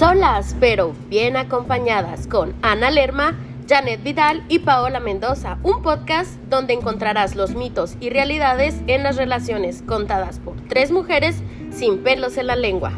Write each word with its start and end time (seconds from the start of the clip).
Solas, 0.00 0.56
pero 0.58 0.94
bien 1.10 1.36
acompañadas 1.36 2.26
con 2.26 2.54
Ana 2.62 2.90
Lerma, 2.90 3.36
Janet 3.68 4.02
Vidal 4.02 4.42
y 4.48 4.60
Paola 4.60 4.98
Mendoza, 4.98 5.58
un 5.62 5.82
podcast 5.82 6.40
donde 6.48 6.72
encontrarás 6.72 7.36
los 7.36 7.54
mitos 7.54 7.98
y 8.00 8.08
realidades 8.08 8.80
en 8.86 9.02
las 9.02 9.18
relaciones 9.18 9.82
contadas 9.82 10.38
por 10.38 10.56
tres 10.68 10.90
mujeres 10.90 11.42
sin 11.70 11.98
pelos 11.98 12.38
en 12.38 12.46
la 12.46 12.56
lengua. 12.56 12.92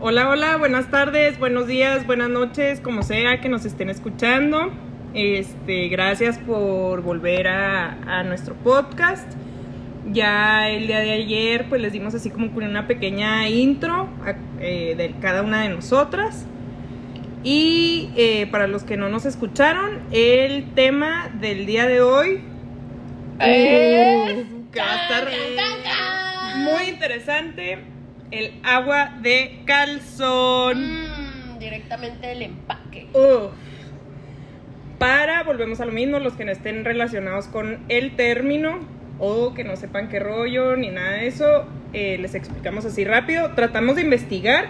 Hola, 0.00 0.28
hola, 0.28 0.56
buenas 0.56 0.90
tardes, 0.90 1.38
buenos 1.38 1.68
días, 1.68 2.08
buenas 2.08 2.28
noches, 2.28 2.80
como 2.80 3.04
sea 3.04 3.40
que 3.40 3.48
nos 3.48 3.64
estén 3.64 3.88
escuchando. 3.88 4.72
Este, 5.14 5.86
gracias 5.86 6.38
por 6.38 7.02
volver 7.02 7.46
a, 7.46 7.92
a 8.18 8.24
nuestro 8.24 8.56
podcast. 8.56 9.32
Ya 10.12 10.68
el 10.70 10.86
día 10.86 11.00
de 11.00 11.12
ayer, 11.12 11.68
pues 11.68 11.80
les 11.80 11.92
dimos 11.92 12.14
así 12.14 12.30
como 12.30 12.46
una 12.56 12.86
pequeña 12.86 13.48
intro 13.48 14.08
eh, 14.60 14.94
de 14.96 15.14
cada 15.20 15.42
una 15.42 15.62
de 15.62 15.68
nosotras. 15.70 16.46
Y 17.42 18.10
eh, 18.16 18.46
para 18.50 18.66
los 18.66 18.82
que 18.84 18.96
no 18.96 19.08
nos 19.08 19.24
escucharon, 19.26 20.00
el 20.12 20.72
tema 20.74 21.30
del 21.40 21.66
día 21.66 21.86
de 21.86 22.00
hoy 22.00 22.40
Es- 23.40 24.46
que 24.72 24.80
va 24.80 24.92
a 24.92 25.02
estar 25.02 25.28
muy 26.56 26.88
interesante. 26.88 27.78
El 28.30 28.52
agua 28.64 29.12
de 29.22 29.60
calzón. 29.64 30.78
Mm, 31.54 31.58
directamente 31.58 32.26
del 32.26 32.42
empaque. 32.42 33.06
Uf. 33.12 33.52
Para, 34.98 35.42
volvemos 35.44 35.80
a 35.80 35.84
lo 35.86 35.92
mismo, 35.92 36.18
los 36.18 36.32
que 36.34 36.44
no 36.44 36.52
estén 36.52 36.84
relacionados 36.84 37.46
con 37.46 37.78
el 37.88 38.16
término 38.16 38.78
o 39.18 39.54
que 39.54 39.64
no 39.64 39.76
sepan 39.76 40.08
qué 40.08 40.18
rollo 40.20 40.76
ni 40.76 40.90
nada 40.90 41.12
de 41.12 41.26
eso, 41.26 41.64
eh, 41.92 42.18
les 42.18 42.34
explicamos 42.34 42.84
así 42.84 43.04
rápido. 43.04 43.50
Tratamos 43.54 43.96
de 43.96 44.02
investigar 44.02 44.66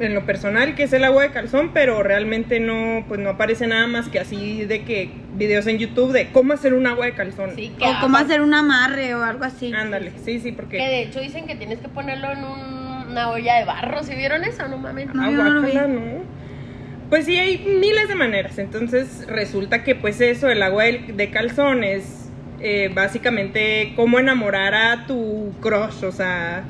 en 0.00 0.14
lo 0.14 0.24
personal 0.26 0.74
qué 0.74 0.84
es 0.84 0.92
el 0.92 1.04
agua 1.04 1.22
de 1.22 1.30
calzón, 1.30 1.70
pero 1.72 2.02
realmente 2.02 2.58
no, 2.60 3.04
pues 3.08 3.20
no 3.20 3.30
aparece 3.30 3.66
nada 3.66 3.86
más 3.86 4.08
que 4.08 4.18
así 4.18 4.64
de 4.64 4.82
que 4.82 5.10
videos 5.34 5.66
en 5.66 5.78
YouTube 5.78 6.12
de 6.12 6.30
cómo 6.30 6.52
hacer 6.54 6.74
un 6.74 6.86
agua 6.86 7.06
de 7.06 7.12
calzón. 7.12 7.50
Sí, 7.54 7.72
que 7.78 7.84
O 7.86 7.94
cómo 8.00 8.16
hacer 8.18 8.40
un 8.40 8.54
amarre 8.54 9.14
o 9.14 9.22
algo 9.22 9.44
así. 9.44 9.72
Ándale, 9.72 10.12
sí, 10.24 10.40
sí, 10.40 10.50
Que 10.50 10.56
porque 10.56 10.76
de 10.78 11.02
hecho 11.02 11.20
dicen 11.20 11.46
que 11.46 11.54
tienes 11.54 11.78
que 11.78 11.88
ponerlo 11.88 12.32
en 12.32 12.38
un- 12.44 12.82
una 13.12 13.30
olla 13.30 13.56
de 13.58 13.64
barro. 13.66 14.02
¿Sí 14.02 14.14
vieron 14.14 14.42
eso? 14.44 14.66
No 14.68 14.78
mames. 14.78 15.12
No, 15.14 15.30
yo 15.30 15.36
no 15.36 15.50
lo 15.50 15.60
vi. 15.62 15.70
Aguácala, 15.76 15.86
¿no? 15.88 16.00
Pues 17.10 17.26
sí, 17.26 17.36
hay 17.38 17.58
miles 17.58 18.08
de 18.08 18.14
maneras. 18.14 18.58
Entonces 18.58 19.26
resulta 19.28 19.84
que 19.84 19.94
pues 19.94 20.20
eso, 20.22 20.48
el 20.48 20.62
agua 20.62 20.84
de, 20.84 21.04
de 21.14 21.30
calzón 21.30 21.84
es 21.84 22.21
eh, 22.62 22.90
básicamente 22.94 23.92
cómo 23.96 24.18
enamorar 24.18 24.74
a 24.74 25.06
tu 25.06 25.52
crush, 25.60 26.04
o 26.04 26.12
sea, 26.12 26.62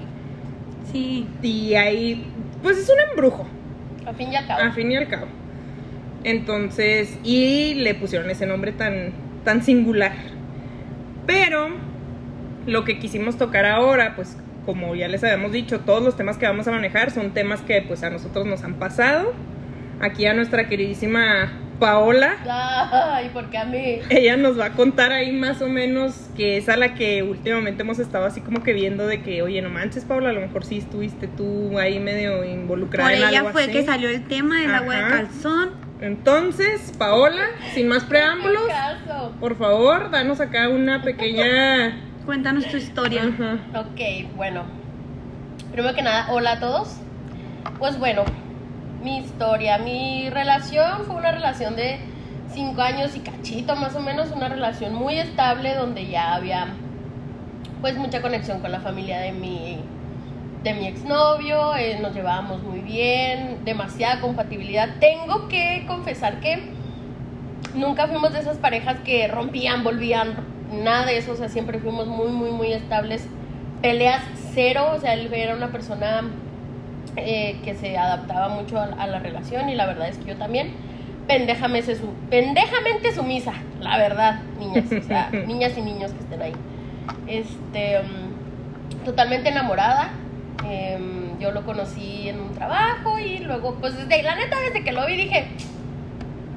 Sí. 0.90 1.26
y 1.42 1.74
ahí, 1.74 2.24
pues 2.62 2.78
es 2.78 2.88
un 2.90 2.96
embrujo, 3.10 3.46
A 4.06 4.12
fin 4.12 4.32
y 4.32 4.36
al 4.36 4.46
cabo. 4.46 4.62
a 4.62 4.72
fin 4.72 4.90
y 4.90 4.96
al 4.96 5.08
cabo. 5.08 5.26
Entonces, 6.24 7.18
y 7.24 7.74
le 7.74 7.94
pusieron 7.94 8.30
ese 8.30 8.46
nombre 8.46 8.72
tan, 8.72 9.12
tan 9.44 9.62
singular. 9.62 10.12
Pero 11.26 11.68
lo 12.66 12.84
que 12.84 12.98
quisimos 12.98 13.36
tocar 13.38 13.64
ahora, 13.66 14.14
pues 14.14 14.36
como 14.66 14.94
ya 14.94 15.08
les 15.08 15.24
habíamos 15.24 15.50
dicho, 15.52 15.80
todos 15.80 16.02
los 16.02 16.16
temas 16.16 16.38
que 16.38 16.46
vamos 16.46 16.68
a 16.68 16.70
manejar 16.72 17.10
son 17.10 17.32
temas 17.32 17.60
que 17.62 17.82
pues 17.82 18.02
a 18.04 18.10
nosotros 18.10 18.46
nos 18.46 18.62
han 18.62 18.74
pasado. 18.74 19.32
Aquí 20.02 20.26
a 20.26 20.34
nuestra 20.34 20.68
queridísima 20.68 21.50
Paola, 21.78 22.36
Ay, 22.46 23.30
porque 23.32 23.58
a 23.58 23.64
mí. 23.64 23.98
ella 24.10 24.36
nos 24.36 24.58
va 24.58 24.66
a 24.66 24.72
contar 24.72 25.10
ahí 25.12 25.32
más 25.32 25.60
o 25.62 25.68
menos 25.68 26.28
que 26.36 26.56
es 26.56 26.68
a 26.68 26.76
la 26.76 26.94
que 26.94 27.24
últimamente 27.24 27.82
hemos 27.82 27.98
estado 27.98 28.24
así 28.24 28.40
como 28.40 28.62
que 28.62 28.72
viendo 28.72 29.06
de 29.06 29.20
que, 29.22 29.42
oye, 29.42 29.60
no 29.62 29.68
manches 29.68 30.04
Paola, 30.04 30.30
a 30.30 30.32
lo 30.32 30.40
mejor 30.42 30.64
sí 30.64 30.78
estuviste 30.78 31.26
tú 31.26 31.78
ahí 31.80 31.98
medio 31.98 32.44
involucrada 32.44 33.08
Por 33.10 33.18
en 33.18 33.28
ella 33.28 33.38
algo 33.40 33.50
fue 33.50 33.64
así. 33.64 33.72
que 33.72 33.84
salió 33.84 34.08
el 34.10 34.24
tema 34.28 34.60
del 34.60 34.72
agua 34.74 34.94
de 34.94 35.08
calzón. 35.08 35.70
Entonces, 36.00 36.92
Paola, 36.98 37.46
sin 37.74 37.88
más 37.88 38.04
preámbulos, 38.12 38.62
por 39.40 39.56
favor, 39.56 40.10
danos 40.10 40.40
acá 40.40 40.68
una 40.68 41.02
pequeña... 41.02 41.96
Cuéntanos 42.26 42.66
tu 42.68 42.76
historia. 42.76 43.22
Ajá. 43.24 43.58
Ok, 43.80 44.00
bueno. 44.36 44.64
Primero 45.72 45.94
que 45.96 46.02
nada, 46.02 46.26
hola 46.30 46.52
a 46.52 46.60
todos. 46.60 46.96
Pues 47.80 47.98
bueno, 47.98 48.24
mi 49.02 49.18
historia, 49.18 49.78
mi 49.78 50.30
relación 50.30 51.04
fue 51.06 51.16
una 51.16 51.32
relación 51.32 51.76
de 51.76 51.98
cinco 52.52 52.82
años 52.82 53.16
y 53.16 53.20
cachito, 53.20 53.76
más 53.76 53.94
o 53.94 54.00
menos, 54.00 54.30
una 54.30 54.48
relación 54.48 54.94
muy 54.94 55.18
estable 55.18 55.74
donde 55.74 56.06
ya 56.06 56.34
había 56.34 56.68
pues 57.80 57.96
mucha 57.96 58.22
conexión 58.22 58.60
con 58.60 58.70
la 58.70 58.80
familia 58.80 59.18
de 59.18 59.32
mi 59.32 59.78
de 60.62 60.74
mi 60.74 60.86
exnovio, 60.86 61.74
eh, 61.74 61.98
nos 62.00 62.14
llevábamos 62.14 62.62
muy 62.62 62.78
bien, 62.80 63.64
demasiada 63.64 64.20
compatibilidad. 64.20 64.90
Tengo 65.00 65.48
que 65.48 65.84
confesar 65.88 66.38
que 66.38 66.70
nunca 67.74 68.06
fuimos 68.06 68.32
de 68.32 68.38
esas 68.38 68.58
parejas 68.58 68.98
que 69.04 69.26
rompían, 69.26 69.82
volvían, 69.82 70.36
nada 70.72 71.06
de 71.06 71.18
eso, 71.18 71.32
o 71.32 71.36
sea, 71.36 71.48
siempre 71.48 71.80
fuimos 71.80 72.06
muy, 72.06 72.28
muy, 72.28 72.50
muy 72.52 72.72
estables. 72.72 73.26
Peleas 73.80 74.22
cero, 74.54 74.92
o 74.94 75.00
sea, 75.00 75.14
él 75.14 75.32
era 75.34 75.56
una 75.56 75.72
persona 75.72 76.22
eh, 77.16 77.60
que 77.64 77.74
se 77.74 77.96
adaptaba 77.96 78.48
mucho 78.48 78.78
a, 78.78 78.84
a 78.84 79.06
la 79.06 79.18
relación 79.18 79.68
y 79.68 79.74
la 79.74 79.86
verdad 79.86 80.08
es 80.08 80.18
que 80.18 80.26
yo 80.26 80.36
también. 80.36 80.72
Pendejamente, 81.26 81.94
su, 81.94 82.12
pendejamente 82.30 83.12
sumisa, 83.14 83.52
la 83.80 83.96
verdad, 83.96 84.40
niñas, 84.58 84.86
o 84.92 85.02
sea, 85.06 85.30
niñas 85.46 85.72
y 85.76 85.82
niños 85.82 86.10
que 86.12 86.18
estén 86.18 86.42
ahí. 86.42 86.52
Este, 87.28 88.00
mm, 88.00 89.04
totalmente 89.04 89.48
enamorada. 89.48 90.10
em, 90.68 91.38
yo 91.38 91.50
lo 91.50 91.64
conocí 91.64 92.28
en 92.28 92.40
un 92.40 92.54
trabajo 92.54 93.18
y 93.18 93.38
luego, 93.38 93.74
pues 93.80 93.96
desde, 93.96 94.22
la 94.22 94.36
neta, 94.36 94.60
desde 94.60 94.84
que 94.84 94.92
lo 94.92 95.06
vi 95.06 95.16
dije, 95.16 95.46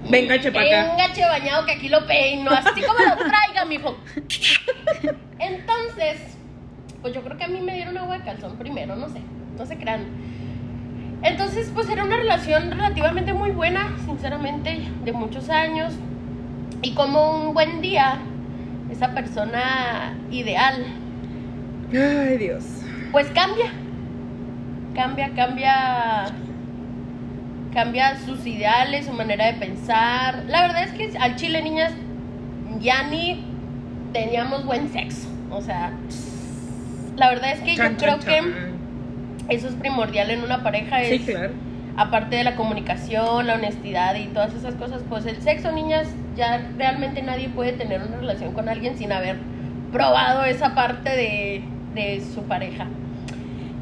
Venga, 0.10 0.40
che. 0.40 0.52
Venga, 0.52 1.12
che, 1.14 1.26
bañado, 1.26 1.66
que 1.66 1.72
aquí 1.74 1.90
lo 1.90 2.06
peino, 2.06 2.52
así 2.52 2.82
como 2.82 3.00
lo 3.00 3.16
traiga, 3.32 3.66
mijo. 3.68 3.98
Entonces, 5.40 6.38
pues 7.02 7.14
yo 7.14 7.22
creo 7.22 7.38
que 7.38 7.46
a 7.46 7.48
mí 7.48 7.60
me 7.62 7.74
dieron 7.74 7.98
agua 7.98 8.18
de 8.18 8.24
calzón 8.24 8.58
primero, 8.58 8.96
no 8.96 9.10
sé, 9.10 9.20
no 9.58 9.66
se 9.66 9.78
crean. 9.78 10.06
Entonces, 11.26 11.72
pues 11.74 11.90
era 11.90 12.04
una 12.04 12.18
relación 12.18 12.70
relativamente 12.70 13.34
muy 13.34 13.50
buena, 13.52 13.96
sinceramente, 14.06 14.88
de 15.04 15.12
muchos 15.12 15.50
años. 15.50 15.94
Y 16.84 16.94
como 16.94 17.32
un 17.48 17.54
buen 17.56 17.82
día, 17.82 18.20
esa 18.92 19.14
persona 19.14 20.14
ideal, 20.30 20.86
Ay, 21.92 22.38
Dios. 22.38 22.64
pues 23.12 23.28
cambia. 23.32 23.72
Cambia, 24.94 25.32
cambia. 25.36 26.26
Cambia 27.74 28.18
sus 28.20 28.46
ideales, 28.46 29.08
su 29.08 29.14
manera 29.14 29.48
de 29.48 29.54
pensar. 29.54 30.44
La 30.48 30.62
verdad 30.62 30.84
es 30.84 30.92
que 30.92 31.18
al 31.18 31.36
chile, 31.36 31.62
niñas, 31.62 31.92
ya 32.80 33.04
ni 33.04 33.44
teníamos 34.14 34.64
buen 34.66 34.92
sexo. 34.94 35.28
O 35.50 35.62
sea, 35.62 35.92
la 37.18 37.30
verdad 37.30 37.52
es 37.54 37.62
que 37.62 37.76
Chan, 37.76 37.94
yo 37.94 37.98
creo 37.98 38.20
chan, 38.20 38.26
que. 38.54 38.75
Eso 39.50 39.68
es 39.68 39.76
primordial 39.76 40.30
en 40.32 40.44
una 40.44 40.64
pareja. 40.64 41.04
Sí, 41.04 41.16
Es, 41.16 41.22
claro. 41.26 41.54
aparte 41.98 42.36
de 42.36 42.44
la 42.44 42.56
comunicación, 42.56 43.48
la 43.48 43.56
honestidad 43.56 44.16
y 44.16 44.28
todas 44.28 44.54
esas 44.54 44.76
cosas, 44.76 45.02
pues 45.10 45.26
el 45.26 45.42
sexo, 45.42 45.72
niñas, 45.72 46.08
ya 46.36 46.62
realmente 46.78 47.22
nadie 47.22 47.50
puede 47.50 47.74
tener 47.74 48.02
una 48.02 48.18
relación 48.18 48.54
con 48.54 48.68
alguien 48.70 48.98
sin 48.98 49.12
haber 49.12 49.38
probado 49.92 50.44
esa 50.44 50.76
parte 50.76 51.10
de, 51.10 51.64
de 51.94 52.22
su 52.34 52.44
pareja. 52.44 52.88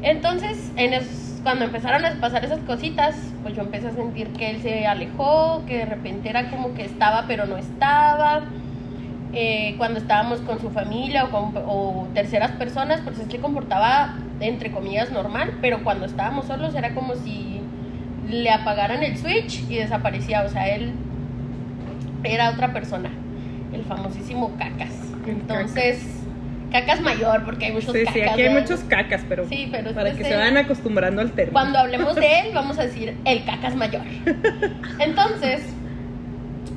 Entonces, 0.02 0.70
en 0.76 0.92
es- 0.94 1.40
cuando 1.42 1.64
empezaron 1.66 2.04
a 2.06 2.12
pasar 2.20 2.44
esas 2.44 2.60
cositas, 2.60 3.16
pues 3.42 3.54
yo 3.54 3.62
empecé 3.62 3.88
a 3.88 3.92
sentir 3.92 4.28
que 4.28 4.50
él 4.50 4.62
se 4.62 4.86
alejó, 4.86 5.62
que 5.66 5.78
de 5.78 5.84
repente 5.86 6.30
era 6.30 6.50
como 6.50 6.74
que 6.74 6.84
estaba 6.84 7.24
pero 7.26 7.46
no 7.46 7.56
estaba. 7.58 8.42
Eh, 9.32 9.74
cuando 9.78 9.98
estábamos 9.98 10.40
con 10.40 10.60
su 10.60 10.70
familia 10.70 11.24
o 11.24 11.30
con 11.30 11.52
o 11.66 12.08
terceras 12.14 12.52
personas, 12.52 13.00
pues 13.04 13.18
él 13.18 13.30
se 13.30 13.38
comportaba 13.40 14.14
entre 14.46 14.70
comillas 14.70 15.10
normal, 15.10 15.58
pero 15.60 15.82
cuando 15.82 16.06
estábamos 16.06 16.46
solos 16.46 16.74
era 16.74 16.94
como 16.94 17.14
si 17.14 17.60
le 18.28 18.50
apagaran 18.50 19.02
el 19.02 19.16
switch 19.16 19.62
y 19.70 19.76
desaparecía, 19.76 20.42
o 20.42 20.48
sea, 20.48 20.68
él 20.74 20.92
era 22.24 22.50
otra 22.50 22.72
persona, 22.72 23.10
el 23.72 23.84
famosísimo 23.84 24.52
cacas. 24.58 24.90
Entonces, 25.26 26.02
cacas 26.70 27.00
mayor, 27.00 27.44
porque 27.44 27.66
hay 27.66 27.72
muchos 27.72 27.92
Sí, 27.92 27.98
cacas. 28.00 28.14
sí, 28.14 28.20
aquí 28.22 28.42
hay 28.42 28.48
¿verdad? 28.48 28.60
muchos 28.62 28.80
cacas, 28.84 29.24
pero 29.28 29.48
Sí, 29.48 29.68
pero 29.70 29.92
para 29.92 30.08
este 30.10 30.22
que 30.22 30.28
se 30.28 30.36
vayan 30.36 30.56
acostumbrando 30.56 31.20
al 31.22 31.32
término. 31.32 31.52
Cuando 31.52 31.78
hablemos 31.78 32.14
de 32.14 32.40
él, 32.40 32.46
vamos 32.54 32.78
a 32.78 32.82
decir 32.82 33.16
el 33.24 33.44
cacas 33.44 33.74
mayor. 33.76 34.02
Entonces, 34.98 35.62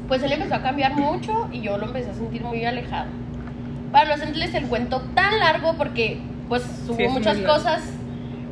pues 0.08 0.24
él 0.24 0.31
empezó 0.31 0.56
a 0.56 0.62
cambiar 0.62 0.94
mucho 0.96 1.50
y 1.52 1.62
yo 1.62 1.78
lo 1.78 1.86
empecé 1.88 2.12
a 2.12 2.14
sentir 2.14 2.44
muy 2.44 2.64
alejado. 2.66 3.08
Para 3.92 4.06
no 4.10 4.14
hacerles 4.16 4.54
el 4.54 4.66
cuento 4.68 5.02
tan 5.16 5.40
largo, 5.40 5.75
porque 5.78 6.19
pues 6.49 6.63
hubo 6.88 6.95
Sí, 6.95 7.07
muchas 7.07 7.38
cosas, 7.39 7.81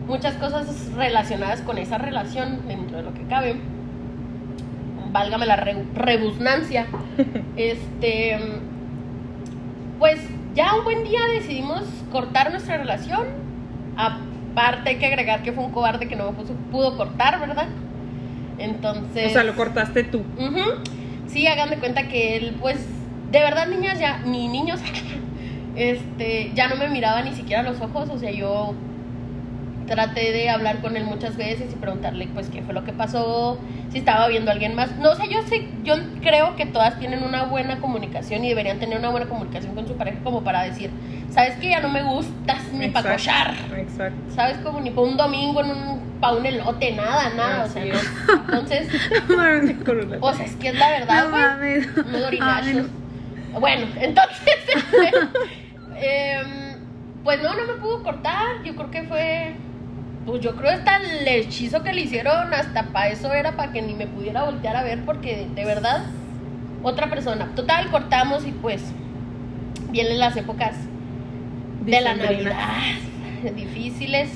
muchas 0.07 0.35
cosas 0.35 0.91
relacionadas 0.95 1.61
con 1.61 1.77
esa 1.77 1.97
relación 1.97 2.67
dentro 2.67 2.97
de 2.97 3.03
lo 3.03 3.13
que 3.13 3.23
cabe. 3.23 3.55
Válgame 5.11 5.45
la 5.45 5.55
re- 5.55 5.85
rebusnancia. 5.95 6.87
este, 7.55 8.37
pues 9.99 10.19
ya 10.55 10.75
un 10.75 10.83
buen 10.83 11.03
día 11.03 11.21
decidimos 11.33 11.83
cortar 12.11 12.51
nuestra 12.51 12.77
relación. 12.77 13.23
Aparte 13.97 14.89
hay 14.89 14.95
que 14.97 15.05
agregar 15.05 15.41
que 15.43 15.51
fue 15.53 15.63
un 15.63 15.71
cobarde 15.71 16.07
que 16.07 16.15
no 16.15 16.31
pudo 16.71 16.97
cortar, 16.97 17.39
¿verdad? 17.39 17.67
Entonces... 18.57 19.27
O 19.31 19.33
sea, 19.33 19.43
lo 19.43 19.55
cortaste 19.55 20.03
tú. 20.03 20.23
Sí, 21.27 21.47
hagan 21.47 21.69
de 21.69 21.77
cuenta 21.77 22.07
que 22.07 22.37
él, 22.37 22.55
pues, 22.61 22.77
de 23.31 23.39
verdad, 23.39 23.67
niñas 23.67 23.99
ya, 23.99 24.19
ni 24.25 24.47
niños, 24.47 24.79
este, 25.75 26.51
ya 26.53 26.67
no 26.67 26.75
me 26.75 26.87
miraba 26.89 27.21
ni 27.21 27.33
siquiera 27.33 27.61
a 27.61 27.63
los 27.63 27.81
ojos, 27.81 28.09
o 28.09 28.17
sea, 28.17 28.31
yo 28.31 28.73
traté 29.87 30.31
de 30.31 30.49
hablar 30.49 30.79
con 30.79 30.97
él 30.97 31.03
muchas 31.03 31.37
veces 31.37 31.71
y 31.71 31.75
preguntarle, 31.75 32.27
pues, 32.33 32.49
qué 32.49 32.61
fue 32.63 32.73
lo 32.73 32.83
que 32.83 32.91
pasó, 32.93 33.59
si 33.91 33.99
estaba 33.99 34.27
viendo 34.27 34.49
a 34.49 34.53
alguien 34.53 34.75
más. 34.75 34.95
No 34.97 35.15
sé, 35.15 35.27
yo 35.29 35.43
sé, 35.43 35.67
yo 35.83 35.95
creo 36.21 36.55
que 36.55 36.65
todas 36.65 36.97
tienen 36.99 37.23
una 37.23 37.43
buena 37.43 37.79
comunicación 37.79 38.43
y 38.43 38.49
deberían 38.49 38.79
tener 38.79 38.97
una 38.97 39.09
buena 39.09 39.27
comunicación 39.27 39.75
con 39.75 39.87
su 39.87 39.95
pareja 39.95 40.17
como 40.23 40.43
para 40.43 40.63
decir, 40.63 40.89
sabes 41.29 41.55
que 41.57 41.69
ya 41.69 41.81
no 41.81 41.89
me 41.89 42.01
gustas 42.01 42.63
ni 42.73 42.89
para 42.89 43.11
cochar. 43.11 43.53
Exacto. 43.77 44.17
¿Sabes? 44.33 44.57
Como 44.57 44.81
ni 44.81 44.89
para 44.89 45.07
un 45.07 45.17
domingo 45.17 45.61
en 45.61 45.69
un, 45.69 45.99
para 46.19 46.33
un 46.37 46.45
elote, 46.45 46.91
nada, 46.93 47.29
nada. 47.35 47.65
O 47.65 47.69
sea, 47.69 47.83
Así 47.83 47.91
no. 47.91 48.33
Entonces, 48.33 48.87
o 50.19 50.33
sea, 50.33 50.45
es 50.45 50.55
que 50.55 50.69
es 50.69 50.75
la 50.79 50.89
verdad, 50.89 51.25
No 51.25 51.57
güey. 51.59 51.77
Unos 52.07 52.23
orinachos. 52.23 52.65
Ay, 53.53 53.59
Bueno, 53.59 53.85
entonces, 53.99 54.55
em, 55.97 56.77
pues 57.23 57.41
no, 57.41 57.53
no 57.53 57.65
me 57.65 57.73
pudo 57.79 58.03
cortar. 58.03 58.63
Yo 58.63 58.75
creo 58.75 58.91
que 58.91 59.03
fue, 59.03 59.55
pues 60.25 60.41
yo 60.41 60.55
creo 60.55 60.71
hasta 60.71 60.97
el 60.97 61.27
hechizo 61.27 61.83
que 61.83 61.93
le 61.93 62.01
hicieron, 62.01 62.53
hasta 62.53 62.83
para 62.87 63.09
eso 63.09 63.33
era 63.33 63.53
para 63.53 63.71
que 63.71 63.81
ni 63.81 63.93
me 63.93 64.07
pudiera 64.07 64.43
voltear 64.43 64.75
a 64.75 64.83
ver, 64.83 65.03
porque 65.05 65.47
de 65.53 65.65
verdad, 65.65 66.03
otra 66.83 67.09
persona. 67.09 67.51
Total, 67.55 67.89
cortamos 67.89 68.45
y 68.45 68.51
pues 68.51 68.81
vienen 69.91 70.19
las 70.19 70.35
épocas 70.37 70.75
de 71.85 72.01
la. 72.01 72.15
Navidad 72.15 72.59
difíciles 73.51 74.29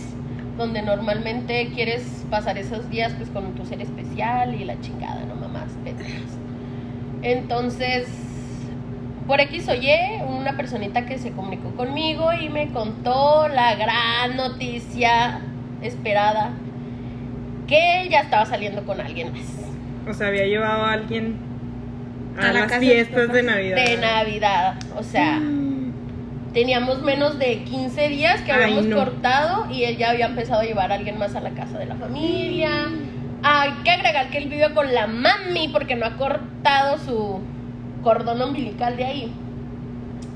donde 0.58 0.82
normalmente 0.82 1.72
quieres 1.74 2.04
pasar 2.30 2.58
esos 2.58 2.90
días 2.90 3.14
pues 3.18 3.30
con 3.30 3.54
tu 3.56 3.66
ser 3.66 3.82
especial 3.82 4.54
y 4.56 4.66
la 4.66 4.80
chingada, 4.82 5.26
no 5.26 5.36
mamás. 5.36 5.70
Entonces, 7.22 8.08
por 9.30 9.40
X 9.42 9.68
o 9.70 9.76
Y, 9.76 9.88
una 10.28 10.58
personita 10.58 11.06
que 11.06 11.20
se 11.20 11.32
comunicó 11.34 11.70
conmigo 11.76 12.34
y 12.34 12.50
me 12.50 12.70
contó 12.70 13.48
la 13.48 13.76
gran 13.76 14.36
noticia 14.36 15.40
esperada 15.84 16.50
que 17.68 18.02
él 18.02 18.10
ya 18.10 18.22
estaba 18.22 18.48
saliendo 18.48 18.84
con 18.86 19.00
alguien 19.00 19.32
más 19.32 19.44
O 20.10 20.14
sea, 20.16 20.28
había 20.30 20.48
llevado 20.48 20.84
a 20.84 20.94
alguien 20.94 21.36
a, 22.40 22.50
A 22.50 22.54
la 22.54 22.62
las 22.62 22.80
fiestas 22.80 23.32
de. 23.32 23.44
Navidad. 23.44 23.76
de 23.76 23.98
Navidad. 23.98 24.74
O 24.98 25.04
sea, 25.04 25.38
Mm. 25.40 25.94
teníamos 26.52 27.04
menos 27.04 27.38
de 27.38 27.60
15 27.66 28.08
días 28.10 28.42
que 28.42 28.52
Ay, 28.52 28.64
habíamos 28.64 28.86
no. 28.88 28.96
cortado 28.96 29.70
y 29.72 29.84
él 29.84 29.98
ya 29.98 30.10
había 30.10 30.26
empezado 30.26 30.62
a 30.62 30.64
llevar 30.64 30.92
a 30.92 30.96
alguien 30.96 31.20
más 31.20 31.36
a 31.36 31.40
la 31.42 31.52
casa 31.52 31.78
de 31.78 31.86
la 31.86 31.94
familia. 31.98 32.72
Hay 33.44 33.70
que 33.84 33.92
agregar 33.92 34.32
que 34.32 34.40
él 34.40 34.50
vive 34.50 34.74
con 34.74 34.92
la 34.92 35.06
mami 35.06 35.68
porque 35.72 35.96
no 35.96 36.08
ha 36.08 36.18
cortado 36.18 36.98
su 36.98 37.42
cordón 38.04 38.42
umbilical 38.42 38.98
de 38.98 39.06
ahí. 39.06 39.32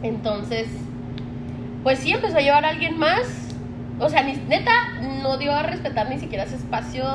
Entonces, 0.02 0.68
pues 1.84 2.00
sí, 2.00 2.12
empezó 2.12 2.38
a 2.38 2.42
llevar 2.42 2.66
a 2.66 2.70
alguien 2.70 2.98
más. 2.98 3.22
O 4.00 4.10
sea, 4.10 4.24
ni, 4.24 4.34
neta, 4.48 4.72
no 5.22 5.38
dio 5.38 5.54
a 5.54 5.64
respetar 5.64 6.10
ni 6.10 6.20
siquiera 6.20 6.44
ese 6.44 6.56
espacio 6.56 7.06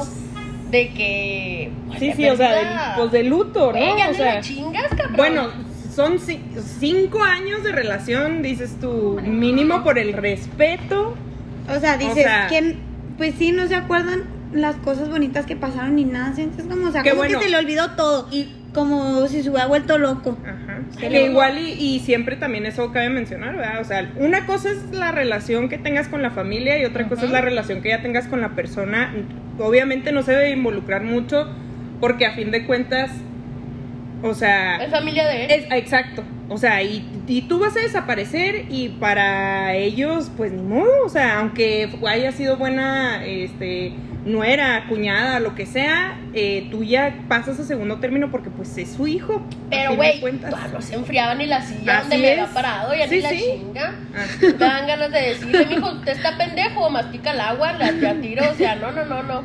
de 0.71 0.91
que... 0.91 1.71
pues, 1.89 1.99
Sí, 1.99 2.13
sí, 2.15 2.29
o 2.29 2.37
sea, 2.37 2.53
de, 2.53 2.67
pues 2.97 3.13
de 3.13 3.25
luto, 3.25 3.73
¿no? 3.73 4.11
O 4.11 4.15
sea, 4.15 4.41
chingas, 4.41 4.89
cabrón. 4.91 5.17
bueno, 5.17 5.47
son 5.95 6.19
ci- 6.19 6.41
cinco 6.79 7.23
años 7.23 7.63
de 7.65 7.73
relación, 7.73 8.43
dices 8.43 8.77
tú, 8.81 9.19
mínimo 9.23 9.83
por 9.83 9.99
el 9.99 10.13
respeto. 10.13 11.15
O 11.75 11.81
sea, 11.81 11.97
dices 11.97 12.15
sea- 12.25 12.47
que, 12.49 12.77
pues 13.17 13.35
sí, 13.39 13.53
no 13.53 13.67
se 13.67 13.75
acuerdan 13.75 14.25
las 14.53 14.77
cosas 14.77 15.11
bonitas 15.11 15.45
que 15.47 15.57
pasaron 15.57 15.97
ni 15.97 16.05
nada. 16.05 16.33
Entonces, 16.39 16.67
como, 16.71 16.89
o 16.89 16.93
sea, 16.93 17.03
Qué 17.03 17.11
como 17.11 17.23
bueno. 17.23 17.39
que 17.39 17.45
se 17.47 17.51
le 17.51 17.57
olvidó 17.59 17.91
todo. 17.93 18.29
Y 18.31 18.49
como 18.75 19.27
si 19.29 19.43
se 19.43 19.51
hubiera 19.51 19.67
vuelto 19.67 19.99
loco. 19.99 20.37
Ajá. 20.45 20.81
Que 20.99 21.27
igual 21.27 21.59
y, 21.59 21.73
y 21.73 22.01
siempre 22.01 22.37
también 22.37 22.67
eso 22.67 22.93
cabe 22.93 23.09
mencionar, 23.11 23.57
¿verdad? 23.57 23.81
O 23.81 23.85
sea, 23.85 24.11
una 24.17 24.47
cosa 24.47 24.71
es 24.71 24.91
la 24.93 25.11
relación 25.13 25.69
que 25.69 25.79
tengas 25.79 26.09
con 26.09 26.23
la 26.23 26.31
familia 26.31 26.79
y 26.79 26.85
otra 26.85 27.09
cosa 27.09 27.25
es 27.25 27.31
la 27.31 27.41
relación 27.41 27.83
que 27.83 27.89
ya 27.91 28.03
tengas 28.03 28.27
con 28.29 28.41
la 28.41 28.51
persona. 28.51 29.15
Obviamente 29.59 30.13
no 30.13 30.23
se 30.23 30.33
debe 30.33 30.51
involucrar 30.51 31.03
mucho 31.03 31.49
porque 32.01 32.27
a 32.27 32.33
fin 32.33 32.51
de 32.51 32.65
cuentas, 32.67 33.11
o 34.23 34.35
sea, 34.35 34.77
Es 34.77 34.91
familia 34.91 35.27
de 35.27 35.45
él. 35.45 35.51
es 35.51 35.67
exacto. 35.73 36.23
O 36.51 36.57
sea, 36.57 36.83
y, 36.83 37.05
y 37.27 37.43
tú 37.43 37.59
vas 37.59 37.77
a 37.77 37.81
desaparecer 37.81 38.65
y 38.71 38.89
para 39.01 39.75
ellos, 39.75 40.31
pues 40.37 40.51
ni 40.53 40.63
modo. 40.63 40.91
O 41.05 41.09
sea, 41.09 41.41
aunque 41.41 41.89
haya 42.07 42.33
sido 42.33 42.57
buena, 42.57 43.25
este, 43.27 43.93
nuera, 44.25 44.87
cuñada, 44.89 45.39
lo 45.41 45.55
que 45.55 45.67
sea, 45.67 46.19
eh, 46.35 46.67
tú 46.71 46.83
ya 46.85 47.25
pasas 47.29 47.59
a 47.61 47.65
segundo 47.65 47.97
término 47.97 48.31
porque 48.31 48.51
pues 48.51 48.77
es 48.77 48.93
su 48.93 49.07
hijo. 49.07 49.43
Pero, 49.71 49.97
güey, 49.97 50.21
no 50.73 50.83
se 50.83 50.95
enfriaba 50.97 51.35
ni 51.35 51.47
la 51.47 51.63
silla 51.63 52.01
donde 52.01 52.15
Así 52.17 52.23
me 52.23 52.33
es. 52.33 52.39
había 52.41 52.53
parado, 52.55 52.95
ya 52.95 53.09
Sí, 53.09 53.17
ni 53.17 53.21
la 53.23 53.29
sí. 53.31 53.43
chinga. 53.59 53.95
Ah. 54.15 54.27
Me 54.43 54.53
dan 54.55 54.87
ganas 54.87 55.11
de 55.13 55.21
decirle, 55.21 55.67
mijo, 55.67 55.93
usted 55.93 56.13
está 56.13 56.37
pendejo, 56.37 56.91
mastica 56.91 57.33
el 57.33 57.41
agua, 57.41 57.73
la 57.73 58.15
tiro, 58.21 58.51
o 58.51 58.55
sea, 58.55 58.77
no, 58.77 58.93
no, 58.93 59.05
no, 59.05 59.23
no. 59.23 59.43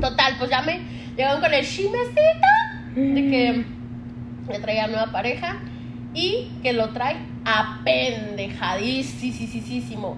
Total, 0.00 0.34
pues 0.38 0.50
ya 0.50 0.62
me 0.62 0.80
llegaron 1.16 1.40
con 1.42 1.52
el 1.52 1.66
chismecito 1.66 2.48
de 2.94 3.30
que 3.30 3.64
le 4.50 4.58
traía 4.60 4.86
nueva 4.86 5.12
pareja 5.12 5.56
y 6.14 6.48
que 6.62 6.72
lo 6.72 6.88
trae 6.90 7.16
apendejadísimo. 7.44 10.16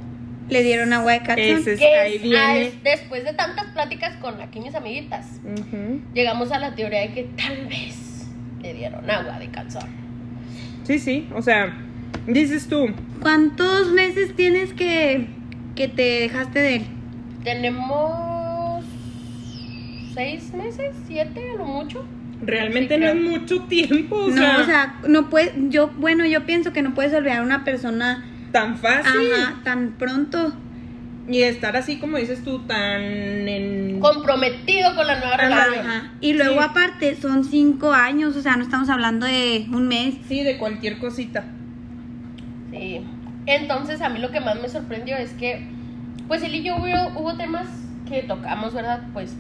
Le 0.53 0.63
dieron 0.63 0.93
agua 0.93 1.13
de 1.13 1.19
calzón. 1.23 1.59
Ese 1.59 1.73
es- 1.75 1.79
Que 1.81 1.95
ahí 1.95 2.17
es- 2.17 2.23
viene. 2.23 2.39
ah, 2.39 2.59
es- 2.59 2.83
después 2.83 3.25
de 3.25 3.33
tantas 3.33 3.67
pláticas 3.73 4.17
con 4.19 4.41
aquí 4.41 4.61
mis 4.61 4.75
amiguitas, 4.75 5.27
llegamos 6.15 6.53
a 6.53 6.59
la 6.59 6.75
teoría 6.75 7.01
de 7.01 7.13
que 7.13 7.23
tal 7.37 7.67
vez 7.67 8.27
le 8.63 8.75
dieron 8.75 9.09
agua 9.11 9.39
de 9.39 9.49
calzón. 9.49 9.89
Sí, 10.85 10.99
sí, 10.99 11.29
o 11.35 11.43
sea, 11.43 11.73
dices 12.27 12.69
tú, 12.69 12.89
¿Cuántos 13.21 13.93
meses 13.93 14.35
tienes 14.35 14.73
que, 14.73 15.29
que 15.77 15.87
te 15.89 16.03
dejaste 16.03 16.59
de 16.59 16.75
él? 16.77 16.83
Tenemos 17.45 18.85
seis 20.15 20.53
meses, 20.53 20.95
siete 21.07 21.41
a 21.55 21.59
lo 21.59 21.65
mucho. 21.67 22.05
realmente 22.45 22.97
Sí, 22.97 23.01
no 23.01 23.07
es 23.07 23.15
mucho 23.15 23.63
tiempo, 23.63 24.17
o 24.17 24.29
no, 24.29 24.37
sea, 24.37 24.59
o 24.61 24.65
sea, 24.65 24.95
no 25.09 25.31
puedes, 25.31 25.53
yo, 25.71 25.91
bueno, 25.99 26.27
yo 26.27 26.45
pienso 26.45 26.73
que 26.73 26.83
no 26.83 26.93
puedes 26.95 27.15
olvidar 27.15 27.39
a 27.39 27.43
una 27.43 27.63
persona 27.65 28.25
tan 28.53 28.77
fácil. 28.77 29.33
ajá, 29.33 29.61
tan 29.65 29.93
pronto. 29.99 30.53
Y 31.29 31.43
estar 31.43 31.77
así 31.77 31.99
como 31.99 32.17
dices 32.19 32.43
tú, 32.43 32.61
tan 32.67 33.01
en... 33.01 34.01
Comprometido 34.01 34.95
con 34.97 35.07
la 35.07 35.19
nueva 35.21 35.37
relación. 35.37 35.87
Ajá. 35.87 36.13
Y 36.21 36.33
luego 36.35 36.55
Sí. 36.55 36.67
aparte 36.69 37.15
son 37.17 37.45
cinco 37.45 37.93
años, 37.93 38.37
o 38.37 38.43
sea, 38.43 38.57
no 38.57 38.63
estamos 38.65 38.89
hablando 38.89 39.27
de 39.27 39.67
un 39.73 39.87
mes. 39.87 40.17
Sí, 40.27 40.43
de 40.43 40.59
cualquier 40.59 40.99
cosita. 40.99 41.45
Sí. 42.73 43.03
Entonces 43.47 44.01
a 44.03 44.09
mí 44.09 44.19
lo 44.19 44.31
que 44.31 44.41
más 44.41 44.61
me 44.61 44.69
sorprendió 44.69 45.17
es 45.17 45.33
que, 45.35 45.65
pues 46.29 46.43
él 46.43 46.55
y 46.57 46.63
yo 46.65 46.77
hubo, 46.77 47.21
hubo 47.21 47.35
temas 47.37 47.69
que 48.09 48.23
tocamos, 48.23 48.75
¿verdad? 48.75 49.03
Pues 49.13 49.35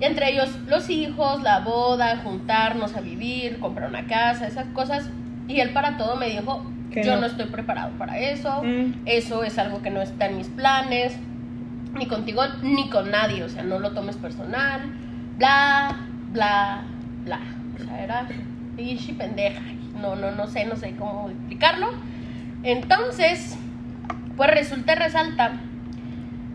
entre 0.00 0.30
ellos 0.32 0.48
los 0.68 0.88
hijos, 0.88 1.42
la 1.42 1.60
boda, 1.60 2.16
juntarnos 2.24 2.94
a 2.96 3.00
vivir, 3.02 3.58
comprar 3.58 3.90
una 3.90 4.06
casa, 4.06 4.46
esas 4.46 4.66
cosas. 4.68 5.10
Y 5.48 5.60
él 5.60 5.72
para 5.74 5.96
todo 5.98 6.16
me 6.16 6.30
dijo, 6.30 6.64
Que 6.92 7.02
yo 7.04 7.14
no. 7.14 7.20
no. 7.22 7.26
estoy 7.26 7.46
preparado 7.46 7.90
para 7.98 8.18
eso, 8.18 8.62
Mm. 8.62 9.02
eso 9.06 9.44
es 9.44 9.58
algo 9.58 9.80
que 9.82 9.90
no 9.90 10.02
está 10.02 10.26
en 10.26 10.36
mis 10.38 10.48
planes, 10.48 11.16
ni 11.94 12.06
contigo 12.06 12.42
ni 12.62 12.88
con 12.90 13.10
nadie, 13.10 13.42
o 13.44 13.48
sea, 13.48 13.62
no 13.62 13.78
lo 13.78 13.92
tomes 13.92 14.16
personal, 14.16 14.80
bla, 15.38 15.96
bla, 16.32 16.82
bla. 17.24 17.40
O 17.78 17.84
sea, 17.84 18.02
era 18.04 18.26
pichi 18.76 19.12
pendeja. 19.12 19.60
No, 20.00 20.16
no, 20.16 20.30
no 20.32 20.46
sé, 20.46 20.64
no 20.64 20.76
sé 20.76 20.94
cómo 20.96 21.28
explicarlo. 21.28 21.88
Entonces, 22.62 23.56
pues 24.36 24.50
resulta 24.50 24.92
y 24.92 24.96
resalta 24.96 25.52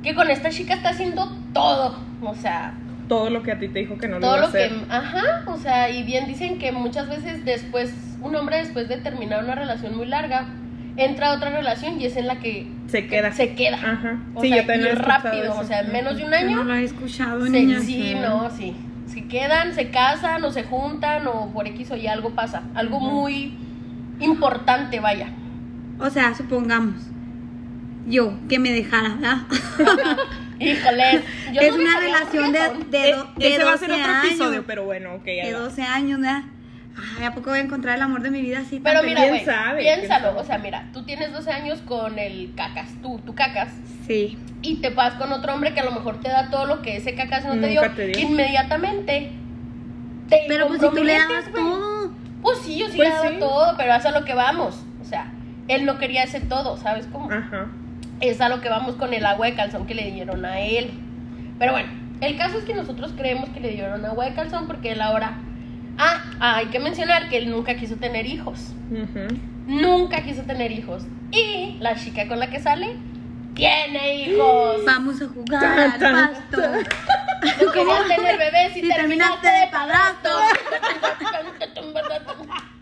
que 0.03 0.13
con 0.15 0.29
esta 0.29 0.49
chica 0.49 0.73
está 0.75 0.89
haciendo 0.89 1.27
todo, 1.53 1.97
o 2.21 2.35
sea, 2.35 2.73
Todo 3.07 3.29
lo 3.29 3.43
que 3.43 3.51
a 3.51 3.59
ti 3.59 3.67
te 3.67 3.79
dijo 3.79 3.97
que 3.97 4.07
no 4.07 4.15
lo 4.15 4.21
todo 4.21 4.35
iba 4.37 4.43
a 4.43 4.47
lo 4.47 4.51
que, 4.51 4.63
hacer. 4.65 4.77
ajá, 4.89 5.43
o 5.47 5.57
sea, 5.57 5.89
y 5.91 6.03
bien 6.03 6.25
dicen 6.27 6.57
que 6.57 6.71
muchas 6.71 7.07
veces 7.07 7.45
después, 7.45 7.93
un 8.21 8.35
hombre 8.35 8.57
después 8.57 8.87
de 8.89 8.97
terminar 8.97 9.43
una 9.43 9.53
relación 9.55 9.95
muy 9.95 10.07
larga, 10.07 10.45
entra 10.97 11.27
a 11.27 11.35
otra 11.35 11.49
relación 11.51 11.99
y 12.01 12.05
es 12.05 12.15
en 12.17 12.25
la 12.27 12.39
que 12.39 12.67
Se 12.87 13.05
queda. 13.07 13.31
se 13.33 13.53
queda. 13.53 13.75
Ajá. 13.77 14.19
O 14.33 14.41
Sí, 14.41 14.47
sea, 14.49 14.61
yo 14.61 14.67
también 14.67 14.95
rápido, 14.97 15.43
eso. 15.43 15.59
o 15.59 15.63
sea, 15.63 15.81
en 15.81 15.91
menos 15.91 16.17
de 16.17 16.23
un 16.25 16.31
Yo 16.31 16.37
año. 16.37 16.55
no 16.57 16.63
lo 16.63 16.73
he 16.75 16.83
escuchado, 16.83 17.43
se- 17.45 17.49
niña. 17.51 17.79
sí, 17.81 18.15
no, 18.19 18.49
sí. 18.49 18.75
Se 19.07 19.25
quedan, 19.27 19.73
se 19.75 19.91
casan 19.91 20.43
o 20.43 20.51
se 20.51 20.63
juntan 20.63 21.27
o 21.27 21.51
por 21.53 21.67
X 21.67 21.91
o 21.91 21.95
Y 21.95 22.07
algo 22.07 22.31
pasa. 22.31 22.63
Algo 22.73 22.97
Ujú. 22.97 23.05
muy 23.11 23.53
importante, 24.19 24.99
vaya. 24.99 25.27
O 25.99 26.09
sea, 26.09 26.33
supongamos, 26.33 26.95
yo 28.07 28.33
que 28.49 28.57
me 28.59 28.71
dejara, 28.71 29.15
¿verdad? 29.15 29.37
Híjole. 30.59 31.21
yo 31.53 31.61
es 31.61 31.69
no 31.75 31.81
una 31.81 31.99
relación 31.99 32.51
de, 32.51 32.59
Eh, 32.59 33.15
do- 33.15 33.27
de 33.35 33.47
ese 33.55 33.63
va 33.63 33.69
a 33.69 33.73
12 33.73 33.85
ser 33.85 33.93
otro 33.95 34.05
años. 34.13 34.25
episodio, 34.25 34.63
pero 34.65 34.83
bueno, 34.85 35.15
ok. 35.15 35.23
de 35.25 35.53
va. 35.53 35.59
12 35.59 35.81
años, 35.83 36.19
¿verdad? 36.19 36.43
Ay, 37.19 37.25
¿a 37.25 37.33
poco 37.33 37.49
voy 37.49 37.59
a 37.59 37.61
encontrar 37.61 37.97
el 37.97 38.01
amor 38.03 38.21
de 38.21 38.31
mi 38.31 38.41
vida 38.41 38.59
así? 38.59 38.79
Pero 38.81 39.03
mira, 39.03 39.19
¿Quién 39.21 39.29
güey, 39.31 39.43
piénsalo. 39.79 40.27
sabe? 40.29 40.39
O 40.39 40.43
sea, 40.45 40.57
mira, 40.59 40.87
tú 40.93 41.03
tienes 41.03 41.33
12 41.33 41.51
años 41.51 41.79
con 41.85 42.17
el 42.17 42.53
cacas, 42.55 42.89
tú, 43.01 43.19
tú 43.25 43.35
cacas. 43.35 43.69
Sí. 44.07 44.37
y 44.61 44.75
te 44.77 44.89
vas 44.89 45.13
con 45.15 45.31
otro 45.31 45.53
hombre 45.53 45.73
que 45.75 45.79
a 45.81 45.83
lo 45.83 45.91
mejor 45.91 46.19
te 46.21 46.29
da 46.29 46.49
todo 46.49 46.65
lo 46.65 46.81
que 46.81 46.97
ese 46.97 47.13
cacas 47.13 47.45
no 47.45 47.53
te 47.59 47.67
dio, 47.67 47.81
Nunca 47.83 47.95
te 47.95 48.07
dio. 48.07 48.19
inmediatamente 48.19 49.31
te 50.29 50.39
Pero 50.47 50.67
pues 50.67 50.81
si 50.81 50.89
tú 50.89 51.03
le 51.03 51.13
dabas 51.17 51.51
todo. 51.51 52.11
Pues 52.41 52.59
sí, 52.59 52.77
yo 52.79 52.87
sí 52.87 52.97
Pues 52.97 53.09
le 53.09 53.13
daba 53.15 53.29
sí. 53.29 53.35
todo, 53.39 53.73
pero 53.77 53.93
es 53.93 54.05
a 54.05 54.11
lo 54.11 54.25
que 54.25 54.33
vamos. 54.33 54.83
O 55.01 55.05
sea, 55.05 55.31
él 55.67 55.85
no 55.85 55.97
quería 55.99 56.23
ese 56.23 56.39
todo, 56.39 56.77
¿sabes 56.77 57.07
cómo? 57.11 57.29
Ajá. 57.31 57.67
Es 58.21 58.41
a 58.41 58.49
lo 58.49 58.61
que 58.61 58.69
vamos 58.69 58.95
con 58.95 59.13
el 59.13 59.25
agua 59.25 59.47
de 59.47 59.55
calzón 59.55 59.85
que 59.87 59.95
le 59.95 60.11
dieron 60.11 60.45
a 60.45 60.59
él. 60.59 60.91
Pero 61.59 61.73
bueno, 61.73 61.89
el 62.21 62.37
caso 62.37 62.57
es 62.57 62.65
que 62.65 62.73
nosotros 62.73 63.13
creemos 63.17 63.49
que 63.49 63.59
le 63.59 63.69
dieron 63.69 64.05
agua 64.05 64.25
de 64.25 64.33
calzón 64.33 64.67
porque 64.67 64.91
él 64.91 65.01
ahora... 65.01 65.37
Ah, 65.97 66.21
hay 66.39 66.65
que 66.67 66.79
mencionar 66.79 67.29
que 67.29 67.37
él 67.37 67.49
nunca 67.49 67.75
quiso 67.75 67.95
tener 67.95 68.25
hijos. 68.25 68.73
Nunca 69.65 70.23
quiso 70.23 70.41
tener 70.43 70.71
hijos. 70.71 71.03
Y 71.31 71.77
la 71.79 71.95
chica 71.95 72.27
con 72.27 72.39
la 72.39 72.49
que 72.49 72.59
sale 72.59 72.97
tiene 73.53 74.23
hijos. 74.23 74.83
Vamos 74.85 75.21
a 75.21 75.27
jugar 75.27 75.61
Tan, 75.61 75.79
al 75.79 75.99
tan, 75.99 76.29
pasto. 76.29 76.61
Tú 77.59 77.71
querías 77.71 78.07
tener 78.07 78.37
bebés 78.37 78.75
y 78.75 78.81
terminaste 78.81 78.93
terminaste 78.93 79.47
de 79.47 79.59
de 79.59 79.67
padrastro. 79.67 80.31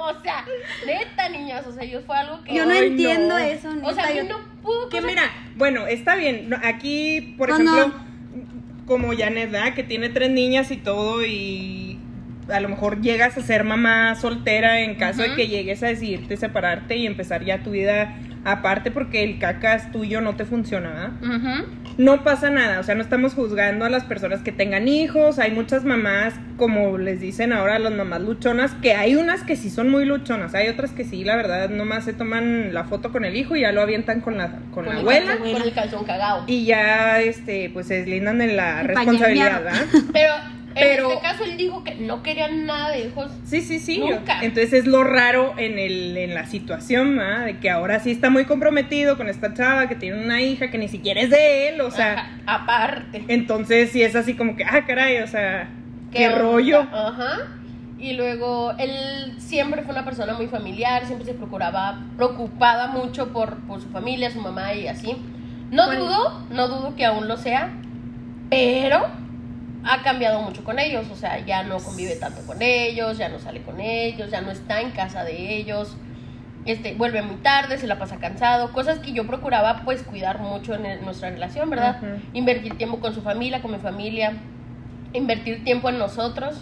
O 0.05 0.21
sea, 0.21 0.45
neta, 0.85 1.29
niñas, 1.29 1.65
o 1.67 1.73
sea, 1.73 1.83
yo 1.83 2.01
fue 2.01 2.17
algo 2.17 2.43
que... 2.43 2.53
Yo 2.53 2.65
no 2.65 2.71
Ay, 2.73 2.87
entiendo 2.87 3.29
no. 3.29 3.37
eso. 3.37 3.69
o 3.83 3.93
sea, 3.93 4.07
neta, 4.07 4.15
yo 4.15 4.23
yo- 4.23 4.29
no 4.29 4.39
pudo... 4.61 4.89
Que 4.89 5.01
mira, 5.01 5.23
bueno, 5.55 5.87
está 5.87 6.15
bien. 6.15 6.49
Aquí, 6.63 7.35
por 7.37 7.49
No, 7.49 7.55
ejemplo, 7.55 7.87
no. 7.87 8.85
como 8.85 9.13
Janet, 9.17 9.51
¿verdad? 9.51 9.73
Que 9.73 9.83
tiene 9.83 10.09
tres 10.09 10.29
niñas 10.31 10.71
y 10.71 10.77
todo 10.77 11.25
y 11.25 11.99
a 12.49 12.59
lo 12.59 12.67
mejor 12.67 13.01
llegas 13.01 13.37
a 13.37 13.41
ser 13.41 13.63
mamá 13.63 14.15
soltera 14.15 14.81
en 14.81 14.95
caso 14.95 15.21
de 15.21 15.33
que 15.35 15.47
llegues 15.47 15.81
a 15.81 15.87
decidirte 15.87 16.35
separarte 16.35 16.97
y 16.97 17.05
empezar 17.07 17.45
ya 17.45 17.63
tu 17.63 17.71
vida 17.71 18.17
aparte 18.45 18.91
porque 18.91 19.23
el 19.23 19.39
cacas 19.39 19.91
tuyo 19.91 20.21
no 20.21 20.35
te 20.35 20.45
funciona, 20.45 20.89
¿verdad? 20.89 21.11
Ujú. 21.21 21.65
No 21.97 22.23
pasa 22.23 22.49
nada, 22.49 22.79
o 22.79 22.83
sea, 22.83 22.95
no 22.95 23.01
estamos 23.01 23.33
juzgando 23.35 23.85
a 23.85 23.89
las 23.89 24.03
personas 24.03 24.41
que 24.41 24.51
tengan 24.51 24.87
hijos, 24.87 25.37
hay 25.39 25.51
muchas 25.51 25.85
mamás, 25.85 26.33
como 26.57 26.97
les 26.97 27.19
dicen 27.21 27.53
ahora 27.53 27.77
las 27.79 27.93
mamás 27.93 28.21
luchonas, 28.21 28.73
que 28.81 28.95
hay 28.95 29.15
unas 29.15 29.43
que 29.43 29.55
sí 29.55 29.69
son 29.69 29.89
muy 29.91 30.03
luchonas, 30.05 30.55
hay 30.55 30.69
otras 30.69 30.91
que 30.91 31.03
sí, 31.05 31.23
la 31.23 31.35
verdad, 31.35 31.69
nomás 31.69 32.03
se 32.05 32.13
toman 32.13 32.73
la 32.73 32.83
foto 32.85 33.11
con 33.11 33.25
el 33.25 33.35
hijo 33.35 33.55
y 33.55 33.61
ya 33.61 33.71
lo 33.71 33.81
avientan 33.81 34.21
con 34.21 34.37
la, 34.37 34.53
con 34.71 34.85
la 34.85 34.93
el 34.93 34.97
abuela 34.99 35.33
calzón- 35.37 35.53
Con 35.53 35.61
el 35.61 35.73
calzón 35.73 36.05
cagado. 36.05 36.43
y 36.47 36.65
ya, 36.65 37.21
este, 37.21 37.69
pues 37.71 37.87
se 37.87 37.99
deslindan 37.99 38.39
de 38.39 38.47
la 38.55 38.81
Y 38.83 38.87
responsabilidad. 38.87 39.63
¿verdad? 39.63 39.81
Pero, 40.13 40.33
en 40.75 40.83
Pero- 40.83 41.09
este 41.11 41.21
caso 41.21 41.43
él 41.43 41.55
dijo 41.57 41.83
que 41.83 41.95
no 41.95 42.23
quería 42.23 42.47
nada 42.49 42.91
de 42.91 43.07
hijos. 43.07 43.31
Sí, 43.45 43.61
sí, 43.61 43.79
sí. 43.79 43.99
Nunca. 43.99 44.41
Entonces 44.41 44.73
es 44.73 44.87
lo 44.87 45.03
raro 45.03 45.53
en, 45.57 45.77
el, 45.77 46.17
en 46.17 46.33
la 46.33 46.45
situación, 46.45 47.17
¿verdad? 47.17 47.45
De 47.45 47.59
que 47.59 47.69
ahora 47.69 47.99
sí 47.99 48.11
está 48.11 48.29
muy 48.29 48.45
comprometido 48.45 49.15
con 49.17 49.29
esta 49.29 49.53
chava 49.53 49.87
que 49.87 49.95
tiene 49.95 50.23
una 50.23 50.41
hija 50.41 50.71
que 50.71 50.77
ni 50.77 50.87
siquiera 50.87 51.21
es 51.21 51.29
de 51.29 51.69
él, 51.69 51.81
o 51.81 51.91
sea... 51.91 52.13
Ajá, 52.13 52.29
aparte. 52.47 53.23
Entonces 53.27 53.91
sí 53.91 54.01
es 54.01 54.15
así 54.15 54.33
como 54.35 54.55
que, 54.55 54.63
ah, 54.65 54.83
caray, 54.85 55.19
o 55.21 55.27
sea, 55.27 55.69
qué, 56.11 56.29
rollo. 56.29 56.81
Ajá. 56.81 57.47
Y 57.99 58.13
luego 58.13 58.73
él 58.79 59.35
siempre 59.37 59.83
fue 59.83 59.93
una 59.93 60.03
persona 60.03 60.33
muy 60.33 60.47
familiar, 60.47 61.05
siempre 61.05 61.25
se 61.25 61.33
procuraba, 61.33 62.01
preocupaba 62.17 62.87
mucho 62.87 63.31
por, 63.31 63.57
por 63.67 63.79
su 63.79 63.89
familia, 63.89 64.29
su 64.31 64.41
mamá 64.41 64.73
y 64.73 64.87
así. 64.87 65.15
No 65.71 65.85
Bueno. 65.85 66.05
dudo, 66.05 66.45
no 66.49 66.67
dudo 66.67 66.95
que 66.95 67.05
aún 67.05 67.27
lo 67.27 67.37
sea, 67.37 67.69
pero 68.49 69.07
ha 69.85 70.01
cambiado 70.01 70.41
mucho 70.41 70.63
con 70.63 70.79
ellos, 70.79 71.05
o 71.11 71.15
sea, 71.15 71.39
ya 71.45 71.63
no 71.63 71.77
convive 71.77 72.15
tanto 72.15 72.41
con 72.47 72.61
ellos, 72.61 73.17
ya 73.17 73.29
no 73.29 73.39
sale 73.39 73.61
con 73.61 73.79
ellos, 73.79 74.31
ya 74.31 74.41
no 74.41 74.51
está 74.51 74.81
en 74.81 74.91
casa 74.91 75.23
de 75.23 75.55
ellos. 75.57 75.95
Este, 76.65 76.93
vuelve 76.93 77.21
muy 77.21 77.35
tarde, 77.37 77.77
se 77.77 77.87
la 77.87 77.99
pasa 77.99 78.17
cansado, 78.17 78.71
cosas 78.71 78.99
que 78.99 79.11
yo 79.11 79.27
procuraba 79.27 79.81
pues 79.83 80.01
cuidar 80.03 80.39
mucho 80.39 80.73
en 80.75 80.85
el- 80.85 81.03
nuestra 81.03 81.29
relación, 81.29 81.69
¿verdad? 81.69 81.99
Invertir 82.33 82.77
tiempo 82.77 82.99
con 83.01 83.13
su 83.13 83.21
familia, 83.21 83.61
con 83.61 83.71
mi 83.71 83.79
familia, 83.79 84.33
invertir 85.11 85.63
tiempo 85.65 85.89
en 85.89 85.97
nosotros. 85.99 86.55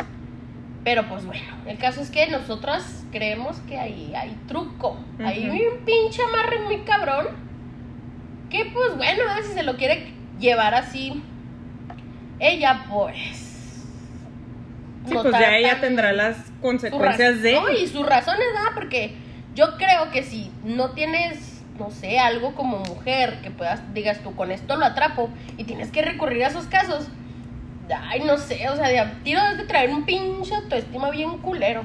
Pero 0.84 1.08
pues 1.08 1.24
bueno, 1.28 1.46
el 1.68 1.78
caso 1.78 2.01
es 2.01 2.10
que 2.10 2.28
nosotras 2.32 3.06
creemos 3.12 3.60
que 3.70 3.78
ahí 3.78 4.13
hay 4.16 4.36
truco. 4.48 4.98
Hay 5.28 5.48
un 5.48 5.86
pinche 5.86 6.20
amarre 6.28 6.60
muy 6.62 6.80
cabrón. 6.80 7.28
Que 8.50 8.66
pues 8.66 8.98
bueno, 8.98 9.22
si 9.48 9.54
se 9.54 9.62
lo 9.62 9.78
quiere 9.78 10.12
llevar 10.40 10.74
así. 10.74 11.24
Ella 12.42 12.86
pues... 12.90 13.18
Sí, 15.06 15.14
no 15.14 15.22
pues 15.22 15.34
ya 15.34 15.56
ella 15.56 15.80
tendrá 15.80 16.12
las 16.12 16.38
consecuencias 16.60 17.42
de... 17.42 17.54
No, 17.54 17.72
y 17.72 17.88
sus 17.88 18.06
razones, 18.06 18.46
¿verdad? 18.54 18.72
Porque 18.76 19.16
yo 19.56 19.78
creo 19.78 20.12
que 20.12 20.24
si 20.24 20.52
no 20.64 20.92
tienes, 20.92 21.64
no 21.78 21.92
sé, 21.92 22.20
algo 22.20 22.54
como 22.56 22.80
mujer 22.80 23.42
que 23.42 23.52
puedas, 23.52 23.94
digas 23.94 24.20
tú, 24.20 24.36
con 24.36 24.52
esto 24.52 24.76
lo 24.76 24.86
atrapo 24.86 25.30
y 25.58 25.64
tienes 25.64 25.92
que 25.92 26.02
recurrir 26.02 26.44
a 26.44 26.48
esos 26.48 26.66
casos, 26.66 27.08
ay, 27.96 28.22
no 28.22 28.38
sé, 28.38 28.70
o 28.70 28.76
sea, 28.76 28.88
de 28.88 29.00
a 29.00 29.12
tiro 29.24 29.42
de 29.56 29.64
traer 29.66 29.92
un 29.92 30.06
pinche 30.06 30.56
autoestima 30.56 31.12
bien 31.12 31.38
culero. 31.40 31.84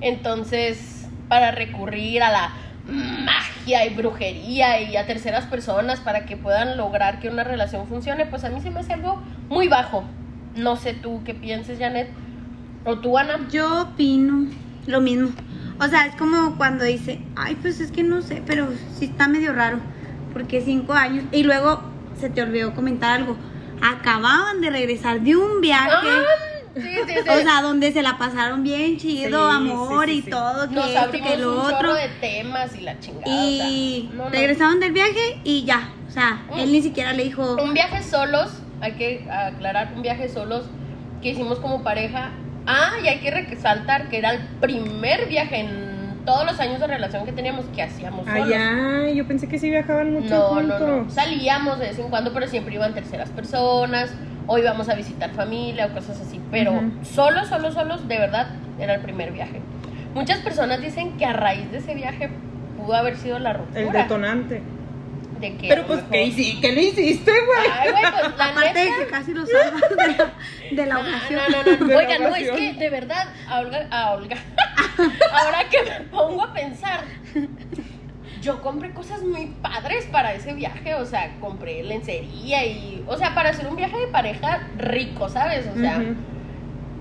Entonces, 0.00 1.08
para 1.28 1.52
recurrir 1.52 2.22
a 2.22 2.30
la 2.30 2.52
magia 2.88 3.84
y 3.86 3.94
brujería 3.94 4.80
y 4.80 4.96
a 4.96 5.06
terceras 5.06 5.46
personas 5.46 6.00
para 6.00 6.24
que 6.24 6.36
puedan 6.36 6.76
lograr 6.76 7.20
que 7.20 7.28
una 7.28 7.44
relación 7.44 7.86
funcione, 7.86 8.26
pues 8.26 8.44
a 8.44 8.50
mí 8.50 8.60
se 8.60 8.70
me 8.70 8.80
hace 8.80 8.92
algo 8.92 9.22
muy 9.48 9.68
bajo. 9.68 10.04
No 10.54 10.76
sé 10.76 10.94
tú 10.94 11.22
qué 11.24 11.34
pienses, 11.34 11.78
Janet. 11.78 12.08
O 12.84 12.98
tú, 12.98 13.18
Ana. 13.18 13.40
Yo 13.50 13.82
opino 13.82 14.48
lo 14.86 15.00
mismo. 15.00 15.30
O 15.78 15.88
sea, 15.88 16.06
es 16.06 16.14
como 16.16 16.56
cuando 16.56 16.84
dice, 16.84 17.20
ay, 17.34 17.56
pues 17.60 17.80
es 17.80 17.90
que 17.90 18.02
no 18.02 18.22
sé, 18.22 18.42
pero 18.46 18.68
sí 18.98 19.06
está 19.06 19.28
medio 19.28 19.52
raro. 19.52 19.78
Porque 20.32 20.62
cinco 20.62 20.94
años. 20.94 21.24
Y 21.32 21.42
luego 21.42 21.82
se 22.18 22.30
te 22.30 22.42
olvidó 22.42 22.74
comentar 22.74 23.20
algo. 23.20 23.36
Acababan 23.82 24.60
de 24.60 24.70
regresar 24.70 25.20
de 25.20 25.36
un 25.36 25.60
viaje. 25.60 25.90
Ah, 25.90 26.55
sí, 26.76 26.82
sí, 27.06 27.12
sí. 27.22 27.28
O 27.28 27.40
sea, 27.42 27.62
donde 27.62 27.92
se 27.92 28.02
la 28.02 28.18
pasaron 28.18 28.62
bien 28.62 28.96
chido, 28.98 29.50
Sí, 29.50 29.56
amor 29.56 30.06
sí, 30.06 30.22
sí, 30.22 30.28
y 30.28 30.30
todo, 30.30 30.68
que 30.68 30.74
nos 30.74 30.86
esto, 30.88 31.10
que 31.10 31.36
lo 31.36 31.52
un 31.52 31.58
otro. 31.74 31.94
de 31.94 32.08
temas 32.20 32.76
y 32.76 32.80
la 32.82 32.98
chingada. 33.00 33.24
Y 33.26 33.58
o 33.58 34.08
sea, 34.08 34.16
no, 34.18 34.24
no. 34.24 34.30
regresaron 34.30 34.80
del 34.80 34.92
viaje 34.92 35.40
y 35.44 35.64
ya. 35.64 35.90
O 36.08 36.10
sea, 36.10 36.42
Mm. 36.50 36.58
él 36.58 36.72
ni 36.72 36.82
siquiera 36.82 37.12
le 37.12 37.24
dijo. 37.24 37.56
Un 37.62 37.74
viaje 37.74 38.02
solos, 38.02 38.50
hay 38.80 38.92
que 38.92 39.26
aclarar, 39.30 39.92
un 39.96 40.02
viaje 40.02 40.28
solos 40.28 40.64
que 41.22 41.30
hicimos 41.30 41.58
como 41.58 41.82
pareja. 41.82 42.30
Ah, 42.66 42.90
y 43.02 43.06
hay 43.08 43.18
que 43.20 43.30
resaltar 43.30 44.08
que 44.08 44.18
era 44.18 44.32
el 44.32 44.40
primer 44.60 45.28
viaje 45.28 45.60
en 45.60 46.24
todos 46.24 46.44
los 46.44 46.58
años 46.58 46.80
de 46.80 46.86
relación 46.88 47.24
que 47.24 47.30
teníamos 47.32 47.64
que 47.66 47.82
hacíamos 47.82 48.26
solos. 48.26 48.46
Ay, 48.46 48.52
ay, 48.54 49.14
yo 49.14 49.26
pensé 49.28 49.46
que 49.48 49.58
sí 49.60 49.70
viajaban 49.70 50.12
mucho 50.12 50.28
No, 50.30 50.60
no, 50.62 50.74
juntos. 50.74 50.80
no. 51.06 51.10
Salíamos 51.10 51.78
de 51.78 51.86
vez 51.86 51.98
en 52.00 52.08
cuando, 52.10 52.32
pero 52.32 52.48
siempre 52.48 52.74
iban 52.74 52.92
terceras 52.94 53.30
personas, 53.30 54.10
o 54.46 54.58
íbamos 54.58 54.88
a 54.88 54.94
visitar 54.94 55.30
familia 55.32 55.86
o 55.86 55.94
cosas 55.94 56.20
así. 56.20 56.40
Pero 56.50 56.72
Ujú. 56.72 56.92
solos, 57.04 57.48
solos, 57.48 57.74
solos, 57.74 58.06
de 58.08 58.18
verdad, 58.18 58.48
era 58.78 58.94
el 58.94 59.00
primer 59.00 59.32
viaje. 59.32 59.60
Muchas 60.14 60.38
personas 60.38 60.80
dicen 60.80 61.16
que 61.18 61.24
a 61.26 61.32
raíz 61.32 61.70
de 61.72 61.78
ese 61.78 61.94
viaje 61.94 62.30
pudo 62.78 62.94
haber 62.94 63.16
sido 63.16 63.38
la 63.38 63.52
ruptura. 63.52 63.80
El 63.80 63.92
detonante. 63.92 64.62
De 65.40 65.54
que 65.58 65.68
Pero 65.68 65.86
pues, 65.86 65.98
mejor- 65.98 66.12
¿qué, 66.12 66.26
hici- 66.28 66.60
¿qué 66.62 66.72
le 66.72 66.82
hiciste, 66.84 67.30
güey? 67.30 67.70
Ay, 67.70 67.90
güey, 67.90 68.02
pues 68.10 68.38
la 68.38 68.44
Aparte 68.46 68.78
de 68.78 68.84
neta- 68.86 68.98
que 69.04 69.06
casi 69.10 69.34
lo 69.34 69.44
salvan 69.44 69.80
de 69.90 69.96
la, 70.06 70.32
de 70.70 70.86
la 70.86 70.94
No, 70.94 71.00
ocasión. 71.00 71.40
no, 71.50 71.62
no, 71.62 71.76
no. 71.78 71.86
De 71.86 71.92
la 71.92 71.98
Oigan, 71.98 72.22
no, 72.22 72.34
es 72.36 72.50
que 72.52 72.72
de 72.72 72.88
verdad, 72.90 73.26
a 73.46 73.58
Olga, 73.60 73.86
a 73.90 74.12
Olga. 74.12 74.36
ahora 75.32 75.58
que 75.68 75.82
me 75.82 76.00
pongo 76.08 76.42
a 76.42 76.54
pensar, 76.54 77.00
yo 78.46 78.62
compré 78.62 78.92
cosas 78.92 79.22
muy 79.22 79.46
padres 79.60 80.06
para 80.12 80.32
ese 80.32 80.54
viaje, 80.54 80.94
o 80.94 81.04
sea, 81.04 81.34
compré 81.40 81.82
lencería 81.82 82.64
y, 82.64 83.04
o 83.06 83.16
sea, 83.16 83.34
para 83.34 83.50
hacer 83.50 83.66
un 83.66 83.74
viaje 83.76 83.98
de 83.98 84.06
pareja 84.06 84.68
rico, 84.78 85.28
¿sabes? 85.28 85.66
O 85.74 85.76
sea, 85.78 86.00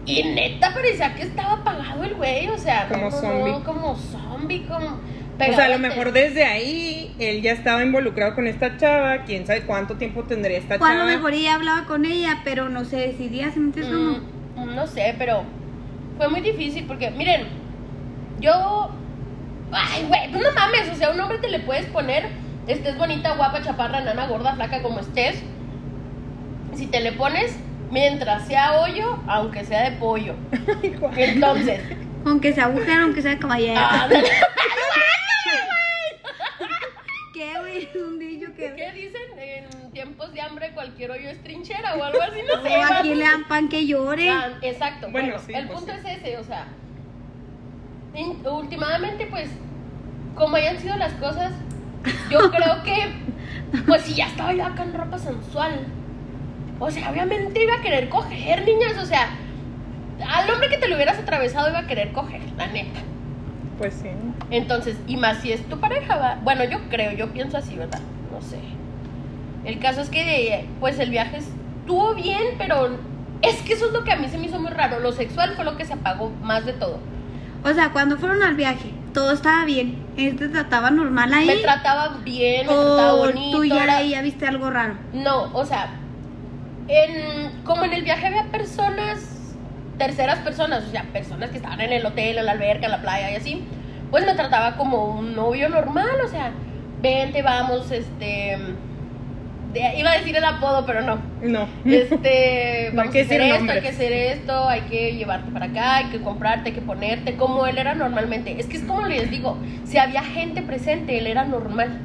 y 0.07 0.23
neta 0.23 0.73
parecía 0.73 1.13
que 1.13 1.21
estaba 1.23 1.53
apagado 1.53 2.03
el 2.03 2.15
güey, 2.15 2.47
o 2.49 2.57
sea, 2.57 2.87
Como 2.89 3.05
no, 3.05 3.11
zombie. 3.11 3.51
no, 3.51 3.63
como 3.63 3.95
zombie, 3.95 4.65
como... 4.65 4.99
O 5.37 5.53
sea, 5.53 5.65
a 5.65 5.69
lo 5.69 5.79
mejor 5.79 6.13
desde 6.13 6.45
ahí 6.45 7.13
él 7.19 7.41
ya 7.41 7.51
estaba 7.51 7.83
involucrado 7.83 8.35
con 8.35 8.47
esta 8.47 8.77
chava, 8.77 9.23
quién 9.25 9.45
sabe 9.45 9.63
cuánto 9.63 9.95
tiempo 9.97 10.23
tendría 10.23 10.57
esta 10.57 10.75
O 10.75 10.77
a 10.77 10.79
chava. 10.79 10.95
lo 10.95 11.05
mejor 11.05 11.33
ella 11.33 11.55
hablaba 11.55 11.85
con 11.85 12.05
ella, 12.05 12.39
pero 12.45 12.69
no 12.69 12.85
se 12.85 12.95
decidía. 12.97 13.47
Mm, 13.47 14.75
no 14.75 14.87
sé, 14.87 15.13
pero 15.17 15.43
fue 16.17 16.29
muy 16.29 16.39
difícil 16.41 16.85
porque, 16.87 17.11
miren, 17.11 17.47
yo. 18.39 18.89
Ay, 19.72 20.05
güey, 20.07 20.31
pues 20.31 20.43
no 20.43 20.51
mames, 20.53 20.89
o 20.91 20.95
sea, 20.95 21.07
a 21.07 21.12
un 21.12 21.19
hombre 21.19 21.38
te 21.39 21.50
le 21.50 21.60
puedes 21.60 21.86
poner, 21.88 22.27
estés 22.67 22.98
bonita, 22.98 23.36
guapa, 23.36 23.62
chaparra, 23.62 24.01
nana, 24.01 24.27
gorda, 24.27 24.53
flaca, 24.55 24.81
como 24.81 25.00
estés. 25.00 25.41
Si 26.75 26.88
te 26.88 27.00
le 27.01 27.12
pones, 27.13 27.55
mientras 27.91 28.48
sea 28.48 28.79
hoyo, 28.81 29.19
aunque 29.27 29.63
sea 29.65 29.89
de 29.89 29.98
pollo. 29.98 30.36
Entonces, 31.17 31.81
Aunque 32.25 32.53
sea 32.53 32.67
mujer, 32.69 33.00
aunque 33.01 33.22
sea 33.22 33.38
caballero. 33.38 33.79
¿Qué, 37.34 37.51
güey? 37.60 37.84
Es 37.84 37.95
un 37.95 38.17
dicho 38.19 38.48
que... 38.55 38.74
¿qué 38.75 38.91
dicen 38.93 39.22
en 39.38 39.91
tiempos 39.91 40.34
de 40.34 40.41
hambre, 40.41 40.72
cualquier 40.74 41.12
hoyo 41.12 41.29
es 41.29 41.41
trinchera 41.43 41.95
o 41.95 42.03
algo 42.03 42.22
así, 42.22 42.39
no 42.48 42.62
sé. 42.67 42.77
O 42.77 42.84
aquí 42.93 43.13
le 43.15 43.24
dan 43.24 43.43
pan 43.48 43.67
que 43.69 43.86
llore. 43.86 44.29
Ah, 44.31 44.57
exacto. 44.62 45.10
Bueno, 45.12 45.34
Bueno, 45.34 45.43
sí, 45.45 45.53
el 45.53 45.67
pues 45.67 45.79
punto 45.79 45.93
sí. 45.93 46.00
es 46.07 46.17
ese, 46.19 46.38
o 46.38 46.43
sea, 46.43 46.67
in- 48.15 48.45
últimamente, 48.48 49.27
pues, 49.27 49.50
como 50.36 50.55
hayan 50.55 50.79
sido 50.79 50.95
las 50.98 51.13
cosas, 51.13 51.51
yo 52.29 52.39
creo 52.51 52.84
que, 52.84 53.81
pues, 53.86 54.03
si 54.03 54.15
ya 54.15 54.27
estaba 54.27 54.53
yo 54.53 54.65
acá 54.65 54.84
en 54.84 54.93
ropa 54.93 55.17
sensual, 55.17 55.79
o 56.79 56.91
sea, 56.91 57.10
obviamente 57.12 57.63
iba 57.63 57.75
a 57.75 57.81
querer 57.81 58.10
coger, 58.10 58.65
niñas, 58.65 58.98
o 59.01 59.05
sea, 59.05 59.29
al 60.34 60.50
hombre 60.50 60.69
que 60.69 60.77
te 60.77 60.88
lo 60.88 60.95
hubieras 60.95 61.17
atravesado 61.19 61.69
iba 61.69 61.79
a 61.79 61.88
querer 61.88 62.12
coger, 62.12 62.41
la 62.57 62.67
neta. 62.67 63.00
Pues 63.77 63.93
sí. 63.95 64.10
Entonces, 64.51 64.98
y 65.07 65.17
más 65.17 65.38
si 65.41 65.51
es 65.51 65.65
tu 65.67 65.79
pareja, 65.79 66.15
va. 66.15 66.38
Bueno, 66.43 66.63
yo 66.63 66.79
creo, 66.89 67.12
yo 67.12 67.27
pienso 67.34 67.57
así, 67.57 67.75
¿verdad? 67.75 68.00
No 68.31 68.41
sé. 68.41 68.60
El 69.65 69.79
caso 69.79 70.01
es 70.01 70.10
que, 70.10 70.65
pues, 70.79 70.98
el 71.00 71.10
viaje 71.10 71.38
estuvo 71.38 72.13
bien, 72.13 72.41
pero 72.57 72.89
es 73.41 73.55
que 73.63 73.74
eso 73.74 73.88
es 73.88 73.91
lo 73.93 74.03
que 74.05 74.13
a 74.13 74.15
mí 74.15 74.27
se 74.29 74.38
me 74.38 74.45
hizo 74.45 74.60
muy 74.60 74.72
raro. 74.72 75.00
Lo 75.00 75.12
sexual 75.12 75.53
fue 75.55 75.65
lo 75.65 75.75
que 75.75 75.84
se 75.86 75.93
apagó 75.93 76.29
más 76.41 76.65
de 76.65 76.74
todo. 76.74 77.00
O 77.65 77.74
sea, 77.74 77.89
cuando 77.91 78.17
fueron 78.17 78.43
al 78.43 78.55
viaje, 78.55 78.91
todo 79.13 79.31
estaba 79.31 79.65
bien. 79.65 79.98
Él 80.17 80.36
te 80.38 80.48
trataba 80.50 80.91
normal 80.91 81.34
ahí. 81.34 81.48
Me 81.48 81.55
trataba 81.57 82.17
bien, 82.24 82.67
me 82.67 82.74
trataba 82.74 83.13
bonito. 83.15 83.57
tú 83.57 83.63
ya 83.65 83.84
era- 83.84 83.98
ahí 83.98 84.12
ya 84.12 84.22
viste 84.22 84.45
algo 84.48 84.69
raro. 84.69 84.95
No, 85.13 85.51
o 85.53 85.65
sea, 85.65 85.89
en, 86.88 87.63
como 87.63 87.84
en 87.86 87.93
el 87.93 88.03
viaje 88.03 88.27
había 88.27 88.43
personas, 88.51 89.19
terceras 89.98 90.39
personas, 90.39 90.84
o 90.88 90.91
sea, 90.91 91.03
personas 91.12 91.50
que 91.50 91.57
estaban 91.57 91.81
en 91.81 91.91
el 91.91 92.05
hotel, 92.05 92.38
en 92.38 92.45
la 92.45 92.51
alberca, 92.51 92.86
en 92.86 92.91
la 92.91 93.01
playa 93.01 93.31
y 93.31 93.36
así, 93.36 93.63
pues 94.12 94.25
me 94.25 94.36
trataba 94.36 94.77
como 94.77 95.05
un 95.17 95.36
novio 95.36 95.67
normal, 95.69 96.17
o 96.24 96.27
sea, 96.27 96.51
vente, 97.01 97.41
vamos, 97.41 97.89
este... 97.91 98.57
iba 99.98 100.12
a 100.12 100.17
decir 100.17 100.36
el 100.36 100.44
apodo, 100.44 100.86
pero 100.86 101.01
no. 101.01 101.17
No. 101.41 101.67
Este, 101.86 102.89
No 102.94 103.01
hay 103.01 103.08
vamos 103.08 103.13
que 103.13 103.22
a 103.22 103.24
hacer 103.24 103.41
esto, 103.41 103.72
hay 103.72 103.82
que 103.82 103.89
hacer 103.89 104.12
esto, 104.13 104.70
hay 104.70 104.82
que 104.82 105.15
llevarte 105.15 105.51
para 105.51 105.65
acá, 105.65 105.96
hay 105.98 106.05
que 106.05 106.22
comprarte, 106.22 106.70
hay 106.70 106.75
que 106.75 106.82
ponerte, 106.82 107.36
como 107.36 107.65
él 107.67 107.77
era 107.77 107.94
normalmente. 107.96 108.60
Es 108.60 108.67
que 108.67 108.77
es 108.77 108.84
como 108.84 109.05
les 109.08 109.29
digo, 109.32 109.58
si 109.86 109.98
había 109.98 110.24
gente 110.24 110.62
presente, 110.62 111.17
él 111.17 111.27
era 111.27 111.44
normal. 111.46 112.00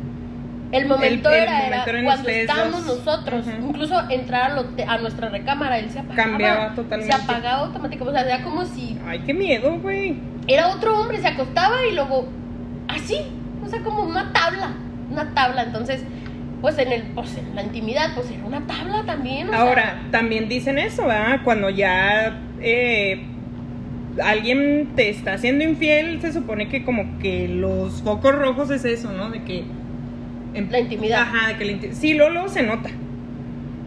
El 0.72 0.86
momento 0.86 1.30
El- 1.30 1.34
el 1.36 1.42
era, 1.42 1.52
momento 1.84 2.04
cuando 2.04 2.28
estábamos 2.28 2.86
dos. 2.86 3.04
nosotros, 3.04 3.44
incluso 3.60 4.08
entrar 4.08 4.56
hote- 4.56 4.84
a 4.86 4.98
nuestra 4.98 5.28
recámara, 5.28 5.78
él 5.80 5.90
se 5.90 5.98
apagaba. 5.98 6.28
Cambiaba 6.30 6.74
totalmente. 6.76 7.12
Se 7.16 7.22
apagaba 7.22 7.58
automáticamente, 7.66 8.20
o 8.20 8.24
sea, 8.24 8.34
era 8.36 8.44
como 8.44 8.64
si 8.64 8.96
Ay, 9.04 9.18
qué 9.26 9.34
miedo, 9.34 9.78
güey. 9.80 10.16
era 10.46 10.68
otro 10.68 10.96
hombre, 11.00 11.18
se 11.18 11.26
acostaba 11.26 11.74
y 11.90 11.94
luego 11.96 12.28
así, 12.86 13.16
o 13.64 13.68
sea, 13.68 13.82
como 13.82 14.04
una 14.04 14.32
tabla, 14.32 14.70
una 15.10 15.34
tabla. 15.34 15.64
Entonces, 15.64 16.04
pues 16.60 16.78
en 16.78 16.92
el, 16.92 17.02
pues 17.14 17.36
en 17.36 17.54
la 17.54 17.62
intimidad, 17.62 18.14
pues 18.14 18.30
era 18.30 18.44
una 18.44 18.66
tabla 18.66 19.02
también. 19.06 19.48
o 19.48 19.52
sea, 19.52 19.60
Ahora, 19.60 20.02
también 20.10 20.48
dicen 20.48 20.78
eso, 20.78 21.06
¿verdad? 21.06 21.40
Cuando 21.44 21.70
ya 21.70 22.38
eh, 22.60 23.22
alguien 24.22 24.90
te 24.96 25.08
está 25.10 25.34
haciendo 25.34 25.64
infiel, 25.64 26.20
se 26.20 26.32
supone 26.32 26.68
que 26.68 26.84
como 26.84 27.18
que 27.18 27.48
los 27.48 28.02
focos 28.02 28.34
rojos 28.34 28.70
es 28.70 28.84
eso, 28.84 29.12
¿no? 29.12 29.30
De 29.30 29.42
que... 29.42 29.64
em- 30.54 30.68
La 30.70 30.80
intimidad. 30.80 31.22
Ajá, 31.22 31.48
de 31.48 31.56
que 31.56 31.64
la 31.64 31.72
inti- 31.72 31.92
Sí, 31.92 32.14
luego 32.14 32.48
se 32.48 32.62
nota. 32.62 32.90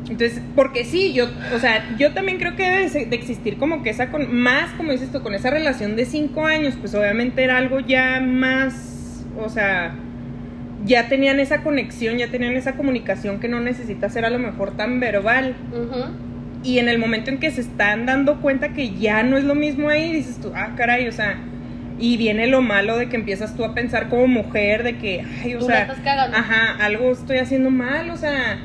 Entonces, 0.09 0.41
porque 0.55 0.83
sí, 0.83 1.13
yo, 1.13 1.27
o 1.55 1.59
sea, 1.59 1.95
yo 1.97 2.11
también 2.13 2.37
creo 2.37 2.55
que 2.57 2.63
debe 2.63 2.89
de 2.89 3.15
existir 3.15 3.57
como 3.57 3.83
que 3.83 3.89
esa, 3.89 4.11
con, 4.11 4.33
más, 4.35 4.69
como 4.71 4.91
dices 4.91 5.11
tú, 5.11 5.21
con 5.21 5.33
esa 5.33 5.49
relación 5.49 5.95
de 5.95 6.05
cinco 6.05 6.45
años, 6.45 6.75
pues 6.79 6.93
obviamente 6.93 7.41
era 7.43 7.57
algo 7.57 7.79
ya 7.79 8.19
más, 8.19 9.25
o 9.39 9.47
sea, 9.47 9.95
ya 10.85 11.07
tenían 11.07 11.39
esa 11.39 11.61
conexión, 11.63 12.17
ya 12.17 12.27
tenían 12.29 12.55
esa 12.55 12.73
comunicación 12.75 13.39
que 13.39 13.47
no 13.47 13.59
necesita 13.59 14.09
ser 14.09 14.25
a 14.25 14.29
lo 14.29 14.39
mejor 14.39 14.75
tan 14.75 14.99
verbal. 14.99 15.55
Y 16.63 16.79
en 16.79 16.87
el 16.89 16.97
momento 16.97 17.29
en 17.29 17.39
que 17.39 17.51
se 17.51 17.61
están 17.61 18.05
dando 18.05 18.39
cuenta 18.41 18.69
que 18.69 18.91
ya 18.95 19.23
no 19.23 19.37
es 19.37 19.43
lo 19.43 19.55
mismo 19.55 19.89
ahí, 19.89 20.13
dices 20.13 20.39
tú, 20.41 20.51
ah, 20.55 20.73
caray, 20.77 21.07
o 21.07 21.11
sea, 21.11 21.37
y 21.99 22.17
viene 22.17 22.47
lo 22.47 22.61
malo 22.61 22.97
de 22.97 23.09
que 23.09 23.15
empiezas 23.17 23.55
tú 23.55 23.63
a 23.65 23.73
pensar 23.73 24.09
como 24.09 24.27
mujer, 24.27 24.83
de 24.83 24.97
que, 24.97 25.25
ay, 25.43 25.55
o 25.55 25.59
Tú 25.59 25.65
sea, 25.65 25.93
ajá, 26.33 26.77
algo 26.83 27.11
estoy 27.11 27.37
haciendo 27.37 27.69
mal, 27.69 28.09
o 28.09 28.17
sea, 28.17 28.59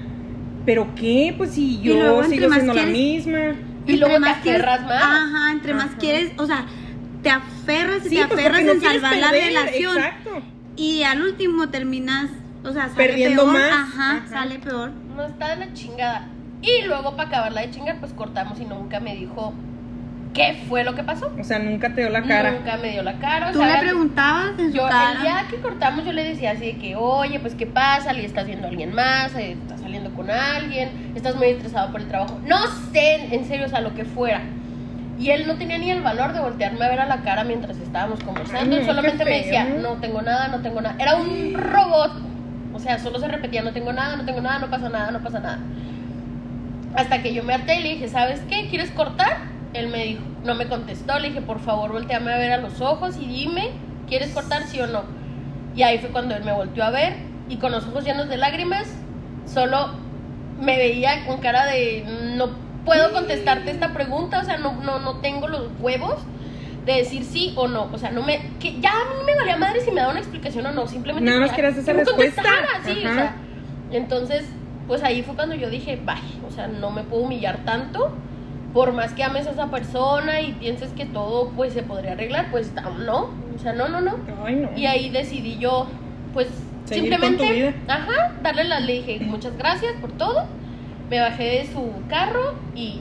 ¿pero 0.64 0.88
qué? 0.94 1.34
Pues 1.36 1.50
si 1.52 1.80
luego, 1.84 2.02
yo 2.02 2.22
entre 2.24 2.38
sigo 2.38 2.52
siendo 2.52 2.74
la 2.74 2.86
misma. 2.86 3.38
Y 3.86 3.96
luego 3.96 4.14
te 4.14 4.20
más 4.20 4.38
quieres- 4.38 4.62
aferras 4.62 4.84
más. 4.86 5.02
Ajá, 5.02 5.52
entre 5.52 5.74
más 5.74 5.90
quieres, 5.98 6.30
o 6.36 6.46
sea, 6.46 6.66
te 7.22 7.30
aferras 7.30 8.06
y 8.06 8.10
Sí, 8.10 8.16
te 8.16 8.26
pues 8.28 8.38
aferras 8.40 8.60
en 8.62 8.80
salvar 8.80 9.16
la 9.16 9.30
relación. 9.32 9.96
Exacto. 9.96 10.42
Y 10.78 11.02
al 11.02 11.20
último 11.22 11.68
terminas, 11.68 12.30
o 12.64 12.72
sea, 12.72 12.84
sale 12.88 12.94
Perdiendo 13.08 13.42
peor. 13.42 13.54
más. 13.54 13.72
Ajá, 13.72 14.16
Ajá. 14.18 14.28
sale 14.28 14.58
peor. 14.60 14.90
No 15.16 15.24
está 15.26 15.48
de 15.56 15.66
la 15.66 15.72
chingada. 15.74 16.28
Y 16.62 16.86
luego 16.86 17.16
para 17.16 17.28
acabarla 17.28 17.60
de 17.62 17.70
chingar, 17.70 17.98
pues 18.00 18.12
cortamos 18.12 18.58
y 18.60 18.64
nunca 18.64 19.00
me 19.00 19.14
dijo 19.16 19.52
qué 20.34 20.62
fue 20.68 20.84
lo 20.84 20.94
que 20.94 21.02
pasó. 21.02 21.32
O 21.38 21.44
sea, 21.44 21.58
nunca 21.58 21.94
te 21.94 22.02
dio 22.02 22.10
la 22.10 22.22
cara. 22.22 22.52
Nunca 22.52 22.76
me 22.76 22.90
dio 22.90 23.02
la 23.02 23.18
cara. 23.18 23.48
O 23.48 23.52
Tú 23.52 23.58
sea, 23.58 23.74
le 23.74 23.80
preguntabas 23.80 24.58
en 24.58 24.70
su 24.70 24.76
Yo, 24.76 24.88
cara. 24.88 25.12
el 25.12 25.22
día 25.22 25.46
que 25.50 25.56
cortamos, 25.56 26.04
yo 26.04 26.12
le 26.12 26.22
decía 26.24 26.52
así 26.52 26.66
de 26.66 26.78
que, 26.78 26.94
oye, 26.96 27.40
pues, 27.40 27.54
¿qué 27.54 27.66
pasa? 27.66 28.12
¿Le 28.12 28.24
estás 28.24 28.46
viendo 28.46 28.66
a 28.66 28.70
alguien 28.70 28.94
más? 28.94 29.34
Eh, 29.34 29.52
¿Estás 29.52 29.80
saliendo 29.80 30.10
con 30.14 30.30
alguien? 30.30 31.12
¿Estás 31.16 31.34
muy 31.36 31.48
estresado 31.48 31.90
por 31.90 32.00
el 32.00 32.08
trabajo? 32.08 32.38
No 32.46 32.58
sé, 32.92 33.34
en 33.34 33.44
serio, 33.46 33.66
o 33.66 33.68
sea, 33.68 33.80
lo 33.80 33.94
que 33.94 34.04
fuera. 34.04 34.42
Y 35.18 35.30
él 35.30 35.46
no 35.48 35.56
tenía 35.56 35.78
ni 35.78 35.90
el 35.90 36.00
valor 36.00 36.32
de 36.32 36.40
voltearme 36.40 36.84
a 36.84 36.88
ver 36.88 37.00
a 37.00 37.06
la 37.06 37.22
cara 37.22 37.42
mientras 37.42 37.76
estábamos 37.78 38.22
conversando. 38.22 38.76
Ay, 38.76 38.80
Él 38.80 38.86
no, 38.86 38.92
solamente 38.92 39.24
me 39.24 39.38
decía, 39.38 39.64
no 39.64 39.94
tengo 39.94 40.22
nada, 40.22 40.48
no 40.48 40.60
tengo 40.60 40.80
nada. 40.80 40.94
Era 40.98 41.16
un 41.16 41.54
robot. 41.54 42.12
O 42.72 42.78
sea, 42.78 42.98
solo 43.00 43.18
se 43.18 43.26
repetía, 43.26 43.62
no 43.62 43.72
tengo 43.72 43.92
nada, 43.92 44.16
no 44.16 44.24
tengo 44.24 44.40
nada, 44.40 44.60
no 44.60 44.70
pasa 44.70 44.88
nada, 44.88 45.10
no 45.10 45.20
pasa 45.20 45.40
nada. 45.40 45.58
Hasta 46.94 47.20
que 47.20 47.34
yo 47.34 47.42
me 47.42 47.54
harté 47.54 47.80
y 47.80 47.82
le 47.82 47.88
dije, 47.90 48.08
¿sabes 48.08 48.40
qué? 48.48 48.68
¿Quieres 48.68 48.92
cortar? 48.92 49.38
Él 49.74 49.88
me 49.88 50.04
dijo, 50.04 50.22
no 50.44 50.54
me 50.54 50.68
contestó. 50.68 51.18
Le 51.18 51.28
dije, 51.28 51.40
por 51.40 51.58
favor, 51.58 51.90
volteame 51.90 52.32
a 52.32 52.38
ver 52.38 52.52
a 52.52 52.58
los 52.58 52.80
ojos 52.80 53.16
y 53.20 53.26
dime, 53.26 53.70
¿quieres 54.06 54.30
cortar 54.30 54.62
sí 54.68 54.80
o 54.80 54.86
no? 54.86 55.02
Y 55.74 55.82
ahí 55.82 55.98
fue 55.98 56.10
cuando 56.10 56.36
él 56.36 56.44
me 56.44 56.52
volteó 56.52 56.84
a 56.84 56.90
ver 56.90 57.14
y 57.48 57.56
con 57.56 57.72
los 57.72 57.86
ojos 57.86 58.04
llenos 58.04 58.28
de 58.28 58.36
lágrimas, 58.36 58.86
solo 59.46 59.90
me 60.60 60.76
veía 60.76 61.26
con 61.26 61.38
cara 61.38 61.66
de, 61.66 62.04
no 62.36 62.67
puedo 62.88 63.12
contestarte 63.12 63.70
esta 63.70 63.92
pregunta, 63.92 64.40
o 64.40 64.44
sea, 64.44 64.56
no, 64.56 64.72
no, 64.82 64.98
no 64.98 65.16
tengo 65.18 65.46
los 65.46 65.68
huevos 65.80 66.14
de 66.86 66.94
decir 66.94 67.22
sí 67.24 67.52
o 67.56 67.68
no. 67.68 67.88
O 67.92 67.98
sea, 67.98 68.10
no 68.10 68.22
me, 68.22 68.40
que 68.58 68.80
ya 68.80 68.90
a 68.90 69.04
mí 69.14 69.24
me 69.26 69.36
valía 69.36 69.56
madre 69.58 69.80
si 69.82 69.90
me 69.90 70.00
daba 70.00 70.12
una 70.12 70.20
explicación 70.20 70.64
o 70.66 70.72
no, 70.72 70.86
simplemente 70.86 71.28
Nada 71.28 71.40
más 71.42 71.50
quería 71.52 71.68
querías 71.70 71.82
esa 71.88 71.92
respuesta. 71.92 72.42
contestara, 72.42 72.84
sí, 72.84 73.04
o 73.04 73.08
Ajá. 73.08 73.14
sea. 73.14 73.34
Entonces, 73.92 74.46
pues 74.86 75.02
ahí 75.02 75.22
fue 75.22 75.34
cuando 75.34 75.54
yo 75.54 75.68
dije, 75.68 76.00
bye, 76.04 76.14
o 76.48 76.50
sea, 76.50 76.66
no 76.66 76.90
me 76.90 77.02
puedo 77.02 77.22
humillar 77.24 77.58
tanto. 77.66 78.10
Por 78.72 78.92
más 78.92 79.12
que 79.12 79.22
ames 79.24 79.46
a 79.46 79.50
esa 79.52 79.70
persona 79.70 80.40
y 80.40 80.52
pienses 80.52 80.90
que 80.92 81.04
todo 81.06 81.50
pues 81.50 81.72
se 81.74 81.82
podría 81.82 82.12
arreglar, 82.12 82.50
pues 82.50 82.72
no, 83.04 83.30
o 83.54 83.58
sea, 83.62 83.72
no, 83.72 83.88
no, 83.88 84.00
no. 84.00 84.16
Ay, 84.44 84.56
no. 84.56 84.70
Y 84.76 84.86
ahí 84.86 85.08
decidí 85.10 85.58
yo, 85.58 85.86
pues 86.34 86.48
Seguir 86.84 87.10
con 87.18 87.30
simplemente, 87.30 87.46
tu 87.48 87.52
vida. 87.54 87.74
ajá, 87.94 88.32
darle 88.42 88.64
la 88.64 88.80
le 88.80 88.92
dije 88.94 89.20
muchas 89.24 89.56
gracias 89.58 89.92
por 90.00 90.12
todo. 90.12 90.46
Me 91.10 91.20
bajé 91.20 91.44
de 91.44 91.66
su 91.72 91.92
carro 92.08 92.54
y 92.74 93.00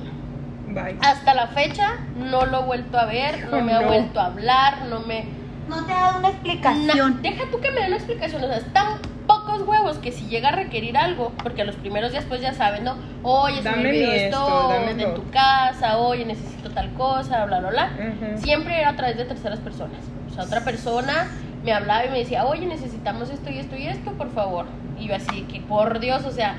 Bye. 0.67 0.97
hasta 1.01 1.33
la 1.33 1.47
fecha 1.47 1.91
no 2.17 2.45
lo 2.45 2.61
he 2.61 2.65
vuelto 2.65 2.97
a 2.97 3.05
ver, 3.05 3.47
no 3.51 3.61
me 3.61 3.73
ha 3.73 3.81
No. 3.81 3.87
vuelto 3.87 4.19
a 4.19 4.27
hablar, 4.27 4.85
no 4.89 5.01
me 5.01 5.25
No 5.67 5.85
te 5.85 5.91
ha 5.93 5.97
dado 6.01 6.19
una 6.19 6.29
explicación. 6.29 7.15
Na- 7.15 7.21
deja 7.21 7.43
tú 7.51 7.59
que 7.59 7.71
me 7.71 7.81
dé 7.81 7.87
una 7.87 7.97
explicación, 7.97 8.43
o 8.43 8.47
sea, 8.47 8.57
están 8.57 8.99
pocos 9.27 9.61
huevos 9.67 9.97
que 9.97 10.13
si 10.13 10.27
llega 10.27 10.47
a 10.49 10.51
requerir 10.53 10.97
algo, 10.97 11.33
porque 11.43 11.65
los 11.65 11.75
primeros 11.75 12.13
días 12.13 12.23
pues 12.29 12.39
ya 12.39 12.53
saben, 12.53 12.85
¿no? 12.85 12.95
Oye, 13.23 13.61
se 13.61 13.69
me 13.71 13.79
olvidó 13.89 14.11
esto, 14.13 14.37
esto, 14.47 14.67
dame 14.69 14.93
de 14.95 15.05
tu 15.07 15.29
casa, 15.31 15.97
oye, 15.97 16.23
necesito 16.23 16.69
tal 16.71 16.93
cosa, 16.93 17.43
bla, 17.45 17.59
bla, 17.59 17.69
bla. 17.71 17.91
Ujú. 17.97 18.41
Siempre 18.41 18.79
era 18.79 18.91
a 18.91 18.95
través 18.95 19.17
de 19.17 19.25
terceras 19.25 19.59
personas. 19.59 19.97
O 20.31 20.33
sea, 20.33 20.45
otra 20.45 20.61
persona 20.61 21.27
me 21.65 21.73
hablaba 21.73 22.05
y 22.05 22.09
me 22.09 22.19
decía, 22.19 22.45
oye, 22.45 22.65
necesitamos 22.65 23.29
esto 23.29 23.49
y 23.49 23.57
esto 23.59 23.75
y 23.75 23.87
esto, 23.87 24.11
por 24.13 24.31
favor. 24.31 24.65
Y 24.97 25.07
yo 25.09 25.15
así, 25.15 25.41
que 25.51 25.59
por 25.59 25.99
Dios, 25.99 26.23
o 26.23 26.31
sea. 26.31 26.55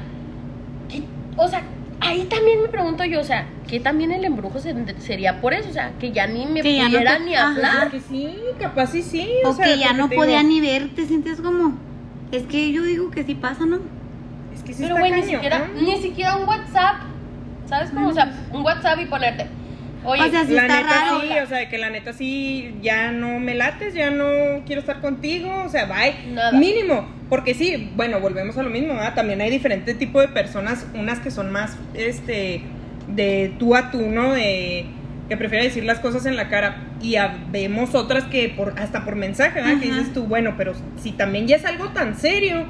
O 1.39 1.49
sea, 1.49 1.63
ahí 2.01 2.25
también 2.25 2.63
me 2.63 2.69
pregunto 2.69 3.05
yo, 3.05 3.21
o 3.21 3.25
sea, 3.25 3.47
que 3.67 3.81
también 3.81 4.13
el 4.13 4.25
embrujo 4.25 4.59
se- 4.59 4.75
sería 5.01 5.41
por 5.41 5.55
eso, 5.55 5.71
o 5.71 5.73
sea, 5.73 5.93
que 5.99 6.13
ya 6.13 6.27
ni 6.27 6.47
me 6.47 6.61
Que 6.63 6.77
ya 6.77 6.85
no 6.85 6.91
pudiera 6.91 7.19
te- 7.19 7.25
ni 7.25 7.35
ajá. 7.35 7.49
hablar. 7.49 7.91
Que 7.91 8.01
sí, 8.01 8.35
capaz 8.59 8.87
sí, 8.89 9.03
sí. 9.03 9.29
O, 9.45 9.53
sea, 9.53 9.65
que 9.65 9.79
ya 9.79 9.93
no 9.93 10.09
podía 10.09 10.39
digo, 10.39 10.49
ni 10.51 10.61
ver, 10.61 10.89
te 10.95 11.07
sientes 11.07 11.41
como. 11.41 11.75
Es 12.33 12.43
que 12.45 12.73
yo 12.73 12.83
digo 12.83 13.11
que 13.11 13.25
sí 13.25 13.35
pasa, 13.35 13.65
¿no? 13.67 13.79
Es 14.55 14.63
que 14.63 14.75
sí 14.75 14.83
Pero 14.83 14.97
güey, 14.99 15.13
ni 15.13 15.23
siquiera, 15.23 15.69
ni 15.81 15.97
siquiera 16.03 16.37
un 16.37 16.47
WhatsApp. 16.49 16.97
¿Sabes 17.69 17.91
cómo? 17.91 18.09
O 18.09 18.15
sea, 18.15 18.33
un 18.53 18.63
WhatsApp 18.63 18.99
y 19.01 19.07
ponerte. 19.07 19.47
Oye, 20.05 20.23
O 20.23 20.31
sea, 20.31 20.45
sí 20.47 20.53
la 20.53 20.63
está 20.63 20.77
neta 20.83 20.95
raro. 21.07 21.21
sí, 21.21 21.29
o 21.43 21.47
sea, 21.47 21.59
de 21.59 21.69
que 21.69 21.79
la 21.79 21.91
neta 21.91 22.13
sí, 22.13 22.75
ya 22.83 23.11
no 23.11 23.39
me 23.41 23.55
lates, 23.55 23.95
ya 23.95 24.11
no 24.11 24.25
quiero 24.65 24.81
estar 24.81 25.01
contigo, 25.01 25.65
o 25.65 25.69
sea, 25.69 25.87
bye. 25.87 26.33
Nada. 26.33 26.53
Mínimo, 26.53 27.07
porque 27.29 27.55
sí, 27.55 27.91
bueno, 27.97 28.21
volvemos 28.21 28.57
a 28.59 28.63
lo 28.63 28.71
mismo, 28.71 28.95
¿verdad? 28.95 29.15
También 29.15 29.41
hay 29.41 29.51
diferentes 29.51 29.99
tipos 29.99 30.23
de 30.23 30.29
personas, 30.29 30.87
unas 30.95 31.19
que 31.19 31.31
son 31.31 31.51
más, 31.51 31.77
este, 31.95 32.63
de 33.09 33.53
tú 33.59 33.75
a 33.75 33.91
tú, 33.91 34.03
¿no? 34.03 34.33
De 34.35 34.87
que 35.29 35.37
prefieren 35.37 35.69
decir 35.69 35.85
las 35.85 35.99
cosas 35.99 36.25
en 36.25 36.37
la 36.37 36.49
cara 36.49 36.77
y 37.03 37.17
vemos 37.51 37.95
otras 37.95 38.25
que 38.25 38.49
por 38.49 38.75
hasta 38.79 39.05
por 39.05 39.15
mensaje, 39.17 39.61
¿verdad? 39.61 39.79
Que 39.81 39.87
dices 39.91 40.15
tú, 40.15 40.25
bueno, 40.25 40.55
pero 40.57 40.73
si 41.03 41.13
también 41.13 41.47
ya 41.47 41.57
es 41.57 41.65
algo 41.67 41.89
tan 41.89 42.17
serio, 42.17 42.65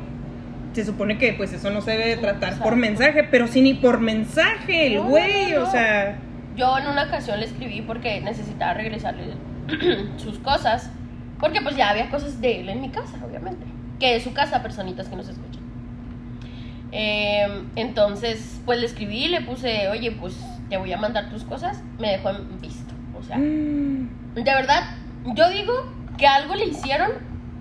se 0.73 0.85
supone 0.85 1.19
que 1.19 1.35
pues 1.35 1.53
eso 1.53 1.71
no 1.71 1.81
se 1.83 1.93
debe 1.93 2.17
tratar 2.17 2.49
Exacto. 2.55 2.65
por 2.65 2.75
mensaje, 2.77 3.25
pero 3.31 3.47
sí 3.47 3.61
ni 3.61 3.75
por 3.75 4.01
mensaje, 4.01 4.89
el 4.89 4.95
No, 4.97 5.05
güey, 5.05 5.53
no, 5.53 5.61
no. 5.61 5.69
o 5.69 5.71
sea, 5.71 6.19
Yo 6.59 6.77
en 6.77 6.89
una 6.89 7.05
ocasión 7.05 7.39
le 7.39 7.47
escribí 7.47 7.83
porque 7.83 8.21
necesitaba 8.21 8.75
regresarle 8.75 9.35
sus 10.17 10.39
cosas. 10.41 10.91
Porque 11.39 11.61
pues 11.61 11.77
ya 11.77 11.91
había 11.91 12.11
cosas 12.11 12.41
de 12.41 12.61
él 12.61 12.69
en 12.69 12.81
mi 12.81 12.91
casa, 12.91 13.17
obviamente. 13.25 13.65
Que 14.01 14.17
es 14.17 14.25
su 14.25 14.33
casa, 14.33 14.61
personitas 14.61 15.09
que 15.09 15.15
nos 15.15 15.29
escuchan. 15.29 15.63
Eh, 16.91 17.47
entonces, 17.77 18.61
pues 18.67 18.81
le 18.81 18.87
escribí, 18.87 19.29
le 19.29 19.43
puse, 19.43 19.89
oye, 19.89 20.11
pues 20.11 20.37
te 20.69 20.77
voy 20.77 20.93
a 20.93 20.97
mandar 20.97 21.31
tus 21.31 21.45
cosas. 21.45 21.81
Me 22.01 22.11
dejó 22.11 22.31
en 22.31 22.61
visto. 22.61 22.93
O 23.17 23.23
sea, 23.23 23.39
mm, 23.39 24.35
de 24.35 24.43
verdad, 24.43 24.83
yo 25.27 25.49
digo 25.51 25.73
que 26.17 26.27
algo 26.27 26.57
le 26.57 26.67
hicieron 26.67 27.13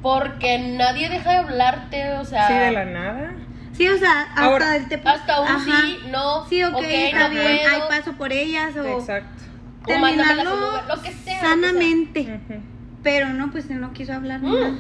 porque 0.02 0.58
nadie 0.58 1.10
deja 1.10 1.32
de 1.32 1.38
hablarte, 1.38 2.14
o 2.14 2.26
sea... 2.26 2.48
sí 2.48 2.54
de 2.54 2.72
la 2.72 2.86
nada. 2.86 3.36
Sí, 3.78 3.88
o 3.88 3.98
sea, 3.98 4.22
hasta 4.24 4.42
Ahora, 4.44 4.76
el 4.76 4.88
te 4.90 4.96
Hasta 4.96 5.42
un 5.42 5.48
Ajá. 5.48 5.82
sí, 5.86 6.00
no, 6.12 6.46
Sí, 6.48 6.64
ok, 6.64 6.82
está 6.82 7.24
no 7.28 7.30
bien, 7.36 7.44
puedo, 7.60 7.74
hay 7.76 7.82
paso 7.90 8.14
por 8.14 8.34
ellas 8.34 8.76
o 8.76 9.00
Exacto. 9.00 9.44
o 9.84 9.86
terminarlo 9.88 10.44
lo 10.44 10.52
que 10.56 10.58
sea, 10.62 10.96
lo 10.96 11.02
que 11.04 11.12
sea. 11.12 11.40
sanamente. 11.42 12.22
Ujú. 12.22 12.60
Pero 13.04 13.30
no, 13.30 13.52
pues 13.52 13.70
él 13.70 13.80
no 13.80 13.94
quiso 13.94 14.14
hablar 14.14 14.40
Mm. 14.42 14.54
nada. 14.54 14.74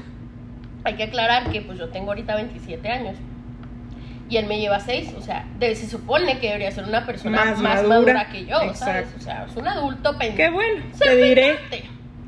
Hay 0.83 0.95
que 0.95 1.03
aclarar 1.03 1.51
que 1.51 1.61
pues 1.61 1.77
yo 1.77 1.89
tengo 1.89 2.07
ahorita 2.09 2.35
27 2.35 2.89
años 2.89 3.15
y 4.29 4.37
él 4.37 4.47
me 4.47 4.59
lleva 4.59 4.79
6, 4.79 5.13
o 5.17 5.21
sea, 5.21 5.45
de- 5.59 5.75
se 5.75 5.87
supone 5.87 6.39
que 6.39 6.47
debería 6.47 6.71
ser 6.71 6.83
una 6.85 7.05
persona 7.05 7.37
Más 7.37 7.59
más, 7.59 7.83
madura. 7.87 8.13
madura. 8.13 8.29
que 8.31 8.45
yo, 8.45 8.57
¿sabes? 8.73 9.05
Exacto. 9.07 9.17
O 9.17 9.21
sea, 9.21 9.45
es 9.45 9.55
un 9.55 9.67
adulto 9.67 10.11
Qué 10.13 10.17
pendiente. 10.17 10.49
bueno, 10.49 10.83
te 10.97 11.15
diré. 11.15 11.59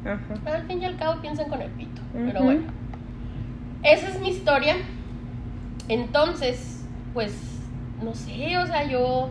Ajá. 0.06 0.56
Al 0.56 0.68
fin 0.68 0.82
y 0.82 0.86
al 0.86 0.98
cabo 0.98 1.20
piensan 1.22 1.50
con 1.50 1.62
el 1.62 1.70
pito, 1.72 2.02
pero 2.14 2.42
bueno. 2.44 2.62
Esa 3.84 4.08
es 4.10 4.20
mi 4.20 4.30
historia. 4.30 4.76
Entonces, 5.90 6.82
pues, 7.14 7.34
no 8.02 8.14
sé, 8.16 8.58
o 8.58 8.66
sea, 8.68 8.84
yo 8.86 9.30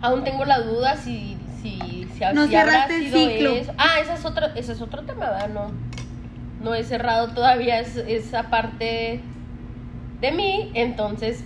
aún 0.00 0.24
tengo 0.24 0.44
la 0.44 0.60
duda 0.60 0.96
si, 0.96 1.36
si, 1.62 1.78
si, 2.14 2.24
No 2.34 2.46
si 2.48 2.56
habrá 2.56 2.72
cerraste 2.88 2.96
el 2.96 3.04
sido 3.12 3.28
ciclo. 3.28 3.50
eso. 3.52 3.72
Ah, 3.78 4.00
ese 4.00 4.14
es 4.14 4.24
otro, 4.24 4.46
ese 4.56 4.72
es 4.72 4.80
otro 4.80 5.02
tema, 5.02 5.30
¿verdad? 5.30 5.48
No, 5.50 5.70
no 6.62 6.74
he 6.74 6.82
cerrado 6.82 7.28
todavía 7.34 7.78
es- 7.80 7.96
esa 7.96 8.44
parte 8.50 9.20
de 10.20 10.32
mí, 10.32 10.70
entonces, 10.74 11.44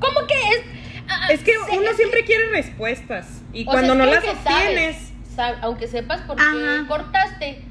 ¿cómo 0.00 0.26
que 0.26 0.34
es? 0.34 0.62
Ah, 1.08 1.28
Es 1.30 1.42
que 1.42 1.52
uno 1.72 1.90
es 1.90 1.96
siempre 1.96 2.24
quiere 2.24 2.50
respuestas 2.50 3.42
y 3.52 3.64
sea, 3.64 3.72
cuando 3.72 3.94
no 3.94 4.06
las 4.06 4.24
sabes, 4.24 4.38
obtienes, 4.40 5.12
aunque 5.62 5.86
sepas 5.86 6.20
por 6.22 6.36
qué 6.36 6.42
Ajá. 6.42 6.84
cortaste, 6.88 7.62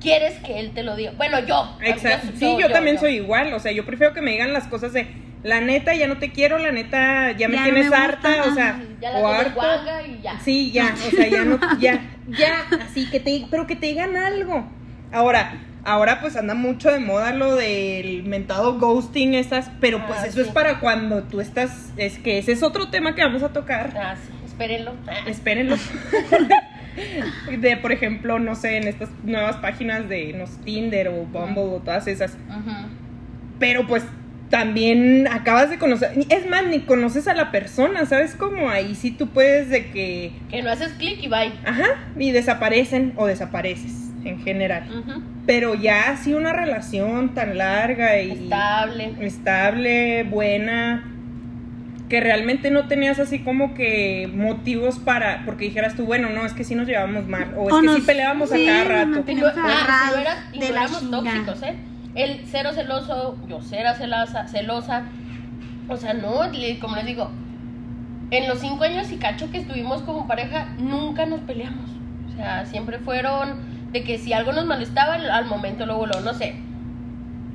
quieres 0.00 0.38
que 0.40 0.58
él 0.58 0.72
te 0.72 0.82
lo 0.82 0.96
diga. 0.96 1.12
Bueno, 1.16 1.38
yo. 1.40 1.76
Exacto. 1.82 2.28
yo- 2.32 2.38
Sí, 2.38 2.56
yo, 2.60 2.70
también 2.70 2.96
yo. 2.96 3.00
soy 3.02 3.16
igual. 3.16 3.52
O 3.52 3.60
sea, 3.60 3.70
yo 3.72 3.84
prefiero 3.84 4.14
que 4.14 4.22
me 4.22 4.30
digan 4.32 4.52
las 4.52 4.66
cosas 4.66 4.92
de 4.92 5.06
la 5.42 5.60
neta, 5.60 5.94
ya 5.94 6.06
no 6.06 6.18
te 6.18 6.30
quiero, 6.32 6.58
la 6.58 6.70
neta, 6.72 7.32
ya 7.32 7.48
me 7.48 7.54
Ya 7.54 7.60
no 7.60 7.64
tienes 7.64 7.86
gusta, 7.88 8.04
harta, 8.04 8.44
o 8.46 8.54
sea, 8.54 8.80
Ya 9.00 9.10
la 9.12 9.18
o 9.18 9.50
guanga 9.54 10.02
y 10.06 10.20
ya. 10.22 10.38
Sí, 10.40 10.70
ya, 10.70 10.94
o 11.06 11.10
sea, 11.10 11.28
ya 11.28 11.44
no, 11.44 11.58
ya, 11.80 12.00
ya, 12.28 12.54
así 12.84 13.08
que 13.10 13.20
te, 13.20 13.46
pero 13.50 13.66
que 13.66 13.76
te 13.76 13.86
digan 13.86 14.16
algo. 14.16 14.66
Ahora, 15.12 15.54
ahora 15.84 16.20
pues 16.20 16.36
anda 16.36 16.54
mucho 16.54 16.90
de 16.92 17.00
moda 17.00 17.32
lo 17.32 17.56
del 17.56 18.22
mentado 18.24 18.78
ghosting 18.78 19.34
esas, 19.34 19.70
pero 19.80 20.06
pues 20.06 20.18
Ah, 20.20 20.26
eso 20.26 20.36
sí. 20.36 20.40
es 20.42 20.48
para 20.48 20.78
cuando 20.78 21.22
tú 21.24 21.40
estás, 21.40 21.90
es 21.96 22.18
que 22.18 22.38
ese 22.38 22.52
es 22.52 22.62
otro 22.62 22.90
tema 22.90 23.14
que 23.14 23.22
vamos 23.24 23.42
a 23.42 23.48
tocar. 23.52 23.92
Ah, 23.96 24.14
sí, 24.16 24.30
espérenlo. 24.46 24.92
Ah, 25.08 25.26
Espérenlo. 25.26 25.76
de, 27.60 27.76
por 27.78 27.92
ejemplo, 27.92 28.38
no 28.38 28.54
sé, 28.54 28.76
en 28.76 28.88
estas 28.88 29.08
nuevas 29.24 29.56
páginas 29.56 30.08
de 30.08 30.32
no 30.34 30.44
Tinder 30.64 31.08
o 31.08 31.24
Bumble 31.24 31.62
o 31.62 31.80
todas 31.84 32.06
esas. 32.06 32.32
ujú. 32.34 32.70
Pero 33.58 33.86
pues 33.86 34.04
también 34.50 35.28
acabas 35.28 35.70
de 35.70 35.78
conocer, 35.78 36.10
es 36.28 36.48
más, 36.50 36.66
ni 36.66 36.80
conoces 36.80 37.28
a 37.28 37.34
la 37.34 37.50
persona, 37.52 38.04
¿sabes 38.06 38.34
cómo? 38.34 38.68
Ahí 38.68 38.94
sí 38.96 39.12
tú 39.12 39.28
puedes 39.28 39.70
de 39.70 39.90
que, 39.90 40.32
Que 40.50 40.60
no 40.62 40.70
haces 40.70 40.92
clic 40.94 41.18
y 41.22 41.28
bye. 41.28 41.52
ajá, 41.64 41.86
y 42.18 42.32
desaparecen 42.32 43.12
o 43.16 43.26
desapareces 43.26 43.92
en 44.24 44.42
general. 44.42 44.88
Ujú. 44.90 45.22
Pero 45.46 45.74
ya 45.76 46.10
así 46.10 46.34
una 46.34 46.52
relación 46.52 47.32
tan 47.34 47.56
larga 47.58 48.20
y 48.20 48.32
Estable. 48.32 49.14
estable, 49.20 50.24
buena, 50.24 51.04
que 52.08 52.20
realmente 52.20 52.72
no 52.72 52.88
tenías 52.88 53.20
así 53.20 53.38
como 53.38 53.72
que 53.74 54.28
motivos 54.34 54.98
para, 54.98 55.44
porque 55.46 55.66
dijeras 55.66 55.94
tú, 55.94 56.04
bueno, 56.06 56.28
no, 56.30 56.44
es 56.44 56.52
que 56.54 56.64
sí 56.64 56.74
nos 56.74 56.88
llevamos 56.88 57.28
mal, 57.28 57.54
o 57.56 57.68
es 57.68 57.72
O 57.74 57.80
que 57.80 57.86
nos- 57.86 57.96
sí 57.96 58.02
peleábamos 58.02 58.50
sí, 58.50 58.68
a 58.68 58.72
cada 58.84 59.04
rato. 59.04 59.24
Y 59.30 59.40
ah, 59.44 60.10
era- 60.20 60.50
de 60.50 60.58
no 60.68 60.74
la 60.74 60.80
éramos 60.84 61.10
tóxicos, 61.10 61.62
¿eh? 61.62 61.74
El 62.14 62.42
cero 62.46 62.70
celoso, 62.74 63.36
yo 63.48 63.60
cero 63.62 63.90
celosa, 63.96 64.48
celosa. 64.48 65.04
O 65.88 65.96
sea, 65.96 66.14
no, 66.14 66.40
como 66.80 66.96
les 66.96 67.06
digo, 67.06 67.30
en 68.30 68.48
los 68.48 68.60
cinco 68.60 68.84
años 68.84 69.10
y 69.10 69.16
cacho 69.16 69.50
que 69.50 69.58
estuvimos 69.58 70.02
como 70.02 70.26
pareja, 70.26 70.66
nunca 70.78 71.26
nos 71.26 71.40
peleamos. 71.40 71.90
O 72.28 72.36
sea, 72.36 72.64
siempre 72.66 72.98
fueron 72.98 73.90
de 73.92 74.04
que 74.04 74.18
si 74.18 74.32
algo 74.32 74.52
nos 74.52 74.66
molestaba, 74.66 75.14
al 75.14 75.46
momento 75.46 75.86
luego, 75.86 76.06
luego, 76.06 76.22
no 76.22 76.34
sé. 76.34 76.54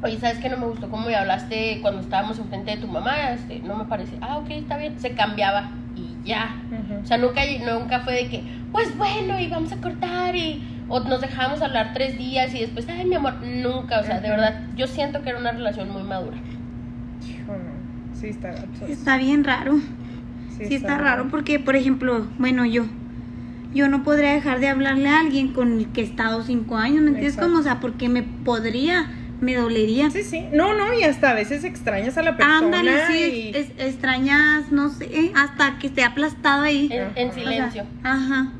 Oye, 0.03 0.19
¿sabes 0.19 0.37
qué? 0.39 0.49
No 0.49 0.57
me 0.57 0.67
gustó 0.67 0.89
cómo 0.89 1.07
me 1.07 1.15
hablaste 1.15 1.79
cuando 1.81 2.01
estábamos 2.01 2.37
enfrente 2.37 2.71
de 2.71 2.77
tu 2.77 2.87
mamá. 2.87 3.31
Este, 3.31 3.59
no 3.59 3.75
me 3.75 3.85
parece. 3.85 4.17
Ah, 4.21 4.37
ok, 4.37 4.49
está 4.51 4.77
bien. 4.77 4.99
Se 4.99 5.11
cambiaba 5.11 5.71
y 5.95 6.27
ya. 6.27 6.55
O 7.01 7.05
sea, 7.05 7.17
nunca, 7.17 7.41
nunca 7.65 8.01
fue 8.01 8.13
de 8.13 8.27
que, 8.27 8.43
pues 8.71 8.95
bueno, 8.97 9.39
y 9.39 9.47
vamos 9.47 9.71
a 9.71 9.77
cortar 9.77 10.35
y... 10.35 10.74
O 10.87 10.99
nos 10.99 11.19
dejábamos 11.21 11.61
hablar 11.61 11.91
tres 11.93 12.17
días 12.17 12.53
y 12.53 12.59
después, 12.61 12.87
ay, 12.89 13.05
mi 13.05 13.15
amor, 13.15 13.35
nunca. 13.43 13.99
O 13.99 14.03
sea, 14.03 14.19
de 14.19 14.29
verdad, 14.29 14.61
yo 14.75 14.85
siento 14.87 15.21
que 15.23 15.29
era 15.29 15.39
una 15.39 15.51
relación 15.51 15.89
muy 15.91 16.03
madura. 16.03 16.37
Sí, 18.19 18.27
está. 18.27 18.53
Está 18.87 19.17
bien 19.17 19.43
raro. 19.43 19.79
Sí, 20.57 20.75
está 20.75 20.97
raro 20.97 21.27
porque, 21.29 21.59
por 21.59 21.75
ejemplo, 21.75 22.27
bueno, 22.37 22.65
yo. 22.65 22.85
Yo 23.73 23.89
no 23.89 24.03
podría 24.03 24.31
dejar 24.31 24.61
de 24.61 24.69
hablarle 24.69 25.09
a 25.09 25.19
alguien 25.19 25.49
con 25.49 25.79
el 25.79 25.87
que 25.87 25.99
he 25.99 26.03
estado 26.05 26.43
cinco 26.43 26.77
años, 26.77 27.01
¿me 27.01 27.09
entiendes? 27.09 27.35
Como, 27.35 27.57
o 27.59 27.61
sea, 27.61 27.81
porque 27.81 28.07
me 28.07 28.23
podría, 28.23 29.07
me 29.41 29.55
dolería. 29.55 30.09
Sí, 30.11 30.23
sí. 30.23 30.45
No, 30.53 30.73
no, 30.77 30.97
y 30.97 31.03
hasta 31.03 31.31
a 31.31 31.33
veces 31.33 31.65
extrañas 31.65 32.17
a 32.17 32.21
la 32.21 32.37
persona. 32.37 32.57
Ándale, 32.59 33.05
sí, 33.07 33.51
y... 33.53 33.57
es- 33.57 33.71
extrañas, 33.77 34.71
no 34.71 34.87
sé, 34.87 35.33
hasta 35.35 35.77
que 35.77 35.87
esté 35.87 36.05
aplastado 36.05 36.61
ahí. 36.61 36.87
En, 36.89 37.09
en 37.17 37.33
silencio. 37.33 37.83
O 37.83 38.01
sea, 38.01 38.13
ajá. 38.13 38.51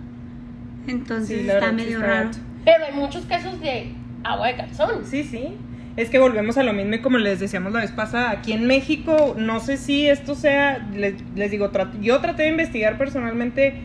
Entonces 0.88 1.42
Sí, 1.42 1.48
está 1.50 1.72
medio 1.72 1.96
está 2.00 2.08
raro. 2.08 2.30
Pero 2.64 2.86
hay 2.86 2.94
muchos 2.94 3.26
casos 3.26 3.60
de 3.62 3.92
agua 4.24 4.48
de 4.48 4.56
calzón. 4.56 5.06
Sí, 5.06 5.24
sí. 5.24 5.50
Es 5.98 6.10
que 6.10 6.20
volvemos 6.20 6.58
a 6.58 6.64
lo 6.64 6.74
mismo 6.74 6.96
y 6.96 7.00
como 7.00 7.18
les 7.18 7.40
decíamos 7.40 7.72
la 7.72 7.80
vez 7.80 7.92
pasada, 7.92 8.32
aquí 8.32 8.52
en 8.52 8.68
México, 8.68 9.36
no 9.38 9.60
sé 9.62 9.78
si 9.78 10.08
esto 10.08 10.36
sea, 10.36 10.86
les, 10.94 11.14
les 11.36 11.52
digo, 11.52 11.72
trat- 11.72 12.00
yo 12.02 12.20
traté 12.20 12.44
de 12.44 12.50
investigar 12.50 12.98
personalmente 12.98 13.76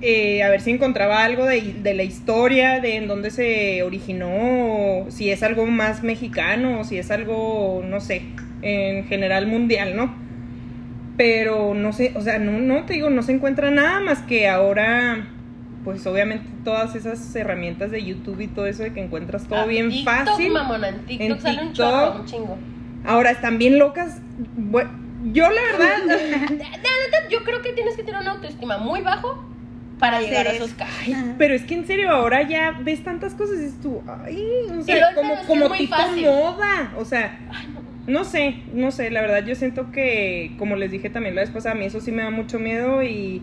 eh, 0.00 0.42
a 0.42 0.48
ver 0.50 0.60
si 0.62 0.70
encontraba 0.70 1.24
algo 1.24 1.44
de, 1.46 1.74
de 1.82 1.94
la 1.94 2.02
historia, 2.04 2.80
de 2.80 2.96
en 2.96 3.06
dónde 3.08 3.30
se 3.30 3.82
originó, 3.82 4.28
o 4.30 5.06
si 5.10 5.30
es 5.30 5.42
algo 5.42 5.66
más 5.66 6.02
mexicano, 6.02 6.80
o 6.80 6.84
si 6.84 6.98
es 6.98 7.10
algo, 7.10 7.82
no 7.84 8.00
sé, 8.00 8.22
en 8.62 9.04
general 9.04 9.46
mundial, 9.46 9.94
¿no? 9.96 10.14
Pero 11.16 11.72
no 11.74 11.92
sé, 11.94 12.12
o 12.14 12.20
sea, 12.20 12.38
no, 12.38 12.52
no 12.58 12.84
te 12.84 12.94
digo, 12.94 13.08
no 13.08 13.22
se 13.22 13.32
encuentra 13.32 13.70
nada 13.70 14.00
más 14.00 14.18
que 14.20 14.48
ahora, 14.48 15.26
pues 15.86 16.04
obviamente 16.06 16.44
todas 16.64 16.94
esas 16.96 17.34
herramientas 17.36 17.90
de 17.92 18.04
YouTube 18.04 18.40
y 18.40 18.48
todo 18.48 18.66
eso 18.66 18.82
de 18.82 18.92
que 18.92 19.00
encuentras 19.02 19.44
todo 19.46 19.60
Ah, 19.60 19.66
bien 19.66 19.88
TikTok, 19.88 20.14
fácil. 20.26 20.52
mamona, 20.52 20.88
en 20.88 20.98
TikTok 21.06 21.30
En 21.30 21.40
sale 21.40 21.60
un 21.62 21.68
TikTok. 21.68 21.74
chorro, 21.90 22.20
un 22.20 22.26
chingo. 22.26 22.58
Ahora 23.04 23.30
están 23.30 23.56
bien 23.58 23.78
locas. 23.78 24.18
Bueno, 24.56 24.90
yo 25.32 25.44
la 25.48 25.62
verdad, 25.62 25.98
yo 27.30 27.42
creo 27.44 27.62
que 27.62 27.72
tienes 27.72 27.96
que 27.96 28.02
tener 28.02 28.20
una 28.20 28.32
autoestima 28.32 28.78
muy 28.78 29.00
bajo 29.00 29.44
para 30.00 30.16
Hacer 30.18 30.28
llegar 30.30 30.46
a 30.48 30.50
eso. 30.50 30.64
esos 30.64 30.76
casos. 30.76 31.08
Ajá. 31.14 31.34
pero 31.38 31.54
es 31.54 31.62
que 31.62 31.74
en 31.74 31.86
serio 31.86 32.10
ahora 32.10 32.42
ya 32.42 32.72
ves 32.82 33.02
tantas 33.02 33.34
cosas 33.34 33.58
y 33.60 33.70
tú, 33.82 34.02
ay, 34.24 34.44
o 34.78 34.82
sea, 34.82 35.14
como, 35.14 35.34
es 35.34 35.40
como 35.46 35.68
muy 35.68 35.78
tipo 35.78 35.96
fácil. 35.96 36.24
moda, 36.26 36.92
o 36.98 37.04
sea, 37.04 37.38
Ay, 37.50 37.68
no. 38.06 38.12
no 38.12 38.24
sé, 38.24 38.56
no 38.74 38.90
sé, 38.90 39.10
la 39.10 39.22
verdad 39.22 39.44
yo 39.46 39.54
siento 39.54 39.92
que, 39.92 40.54
como 40.58 40.76
les 40.76 40.90
dije 40.90 41.08
también 41.10 41.34
la 41.34 41.40
vez 41.42 41.50
pasada, 41.50 41.74
a 41.74 41.78
mí 41.78 41.84
eso 41.86 42.00
sí 42.00 42.12
me 42.12 42.24
da 42.24 42.30
mucho 42.30 42.58
miedo 42.58 43.02
y 43.04 43.40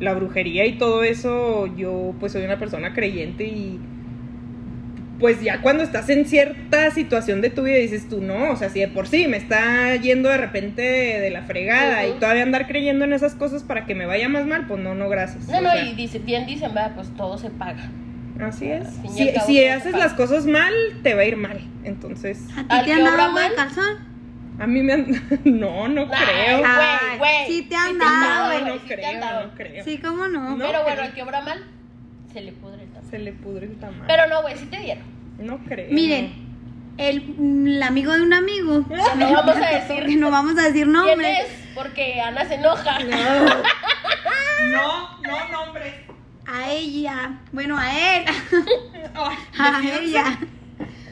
la 0.00 0.12
brujería 0.14 0.66
y 0.66 0.78
todo 0.78 1.02
eso, 1.02 1.66
yo 1.76 2.14
pues 2.20 2.32
soy 2.32 2.44
una 2.44 2.58
persona 2.58 2.92
creyente 2.92 3.44
y 3.44 3.80
pues 5.18 5.40
ya 5.40 5.62
cuando 5.62 5.82
estás 5.82 6.10
en 6.10 6.26
cierta 6.26 6.90
situación 6.90 7.40
de 7.40 7.48
tu 7.48 7.62
vida 7.62 7.78
dices 7.78 8.06
tú, 8.08 8.20
no, 8.20 8.50
o 8.50 8.56
sea, 8.56 8.68
si 8.68 8.80
de 8.80 8.88
por 8.88 9.08
sí 9.08 9.26
me 9.28 9.38
está 9.38 9.96
yendo 9.96 10.28
de 10.28 10.36
repente 10.36 10.82
de, 10.82 11.20
de 11.20 11.30
la 11.30 11.42
fregada 11.42 12.06
y 12.06 12.12
todavía 12.12 12.42
andar 12.42 12.66
creyendo 12.66 13.06
en 13.06 13.14
esas 13.14 13.34
cosas 13.34 13.62
para 13.62 13.86
que 13.86 13.94
me 13.94 14.04
vaya 14.04 14.28
más 14.28 14.44
mal, 14.46 14.66
pues 14.66 14.80
no, 14.80 14.94
no, 14.94 15.08
gracias. 15.08 15.48
No, 15.48 15.58
o 15.58 15.60
no, 15.62 15.70
sea, 15.70 15.86
y 15.86 15.94
dice, 15.94 16.18
bien 16.18 16.44
dicen, 16.44 16.72
va, 16.76 16.92
pues 16.94 17.08
todo 17.16 17.38
se 17.38 17.48
paga. 17.48 17.90
Así 18.40 18.66
es. 18.70 18.86
Si, 19.10 19.30
si 19.46 19.64
haces 19.64 19.94
las 19.94 20.12
cosas 20.12 20.44
mal, 20.44 20.74
te 21.02 21.14
va 21.14 21.22
a 21.22 21.24
ir 21.24 21.38
mal. 21.38 21.60
Entonces, 21.84 22.38
¿A 22.54 22.64
ti 22.64 22.66
¿Al 22.68 22.84
te 22.84 22.92
han 22.92 23.04
dado 23.04 23.28
de 23.28 23.32
mal? 23.32 23.54
calzón? 23.56 24.15
A 24.58 24.66
mí 24.66 24.82
me 24.82 24.92
han... 24.94 25.06
No, 25.44 25.88
no 25.88 26.02
Ay, 26.02 26.08
creo. 26.08 26.58
güey, 26.58 27.18
güey. 27.18 27.46
sí 27.46 27.62
te 27.62 27.76
han 27.76 27.98
dado, 27.98 28.52
no 28.60 28.66
sí 28.66 28.70
han 28.72 28.78
creo, 28.86 29.42
no 29.46 29.54
creo. 29.54 29.84
Sí, 29.84 29.98
¿cómo 29.98 30.28
no? 30.28 30.56
No. 30.56 30.64
Pero 30.66 30.82
bueno, 30.82 31.02
al 31.02 31.12
que 31.14 31.22
obra 31.22 31.40
mal, 31.42 31.64
se 32.32 32.40
le 32.40 32.52
pudre 32.52 32.82
el 32.84 32.88
tamal. 32.90 33.10
Se 33.10 33.18
le 33.18 33.32
pudre 33.32 33.66
el 33.66 33.76
tamal. 33.78 34.04
Pero 34.06 34.26
no, 34.28 34.42
güey, 34.42 34.56
sí 34.56 34.66
te 34.66 34.78
dieron. 34.80 35.04
No 35.38 35.58
creo. 35.64 35.88
Miren, 35.90 36.32
el, 36.98 37.66
el 37.66 37.82
amigo 37.82 38.12
de 38.12 38.22
un 38.22 38.32
amigo. 38.32 38.84
no 39.16 39.32
vamos 39.32 39.56
a 39.56 39.68
decir. 39.74 40.06
Que 40.06 40.16
no 40.16 40.30
vamos 40.30 40.58
a 40.58 40.62
decir 40.62 40.84
¿Quién 40.84 40.92
nombres. 40.92 41.38
es? 41.40 41.68
Porque 41.74 42.20
Ana 42.20 42.44
se 42.46 42.54
enoja. 42.54 42.98
No, 44.70 45.18
no 45.22 45.48
nombres. 45.52 45.94
A 46.46 46.70
ella. 46.70 47.38
Bueno, 47.52 47.76
a 47.78 47.90
él. 47.92 48.24
A 49.58 49.80
ella. 50.00 50.38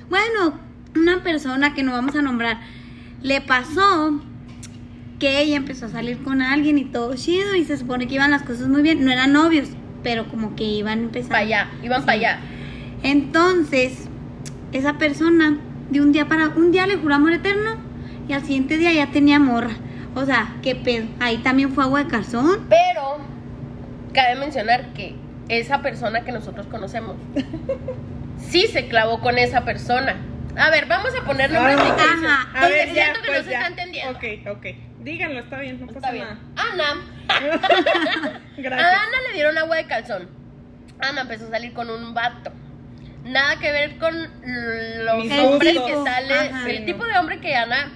Bueno, 0.09 0.59
una 0.97 1.23
persona 1.23 1.75
que 1.75 1.83
no 1.83 1.93
vamos 1.93 2.15
a 2.17 2.23
nombrar. 2.23 2.59
Le 3.25 3.41
pasó 3.41 4.21
que 5.19 5.41
ella 5.41 5.57
empezó 5.57 5.87
a 5.87 5.89
salir 5.89 6.23
con 6.23 6.43
alguien 6.43 6.77
y 6.77 6.85
todo 6.85 7.15
chido 7.15 7.55
y 7.57 7.65
se 7.65 7.79
supone 7.79 8.07
que 8.07 8.17
iban 8.17 8.31
las 8.31 8.43
cosas 8.43 8.69
muy 8.69 8.83
bien. 8.83 9.03
No 9.03 9.11
eran 9.11 9.33
novios, 9.33 9.69
pero 10.03 10.29
como 10.29 10.55
que 10.57 10.65
iban 10.65 10.99
a 10.99 11.03
empezar. 11.05 11.29
Para 11.31 11.41
allá, 11.41 11.69
iban 11.83 12.01
Sí. 12.03 12.07
para 12.07 12.19
allá. 12.19 12.39
Entonces, 13.03 14.09
esa 14.73 14.99
persona 14.99 15.57
de 15.89 16.03
un 16.03 16.13
día 16.13 16.29
para 16.29 16.49
un 16.51 16.71
día 16.71 16.87
le 16.87 16.97
juró 16.99 17.15
amor 17.15 17.33
eterno 17.33 17.77
y 18.29 18.35
al 18.35 18.43
siguiente 18.43 18.77
día 18.77 18.93
ya 18.93 19.07
tenía 19.11 19.39
morra. 19.39 19.71
O 20.15 20.27
sea, 20.27 20.55
qué 20.63 20.75
pedo. 20.75 21.07
Ahí 21.19 21.39
también 21.39 21.73
fue 21.73 21.85
agua 21.85 22.05
de 22.05 22.11
calzón. 22.11 22.67
Pero 22.69 23.17
cabe 24.13 24.37
mencionar 24.39 24.93
que 24.93 25.15
esa 25.49 25.81
persona 25.81 26.25
que 26.27 26.33
nosotros 26.33 26.67
conocemos 26.67 27.17
sí 28.39 28.67
se 28.71 28.87
clavó 28.89 29.21
con 29.21 29.39
esa 29.39 29.65
persona. 29.65 30.17
A 30.57 30.71
ver, 30.71 30.87
vamos 30.87 31.11
a 31.21 31.25
poner 31.25 31.51
nombres 31.51 31.77
Ah, 31.81 31.85
ficticios. 31.85 32.25
Ajá. 32.33 32.43
A 32.43 32.61
Porque 32.61 32.75
ver, 32.75 32.89
ya, 32.93 33.03
siento 33.05 33.21
que 33.23 33.27
pues 33.27 33.39
no 33.39 33.45
se 33.45 33.51
ya. 33.51 33.57
está 33.59 33.69
entendiendo. 33.71 34.13
Ok, 34.19 34.25
ok. 34.57 34.67
Díganlo, 35.01 35.41
está 35.41 35.59
bien, 35.59 35.81
no 35.81 35.87
Está 35.87 36.01
pasa 36.01 36.13
bien. 36.13 36.25
nada. 36.25 36.39
Ana. 36.73 38.41
Gracias. 38.57 38.93
A 38.95 39.03
Ana 39.03 39.21
le 39.29 39.35
dieron 39.35 39.59
agua 39.59 39.77
de 39.77 39.87
calzón. 39.87 40.29
Ana 41.01 41.23
empezó 41.23 41.47
a 41.49 41.51
salir 41.51 41.73
con 41.73 41.91
un 41.91 42.15
vato. 42.15 42.53
Nada 43.25 43.59
que 43.59 43.73
ver 43.73 43.99
con 43.99 44.15
los 44.21 45.25
Mis 45.25 45.39
hombres 45.39 45.75
gustos. 45.75 45.91
que 46.05 46.11
sale, 46.11 46.35
Ajá. 46.35 46.71
el 46.71 46.85
tipo 46.85 47.05
de 47.05 47.19
hombre 47.19 47.41
que 47.41 47.55
Ana, 47.57 47.91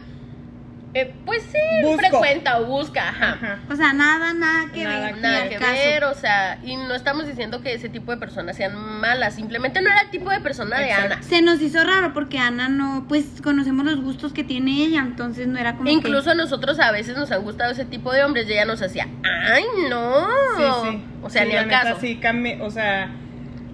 eh, 0.95 1.15
pues 1.27 1.43
sí, 1.43 1.59
Busco. 1.83 1.99
frecuenta 1.99 2.59
o 2.61 2.65
busca, 2.65 3.11
ajá. 3.11 3.33
Ajá. 3.33 3.59
O 3.71 3.77
sea, 3.77 3.93
nada, 3.93 4.33
nada 4.33 4.73
que 4.73 4.85
Nada 4.85 5.07
ver. 5.07 5.19
Nada 5.19 5.49
que 5.49 5.57
caso. 5.57 5.73
ver, 5.73 6.05
o 6.05 6.15
sea, 6.15 6.59
y 6.65 6.77
no 6.77 6.95
estamos 6.95 7.27
diciendo 7.27 7.61
que 7.63 7.75
ese 7.75 7.89
tipo 7.89 8.11
de 8.11 8.17
personas 8.19 8.57
sean 8.57 8.75
malas, 9.01 9.35
simplemente 9.35 9.83
no 9.83 9.91
era 9.91 10.01
el 10.03 10.11
tipo 10.11 10.31
de 10.31 10.41
persona 10.41 10.79
de. 10.79 10.91
Ana. 10.93 11.23
Se 11.23 11.43
nos 11.43 11.61
hizo 11.61 11.85
raro 11.85 12.15
porque 12.15 12.39
Ana 12.39 12.69
no, 12.69 13.05
pues 13.09 13.27
conocemos 13.43 13.85
los 13.85 14.01
gustos 14.01 14.33
que 14.33 14.45
tiene 14.45 14.83
ella, 14.85 15.01
entonces 15.01 15.47
no 15.47 15.59
era 15.59 15.77
como 15.77 15.91
Incluso 15.91 16.31
a 16.31 16.35
nosotros 16.35 16.79
a 16.81 16.91
veces 16.91 17.17
nos 17.17 17.31
han 17.33 17.43
gustado 17.43 17.73
ese 17.73 17.85
tipo 17.85 18.13
de 18.13 18.25
hombres 18.25 18.49
y 18.49 18.53
ella 18.53 18.65
nos 18.65 18.81
hacía, 18.83 19.07
¡ay, 19.53 19.65
no! 19.91 20.27
Sí, 20.57 20.63
sí. 20.91 21.05
O 21.23 21.29
sea, 21.31 21.43
Sí, 21.43 21.49
ni 21.51 21.57
al 21.57 21.67
neta, 21.69 21.83
caso. 21.83 22.01
Sí, 22.01 22.17
cambia, 22.17 22.63
o 22.63 22.71
sea, 22.71 23.11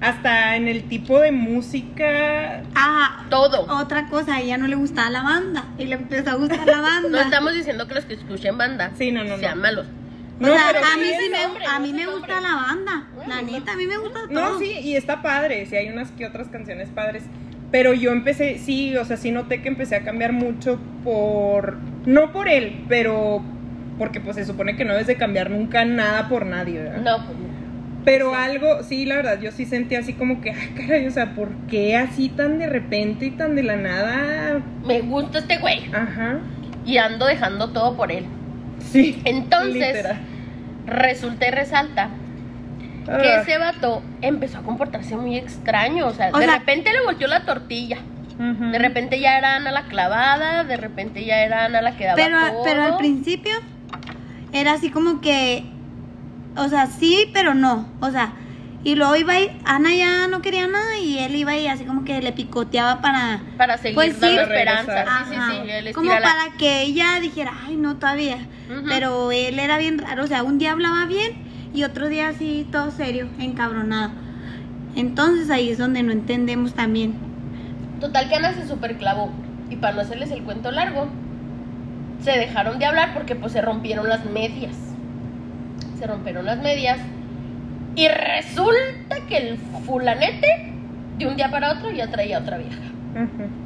hasta 0.00 0.56
en 0.56 0.68
el 0.68 0.84
tipo 0.84 1.20
de 1.20 1.32
música. 1.32 2.62
ah, 2.74 3.24
Todo. 3.30 3.66
otra 3.80 4.06
cosa, 4.08 4.36
a 4.36 4.40
ella 4.40 4.58
no 4.58 4.66
le 4.66 4.76
gustaba 4.76 5.10
la 5.10 5.22
banda 5.22 5.64
y 5.78 5.86
le 5.86 5.94
empezó 5.96 6.30
a 6.30 6.34
gustar 6.34 6.66
la 6.66 6.80
banda. 6.82 7.08
No 7.08 7.20
estamos 7.20 7.54
diciendo 7.54 7.86
que 7.88 7.94
los 7.94 8.04
que 8.04 8.14
escuchen 8.14 8.58
banda 8.58 8.90
Sí, 8.96 9.12
no, 9.12 9.24
no, 9.24 9.36
sean 9.38 9.56
no. 9.56 9.62
malos. 9.62 9.86
O 10.40 10.44
sea, 10.46 10.62
pero 10.72 10.84
a 10.84 10.96
mí 10.96 11.04
sí 11.06 11.30
me, 11.30 11.46
hombre, 11.46 11.64
a 11.64 11.78
no 11.78 11.80
mí 11.86 11.92
me 11.92 12.06
hombre. 12.08 12.18
gusta 12.20 12.40
la 12.40 12.54
banda. 12.56 13.06
Bueno, 13.14 13.34
La 13.36 13.42
no. 13.42 13.52
neta, 13.52 13.72
a 13.72 13.76
mí 13.76 13.86
me 13.86 13.96
gusta 13.98 14.20
todo. 14.28 14.32
No, 14.32 14.58
sí, 14.58 14.66
y 14.82 14.96
está 14.96 15.22
padre, 15.22 15.64
sí 15.66 15.76
hay 15.76 15.88
unas 15.88 16.10
que 16.10 16.26
otras 16.26 16.48
canciones 16.48 16.88
padres. 16.88 17.22
Pero 17.70 17.94
yo 17.94 18.10
empecé, 18.12 18.58
sí, 18.58 18.96
o 18.96 19.04
sea, 19.04 19.16
sí 19.16 19.30
noté 19.30 19.62
que 19.62 19.68
empecé 19.68 19.96
a 19.96 20.02
cambiar 20.04 20.32
mucho 20.32 20.78
por. 21.04 21.76
No 22.04 22.32
por 22.32 22.48
él, 22.48 22.84
pero. 22.88 23.42
Porque 23.98 24.20
pues 24.20 24.34
se 24.36 24.44
supone 24.44 24.74
que 24.76 24.84
no 24.84 24.92
debes 24.92 25.06
de 25.06 25.16
cambiar 25.16 25.50
nunca 25.50 25.84
nada 25.84 26.28
por 26.28 26.46
nadie, 26.46 26.80
¿verdad? 26.82 27.00
No, 27.18 27.26
pues 27.26 27.38
no. 27.38 27.63
Pero 28.04 28.34
algo, 28.34 28.82
sí, 28.82 29.06
la 29.06 29.16
verdad, 29.16 29.40
yo 29.40 29.50
sí 29.50 29.64
sentí 29.64 29.94
así 29.94 30.12
como 30.12 30.40
que, 30.40 30.50
ay, 30.50 30.74
caray, 30.76 31.06
o 31.06 31.10
sea, 31.10 31.34
¿por 31.34 31.48
qué 31.68 31.96
así 31.96 32.28
tan 32.28 32.58
de 32.58 32.66
repente 32.66 33.26
y 33.26 33.30
tan 33.30 33.54
de 33.56 33.62
la 33.62 33.76
nada? 33.76 34.60
me 34.86 35.00
gusta 35.00 35.38
este 35.38 35.58
güey 35.58 35.84
Ajá. 35.94 36.38
y 36.84 36.98
ando 36.98 37.24
dejando 37.26 37.70
todo 37.70 37.96
por 37.96 38.12
él. 38.12 38.24
Sí. 38.78 39.20
Entonces, 39.24 39.74
literal. 39.74 40.16
Resulta 40.86 41.48
y 41.48 41.50
resalta 41.50 42.10
que 43.06 43.10
Ah, 43.28 43.40
ese 43.40 43.56
vato 43.58 44.02
empezó 44.22 44.58
a 44.58 44.62
comportarse 44.62 45.16
muy 45.16 45.36
extraño, 45.36 46.06
o 46.06 46.12
sea, 46.12 46.30
O 46.32 46.38
de 46.38 46.44
sea- 46.46 46.58
repente 46.58 46.90
le 46.92 47.02
volteó 47.04 47.26
la 47.28 47.44
tortilla. 47.44 47.98
De 48.38 48.78
repente 48.80 49.20
ya 49.20 49.38
era 49.38 49.54
Ana 49.54 49.70
la 49.70 49.84
clavada, 49.84 50.64
de 50.64 50.76
repente 50.76 51.24
ya 51.24 51.44
era 51.44 51.66
Ana 51.66 51.80
la 51.82 51.96
que 51.96 52.04
daba 52.04 52.16
Pero, 52.16 52.38
todo. 52.48 52.64
pero 52.64 52.82
al 52.82 52.96
principio 52.96 53.52
era 54.52 54.72
así 54.72 54.90
como 54.90 55.20
que, 55.20 55.64
o 56.56 56.68
sea, 56.68 56.86
sí, 56.86 57.26
pero 57.32 57.54
no. 57.54 57.86
O 58.00 58.10
sea, 58.10 58.32
y 58.84 58.96
luego 58.96 59.16
iba 59.16 59.40
y 59.40 59.50
Ana 59.64 59.94
ya 59.94 60.28
no 60.28 60.42
quería 60.42 60.66
nada 60.66 60.98
y 60.98 61.18
él 61.18 61.34
iba 61.36 61.56
y 61.56 61.66
así 61.68 61.84
como 61.84 62.04
que 62.04 62.20
le 62.20 62.32
picoteaba 62.32 63.00
para... 63.00 63.40
para 63.56 63.78
seguir 63.78 63.94
Pues 63.94 64.14
sí. 64.14 64.20
dando 64.20 64.42
Para 64.42 64.80
esperanza. 64.80 65.04
Sí, 65.28 65.34
sí, 65.34 65.86
sí. 65.86 65.92
como 65.94 66.10
la- 66.10 66.20
para 66.20 66.56
que 66.58 66.82
ella 66.82 67.18
dijera, 67.20 67.52
ay, 67.66 67.76
no, 67.76 67.96
todavía. 67.96 68.38
Pero 68.88 69.30
él 69.32 69.58
era 69.58 69.78
bien 69.78 69.98
raro, 69.98 70.24
o 70.24 70.26
sea, 70.26 70.42
un 70.42 70.58
día 70.58 70.72
hablaba 70.72 71.06
bien 71.06 71.32
y 71.74 71.82
otro 71.84 72.08
día 72.08 72.28
así, 72.28 72.66
todo 72.70 72.90
serio, 72.90 73.28
encabronado. 73.38 74.10
Entonces 74.96 75.50
ahí 75.50 75.70
es 75.70 75.78
donde 75.78 76.02
no 76.02 76.12
entendemos 76.12 76.74
también. 76.74 77.14
Total 78.00 78.28
que 78.28 78.36
Ana 78.36 78.52
se 78.54 78.66
superclavó. 78.68 79.30
Y 79.70 79.76
para 79.76 79.94
no 79.94 80.02
hacerles 80.02 80.30
el 80.30 80.42
cuento 80.42 80.70
largo, 80.70 81.08
se 82.22 82.32
dejaron 82.32 82.78
de 82.78 82.84
hablar 82.86 83.12
porque 83.14 83.34
pues 83.34 83.52
se 83.52 83.60
rompieron 83.62 84.08
las 84.08 84.24
medias. 84.26 84.74
Se 86.04 86.08
rompieron 86.10 86.44
las 86.44 86.58
medias. 86.58 86.98
Y 87.96 88.06
resulta 88.08 89.24
que 89.26 89.38
el 89.38 89.58
fulanete, 89.86 90.70
de 91.16 91.26
un 91.26 91.34
día 91.34 91.50
para 91.50 91.72
otro, 91.72 91.90
ya 91.92 92.10
traía 92.10 92.40
otra 92.40 92.58
vieja. 92.58 92.76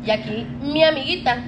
Y 0.07 0.11
aquí 0.13 0.47
mi 0.63 0.85
amiguita, 0.85 1.43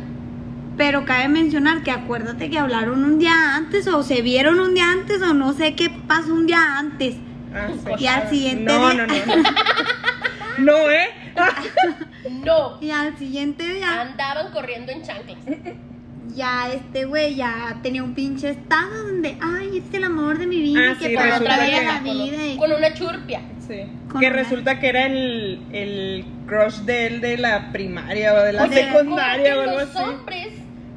Pero 0.77 1.05
cabe 1.05 1.29
mencionar 1.29 1.85
que 1.85 1.93
acuérdate 1.93 2.51
que 2.51 2.59
hablaron 2.59 3.05
un 3.05 3.21
día 3.21 3.55
antes 3.55 3.87
o 3.87 4.03
se 4.03 4.21
vieron 4.23 4.59
un 4.59 4.75
día 4.75 4.91
antes 4.91 5.23
o 5.23 5.33
no 5.33 5.53
sé 5.53 5.77
qué 5.77 5.91
pasó 6.09 6.35
un 6.35 6.47
día 6.49 6.79
antes. 6.79 7.15
Ah, 7.55 7.69
sí. 7.71 8.03
Y 8.03 8.07
al 8.09 8.29
siguiente 8.29 8.65
No, 8.65 8.91
día... 8.91 9.07
no, 9.07 9.07
no, 9.07 9.37
no. 9.43 9.49
No, 10.59 10.91
¿eh? 10.91 11.09
no, 12.45 12.79
Y 12.81 12.91
al 12.91 13.17
siguiente 13.17 13.65
día 13.75 14.01
andaban 14.01 14.51
corriendo 14.53 14.91
en 14.91 15.03
chanclas. 15.03 15.39
Ya 16.35 16.71
este 16.73 17.05
güey 17.05 17.35
ya 17.37 17.79
tenía 17.83 18.03
un 18.03 18.15
pinche 18.15 18.51
estado 18.51 19.07
donde, 19.07 19.37
ay, 19.41 19.79
este 19.79 19.89
es 19.91 19.95
el 19.95 20.05
amor 20.05 20.39
de 20.39 20.47
mi 20.47 20.61
vida, 20.61 20.81
Ah, 20.93 20.97
que 20.99 21.09
sí, 21.09 21.15
para 21.15 21.37
otra 21.37 21.57
que- 21.67 21.71
la 21.85 22.01
vida. 22.01 22.47
y- 22.47 22.57
con, 22.57 22.73
una 22.73 22.93
churpia. 22.95 23.41
Sí. 23.67 23.77
Que 24.19 24.27
una- 24.27 24.31
resulta 24.31 24.81
que 24.81 24.89
era 24.89 25.07
el, 25.07 25.61
el 25.73 26.25
crush 26.47 26.79
de 26.81 27.07
él 27.07 27.21
de 27.21 27.39
la 27.39 27.71
primaria 27.73 28.35
o 28.35 28.39
de 28.41 28.53
la 28.53 28.65
O 28.65 28.69
secundaria 28.69 29.57
o 29.57 29.61
algo 29.63 29.73
los 29.79 29.89
así. 29.91 29.99
hombres 29.99 30.49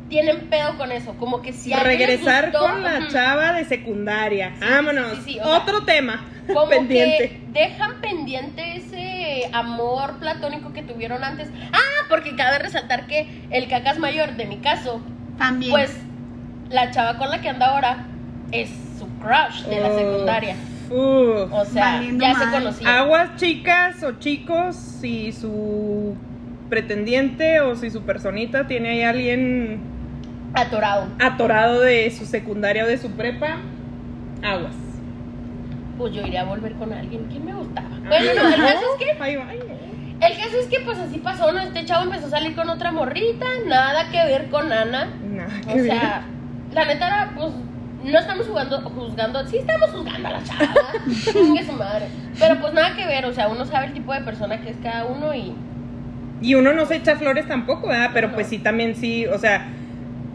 tienen 0.10 0.42
pedo 0.50 0.78
con 0.78 0.92
eso, 0.92 1.14
como 1.18 1.42
que 1.42 1.54
si 1.54 1.74
Regresar 1.74 2.52
gustó, 2.52 2.60
con 2.68 2.84
la 2.84 3.08
chava 3.08 3.54
de 3.54 3.66
secundaria. 3.66 4.54
Sí, 4.60 4.66
Vámonos. 4.70 5.12
sí, 5.18 5.22
sí, 5.34 5.40
o 5.40 5.44
sea, 5.44 5.58
Otro 5.58 5.84
tema 5.86 6.24
como 6.48 6.68
pendiente. 6.70 7.40
que 7.54 7.60
dejan 7.60 8.02
pendiente 8.02 8.78
ese 8.78 9.50
amor 9.54 10.20
platónico 10.20 10.74
que 10.74 10.84
tuvieron 10.84 11.24
antes. 11.24 11.50
Ah, 11.72 12.06
porque 12.10 12.36
cabe 12.36 12.60
resaltar 12.60 13.08
que 13.08 13.28
el 13.50 13.68
cacas 13.68 13.98
mayor, 14.00 14.36
de 14.36 14.46
mi 14.46 14.58
caso, 14.58 15.02
También. 15.38 15.72
pues 15.72 15.96
la 16.70 16.92
chava 16.92 17.18
con 17.18 17.30
la 17.30 17.42
que 17.42 17.50
anda 17.50 17.68
ahora 17.74 18.06
es 18.52 18.70
su 19.00 19.08
crush 19.20 19.64
de 19.66 19.80
la 19.82 19.94
secundaria. 19.96 20.56
uf. 20.90 21.52
O 21.52 21.66
sea, 21.66 22.02
ya 22.02 22.34
se 22.36 22.46
madre. 22.46 22.52
conocían. 22.60 22.92
Aguas 22.96 23.36
chicas 23.38 24.04
o 24.04 24.14
chicos, 24.14 24.76
si 24.76 25.32
su 25.32 26.16
pretendiente 26.70 27.62
o 27.62 27.76
si 27.76 27.90
su 27.92 28.02
personita 28.04 28.68
tiene 28.68 28.90
ahí 28.90 29.02
alguien 29.04 29.82
Atorado. 30.56 31.08
atorado 31.20 31.82
de 31.82 32.10
su 32.12 32.26
secundaria 32.26 32.84
o 32.84 32.88
de 32.88 32.98
su 32.98 33.12
prepa, 33.12 33.58
aguas. 34.44 34.74
Pues 35.98 36.14
yo 36.14 36.22
iría 36.26 36.42
a 36.42 36.46
volver 36.46 36.74
con 36.74 36.92
alguien 36.92 37.28
que 37.30 37.40
me 37.40 37.54
gustaba. 37.54 37.88
Bueno, 38.08 38.32
no, 38.36 38.48
el 38.50 38.56
caso 38.56 38.82
es 39.00 39.06
que 39.06 39.12
Ay, 39.24 39.38
ay, 39.48 39.60
no. 39.68 39.73
El 40.28 40.38
caso 40.38 40.58
es 40.60 40.68
que 40.68 40.80
pues 40.82 40.98
así 41.00 41.18
pasó, 41.20 41.52
¿no? 41.52 41.60
Este 41.60 41.86
chavo 41.86 42.04
empezó 42.04 42.28
a 42.28 42.30
salir 42.30 42.56
con 42.56 42.70
otra 42.70 42.92
morrita, 42.92 43.46
nada 43.68 44.10
que 44.12 44.18
ver 44.18 44.50
con 44.50 44.72
Ana. 44.72 45.08
Nada 45.30 45.50
O 45.68 45.74
que 45.74 45.82
ver. 45.82 45.92
sea, 45.92 46.26
la 46.74 46.86
neta 46.86 47.08
era, 47.08 47.32
pues, 47.36 47.52
no 48.04 48.20
estamos 48.20 48.48
jugando, 48.48 48.82
juzgando, 48.82 49.46
sí 49.48 49.58
estamos 49.58 49.90
juzgando 49.92 50.28
a 50.28 50.32
la 50.32 50.44
chava, 50.44 50.66
chingue 51.34 51.66
su 51.66 51.72
madre. 51.74 52.08
Pero 52.40 52.60
pues 52.60 52.74
nada 52.74 52.96
que 52.96 53.06
ver, 53.06 53.26
o 53.26 53.34
sea, 53.34 53.48
uno 53.48 53.66
sabe 53.66 53.88
el 53.88 53.94
tipo 53.94 54.14
de 54.14 54.22
persona 54.22 54.60
que 54.62 54.70
es 54.72 54.78
cada 54.84 55.06
uno 55.06 55.34
y 55.34 55.54
Y 56.42 56.56
uno 56.56 56.74
no 56.74 56.86
se 56.86 56.96
echa 56.98 57.16
flores 57.16 57.48
tampoco, 57.48 57.88
¿verdad? 57.88 58.12
Pero 58.14 58.30
No. 58.30 58.34
pues 58.36 58.48
sí, 58.48 58.58
también 58.60 58.96
sí, 58.96 59.26
o 59.28 59.38
sea, 59.38 59.66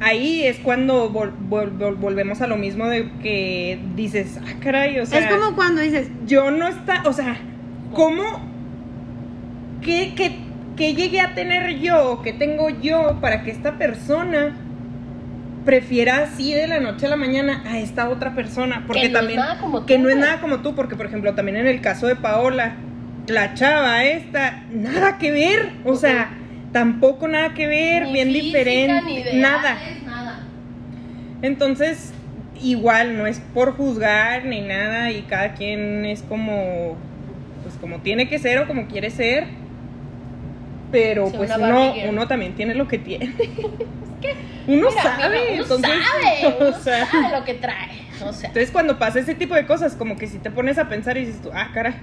ahí 0.00 0.44
es 0.44 0.58
cuando 0.60 1.12
vol- 1.12 1.32
vol- 1.50 1.76
vol- 1.78 1.96
volvemos 1.98 2.40
a 2.40 2.46
lo 2.46 2.56
mismo 2.56 2.86
de 2.86 3.10
que 3.22 3.78
dices, 3.94 4.38
ah, 4.42 4.52
caray, 4.60 4.98
o 5.00 5.06
sea, 5.06 5.18
es 5.18 5.26
como 5.26 5.54
cuando 5.54 5.80
dices, 5.82 6.08
yo 6.26 6.50
no 6.50 6.68
está, 6.68 7.02
o 7.04 7.12
sea, 7.12 7.36
¿cómo? 7.92 8.22
¿Qué, 9.88 10.12
qué, 10.14 10.32
qué 10.76 10.94
llegué 10.94 11.22
a 11.22 11.34
tener 11.34 11.78
yo 11.78 12.10
o 12.12 12.20
qué 12.22 12.34
tengo 12.34 12.68
yo 12.68 13.16
para 13.22 13.42
que 13.42 13.50
esta 13.50 13.78
persona 13.78 14.54
prefiera 15.64 16.24
así 16.24 16.52
de 16.52 16.66
la 16.66 16.78
noche 16.78 17.06
a 17.06 17.08
la 17.08 17.16
mañana 17.16 17.62
a 17.66 17.78
esta 17.78 18.10
otra 18.10 18.34
persona? 18.34 18.84
Porque 18.86 19.00
Que 19.00 19.08
no 19.08 19.14
es 19.18 19.20
también 19.20 19.40
nada 19.40 19.58
como 19.58 19.86
que 19.86 19.96
tú, 19.96 20.02
no 20.02 20.10
es 20.10 20.16
nada 20.18 20.40
como 20.42 20.58
tú, 20.58 20.74
porque 20.74 20.94
por 20.94 21.06
ejemplo, 21.06 21.34
también 21.34 21.56
en 21.56 21.66
el 21.66 21.80
caso 21.80 22.06
de 22.06 22.16
Paola, 22.16 22.74
la 23.28 23.54
chava 23.54 24.04
esta, 24.04 24.62
nada 24.70 25.16
que 25.16 25.30
ver, 25.30 25.70
o 25.86 25.96
sea, 25.96 26.32
tampoco 26.72 27.26
nada 27.26 27.54
que 27.54 27.66
ver, 27.66 28.02
Ni 28.08 28.12
bien 28.12 28.28
física, 28.28 28.58
diferente, 28.58 29.32
ni 29.32 29.40
nada. 29.40 29.78
nada. 30.04 30.40
Entonces, 31.40 32.12
igual 32.60 33.16
no 33.16 33.26
es 33.26 33.40
por 33.54 33.74
juzgar 33.74 34.44
ni 34.44 34.60
nada 34.60 35.12
y 35.12 35.22
cada 35.22 35.54
quien 35.54 36.04
es 36.04 36.20
como 36.20 36.94
pues 37.62 37.74
como 37.80 38.00
tiene 38.00 38.28
que 38.28 38.38
ser 38.38 38.58
o 38.58 38.66
como 38.66 38.86
quiere 38.86 39.08
ser. 39.08 39.44
Pero 40.90 41.28
Sí, 41.28 41.34
pues 41.36 41.50
uno, 41.56 41.94
uno 42.08 42.26
también 42.28 42.54
tiene 42.54 42.74
lo 42.74 42.88
que 42.88 42.98
tiene. 42.98 43.26
uno 44.66 44.88
Mira, 44.88 45.02
sabe, 45.02 45.28
mira, 45.28 45.42
uno 45.52 45.62
entonces, 45.62 45.90
sabe, 45.90 46.56
uno 46.60 46.72
sabe 46.78 47.38
lo 47.38 47.44
que 47.44 47.54
trae. 47.54 48.08
O 48.24 48.32
sea, 48.32 48.48
entonces 48.48 48.70
cuando 48.70 48.98
pasa 48.98 49.20
ese 49.20 49.34
tipo 49.34 49.54
de 49.54 49.66
cosas, 49.66 49.94
como 49.96 50.16
que 50.16 50.26
si 50.26 50.38
te 50.38 50.50
pones 50.50 50.78
a 50.78 50.88
pensar 50.88 51.16
y 51.18 51.24
dices 51.26 51.40
tú, 51.42 51.50
ah, 51.54 51.70
cara, 51.72 51.94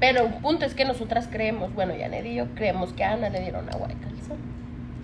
pero 0.00 0.24
un 0.24 0.40
punto 0.40 0.66
es 0.66 0.74
que 0.74 0.84
nosotras 0.84 1.28
creemos, 1.30 1.72
bueno, 1.74 1.94
Janet 1.98 2.26
y 2.26 2.34
yo 2.34 2.46
creemos 2.54 2.92
que 2.92 3.04
a 3.04 3.12
Ana 3.12 3.28
le 3.30 3.40
dieron 3.40 3.68
agua 3.72 3.88
de 3.88 3.94
calzón. 3.94 4.38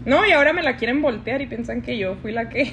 no, 0.05 0.27
y 0.27 0.33
ahora 0.33 0.53
me 0.53 0.63
la 0.63 0.77
quieren 0.77 1.01
voltear 1.01 1.41
y 1.43 1.47
piensan 1.47 1.81
que 1.83 1.97
yo 1.97 2.17
fui 2.17 2.33
la 2.33 2.49
que. 2.49 2.73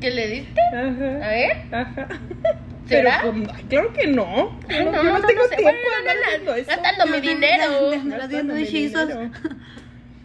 ¿Qué 0.00 0.10
le 0.10 0.28
diste? 0.28 0.60
A 0.60 0.78
Ajá. 0.78 1.28
ver, 1.28 1.56
Ajá. 1.72 2.08
Pero 2.88 3.10
¿será? 3.10 3.22
pues, 3.22 3.48
ay, 3.54 3.64
claro 3.64 3.92
que 3.92 4.06
no. 4.08 4.58
Ay, 4.68 4.84
no, 4.84 4.92
yo 4.92 5.02
no, 5.04 5.18
no, 5.18 5.26
tengo 5.26 5.42
sé. 5.44 5.56
tiempo 5.56 5.70
de 5.72 6.10
andar 6.10 6.56
eso. 6.58 6.70
gastando 6.70 7.06
mi 7.06 7.20
dinero. 7.20 7.90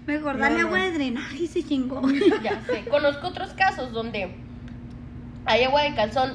Mejor 0.05 0.35
No, 0.35 0.39
dale 0.41 0.61
agua 0.61 0.79
de 0.79 0.91
drenaje 0.91 1.43
y 1.43 1.47
se 1.47 1.63
chingó. 1.63 2.01
Ya 2.41 2.59
sé. 2.65 2.83
Conozco 2.89 3.27
otros 3.27 3.53
casos 3.53 3.91
donde 3.93 4.35
hay 5.45 5.63
agua 5.63 5.83
de 5.83 5.93
calzón 5.95 6.33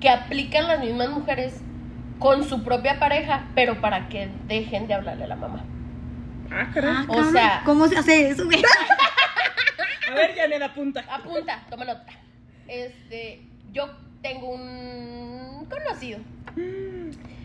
que 0.00 0.08
aplican 0.08 0.68
las 0.68 0.80
mismas 0.80 1.10
mujeres 1.10 1.60
con 2.18 2.44
su 2.44 2.62
propia 2.64 2.98
pareja, 2.98 3.48
pero 3.54 3.80
para 3.80 4.08
que 4.08 4.28
dejen 4.46 4.86
de 4.86 4.94
hablarle 4.94 5.24
a 5.24 5.28
la 5.28 5.36
mamá. 5.36 5.64
Ah, 6.50 6.70
caray. 6.72 6.90
Ah, 6.96 7.04
O 7.08 7.24
sea- 7.30 7.62
¿Cómo 7.64 7.88
se 7.88 7.98
hace 7.98 8.28
eso, 8.30 8.44
güey? 8.44 8.62
A 10.10 10.14
ver, 10.14 10.34
Janet, 10.36 10.62
apunta. 10.62 11.04
Apunta, 11.10 11.66
toma 11.68 11.84
nota. 11.84 12.06
Este, 12.68 13.42
yo 13.72 13.90
tengo 14.22 14.48
un 14.50 15.66
conocido, 15.66 16.18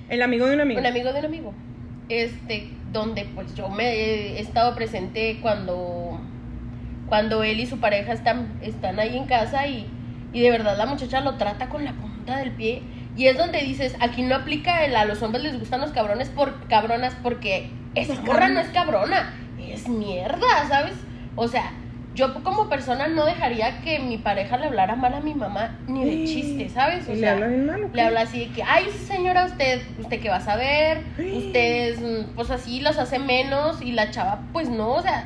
El 0.10 0.22
amigo 0.22 0.46
de 0.48 0.56
un 0.56 0.62
amigo. 0.62 0.80
un 0.80 0.86
amigo 0.86 1.14
de 1.14 1.20
un 1.20 1.26
amigo, 1.26 1.54
este, 2.10 2.70
donde 2.92 3.26
pues 3.36 3.54
yo 3.56 3.70
me 3.70 3.94
he 3.94 4.40
estado 4.40 4.76
presente 4.76 5.40
cuando, 5.42 6.20
cuando 7.08 7.44
él 7.44 7.60
y 7.60 7.66
su 7.66 7.80
pareja 7.80 8.14
están, 8.14 8.60
están 8.62 9.00
ahí 9.00 9.18
en 9.18 9.26
casa 9.26 9.68
y, 9.68 9.88
y 10.34 10.42
de 10.42 10.52
verdad 10.52 10.78
la 10.78 10.86
muchacha 10.86 11.22
lo 11.22 11.36
trata 11.36 11.70
con 11.70 11.86
la 11.86 11.94
punta 11.94 12.38
del 12.38 12.52
pie. 12.52 12.82
Y 13.18 13.26
es 13.28 13.38
donde 13.38 13.60
dices, 13.62 13.96
aquí 14.00 14.22
no 14.22 14.36
aplica 14.36 14.86
el 14.86 14.96
a 14.96 15.04
los 15.04 15.22
hombres 15.22 15.44
les 15.44 15.60
gustan 15.60 15.82
los 15.82 15.92
cabrones 15.92 16.30
por 16.30 16.68
cabronas 16.70 17.14
porque 17.22 17.70
esa 17.94 18.14
Es 18.14 18.24
morra 18.24 18.48
no 18.48 18.62
es 18.62 18.70
cabrona, 18.70 19.34
es 19.60 19.88
mierda, 19.90 20.68
¿sabes? 20.70 20.94
O 21.36 21.48
sea, 21.50 21.74
yo 22.14 22.34
como 22.44 22.68
persona 22.68 23.08
no 23.08 23.26
dejaría 23.26 23.82
que 23.82 24.00
mi 24.00 24.18
pareja 24.18 24.58
le 24.58 24.66
hablara 24.68 24.96
mal 24.96 25.14
a 25.14 25.22
mi 25.22 25.34
mamá 25.34 25.78
ni 25.88 26.04
de 26.04 26.26
chiste, 26.26 26.68
¿sabes? 26.70 27.08
O 27.08 27.12
¿Y 27.14 27.16
le 27.16 27.22
sea, 27.22 27.34
habla 27.34 27.48
bien 27.48 27.66
mal 27.66 27.84
o 27.84 27.90
qué? 27.90 27.96
le 27.96 28.02
habla 28.02 28.22
así 28.22 28.40
de 28.40 28.48
que, 28.52 28.64
ay, 28.64 28.86
señora, 29.08 29.46
usted, 29.46 29.82
usted 30.00 30.20
qué 30.20 30.30
va 30.30 30.36
a 30.38 30.42
saber, 30.42 31.04
ustedes, 31.18 32.00
mm, 32.02 32.36
pues 32.36 32.52
así 32.52 32.82
los 32.82 32.98
hace 32.98 33.18
menos 33.20 33.82
y 33.82 33.94
la 33.94 34.12
chava, 34.12 34.40
pues 34.52 34.70
no, 34.70 34.90
o 34.94 35.02
sea, 35.02 35.26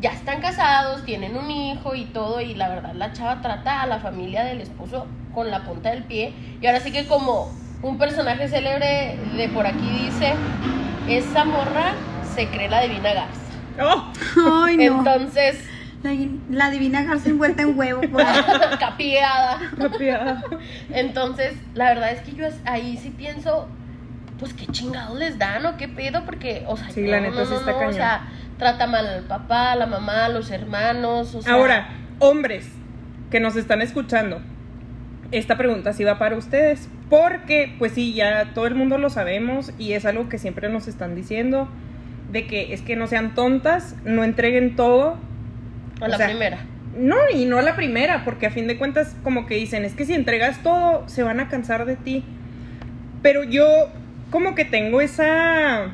ya 0.00 0.10
están 0.10 0.42
casados, 0.42 1.04
tienen 1.06 1.36
un 1.38 1.50
hijo 1.50 1.94
y 1.94 2.04
todo 2.04 2.42
y 2.42 2.54
la 2.54 2.68
verdad 2.68 2.92
la 2.92 3.12
chava 3.14 3.40
trata 3.40 3.80
a 3.80 3.86
la 3.86 3.98
familia 3.98 4.44
del 4.44 4.60
esposo 4.60 5.06
con 5.34 5.50
la 5.50 5.64
punta 5.64 5.90
del 5.90 6.02
pie 6.04 6.34
y 6.60 6.66
ahora 6.66 6.80
sí 6.80 6.92
que 6.92 7.06
como 7.06 7.50
un 7.82 7.96
personaje 7.96 8.46
célebre 8.48 9.16
de 9.38 9.48
por 9.48 9.66
aquí 9.66 9.88
dice, 10.04 10.34
esa 11.08 11.44
morra 11.46 11.92
se 12.34 12.46
cree 12.48 12.68
la 12.68 12.82
divina 12.82 13.14
garza. 13.14 13.40
¡Oh! 13.80 14.64
Ay, 14.64 14.76
no. 14.76 14.82
Entonces, 14.98 15.64
La, 16.10 16.66
la 16.66 16.70
divina 16.70 17.02
garza 17.02 17.28
envuelta 17.28 17.62
en 17.62 17.78
huevo. 17.78 18.00
capiada. 18.80 19.58
Papiada. 19.78 20.42
Entonces, 20.90 21.54
la 21.74 21.86
verdad 21.86 22.12
es 22.12 22.20
que 22.20 22.32
yo 22.32 22.46
es- 22.46 22.60
ahí 22.64 22.96
sí 22.96 23.10
pienso, 23.10 23.68
pues 24.38 24.52
qué 24.54 24.66
chingados 24.66 25.18
les 25.18 25.38
dan 25.38 25.64
o 25.66 25.76
qué 25.76 25.88
pedo, 25.88 26.24
porque, 26.24 26.64
o 26.66 26.76
sea, 26.76 26.90
Sí, 26.90 27.02
no, 27.02 27.10
la 27.10 27.20
neta 27.20 27.34
no, 27.36 27.44
sí 27.44 27.50
no, 27.52 27.58
está 27.58 27.72
no, 27.72 27.78
cañón. 27.78 27.92
O 27.92 27.96
sea, 27.96 28.28
trata 28.58 28.86
mal 28.86 29.06
al 29.06 29.22
papá, 29.24 29.72
a 29.72 29.76
la 29.76 29.86
mamá, 29.86 30.26
a 30.26 30.28
los 30.28 30.50
hermanos, 30.50 31.34
o 31.34 31.42
sea. 31.42 31.52
Ahora, 31.52 31.88
hombres 32.18 32.68
que 33.30 33.40
nos 33.40 33.56
están 33.56 33.82
escuchando, 33.82 34.40
esta 35.32 35.56
pregunta 35.56 35.92
sí 35.92 36.04
va 36.04 36.18
para 36.18 36.36
ustedes, 36.36 36.88
porque 37.10 37.74
pues 37.78 37.92
sí, 37.92 38.14
ya 38.14 38.52
todo 38.54 38.66
el 38.66 38.74
mundo 38.74 38.98
lo 38.98 39.10
sabemos 39.10 39.72
y 39.78 39.92
es 39.92 40.06
algo 40.06 40.28
que 40.28 40.38
siempre 40.38 40.68
nos 40.68 40.86
están 40.88 41.14
diciendo, 41.14 41.68
de 42.30 42.46
que 42.46 42.72
es 42.72 42.82
que 42.82 42.96
no 42.96 43.06
sean 43.06 43.34
tontas, 43.34 43.96
no 44.04 44.24
entreguen 44.24 44.76
todo. 44.76 45.16
A 46.00 46.04
o 46.04 46.08
la 46.08 46.16
sea, 46.16 46.26
primera. 46.28 46.58
No, 46.98 47.16
y 47.32 47.44
no 47.44 47.58
a 47.58 47.62
la 47.62 47.76
primera, 47.76 48.24
porque 48.24 48.46
a 48.46 48.50
fin 48.50 48.66
de 48.66 48.78
cuentas 48.78 49.14
como 49.22 49.46
que 49.46 49.54
dicen, 49.56 49.84
es 49.84 49.92
que 49.94 50.04
si 50.06 50.14
entregas 50.14 50.62
todo, 50.62 51.06
se 51.08 51.22
van 51.22 51.40
a 51.40 51.48
cansar 51.48 51.84
de 51.84 51.96
ti. 51.96 52.24
Pero 53.22 53.44
yo 53.44 53.66
como 54.30 54.54
que 54.54 54.64
tengo 54.64 55.00
esa 55.00 55.92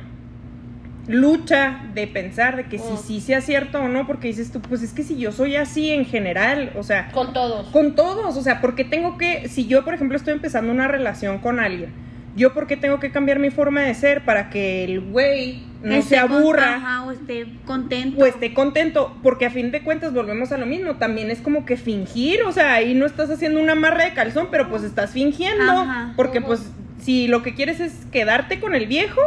lucha 1.08 1.80
de 1.94 2.06
pensar 2.06 2.56
de 2.56 2.64
que 2.64 2.78
si 2.78 2.92
Mm. 2.92 2.96
sí 2.98 3.20
sea 3.20 3.40
cierto 3.40 3.80
o 3.80 3.88
no, 3.88 4.06
porque 4.06 4.28
dices 4.28 4.52
tú, 4.52 4.60
pues 4.60 4.82
es 4.82 4.92
que 4.92 5.02
si 5.02 5.18
yo 5.18 5.32
soy 5.32 5.56
así 5.56 5.90
en 5.90 6.04
general, 6.04 6.72
o 6.76 6.84
sea, 6.84 7.10
Con 7.10 7.32
todos. 7.32 7.66
con 7.70 7.96
todos, 7.96 8.36
o 8.36 8.42
sea, 8.42 8.60
porque 8.60 8.84
tengo 8.84 9.18
que, 9.18 9.48
si 9.48 9.66
yo 9.66 9.84
por 9.84 9.94
ejemplo 9.94 10.16
estoy 10.16 10.34
empezando 10.34 10.72
una 10.72 10.86
relación 10.86 11.38
con 11.38 11.58
alguien, 11.58 11.90
yo 12.36 12.54
por 12.54 12.68
qué 12.68 12.76
tengo 12.76 13.00
que 13.00 13.10
cambiar 13.10 13.40
mi 13.40 13.50
forma 13.50 13.80
de 13.82 13.94
ser 13.94 14.24
para 14.24 14.48
que 14.48 14.84
el 14.84 15.00
güey 15.00 15.62
no 15.82 15.94
Esté 15.94 16.16
se 16.16 16.22
con- 16.22 16.32
aburra 16.36 16.76
ajá, 16.76 17.02
o 17.04 17.10
esté 17.12 17.46
contento. 17.66 18.22
o 18.22 18.26
esté 18.26 18.54
contento, 18.54 19.16
porque 19.22 19.46
a 19.46 19.50
fin 19.50 19.70
de 19.70 19.82
cuentas 19.82 20.12
volvemos 20.12 20.52
a 20.52 20.58
lo 20.58 20.66
mismo, 20.66 20.96
también 20.96 21.30
es 21.30 21.40
como 21.40 21.64
que 21.64 21.76
fingir, 21.76 22.42
o 22.44 22.52
sea, 22.52 22.74
ahí 22.74 22.94
no 22.94 23.04
estás 23.06 23.30
haciendo 23.30 23.60
una 23.60 23.72
amarra 23.72 24.04
de 24.04 24.14
calzón, 24.14 24.48
pero 24.50 24.68
pues 24.68 24.82
estás 24.84 25.10
fingiendo, 25.12 25.70
Ajá. 25.72 26.12
porque 26.16 26.40
pues 26.40 26.70
si 27.00 27.26
lo 27.26 27.42
que 27.42 27.54
quieres 27.54 27.80
es 27.80 28.06
quedarte 28.12 28.60
con 28.60 28.74
el 28.74 28.86
viejo, 28.86 29.20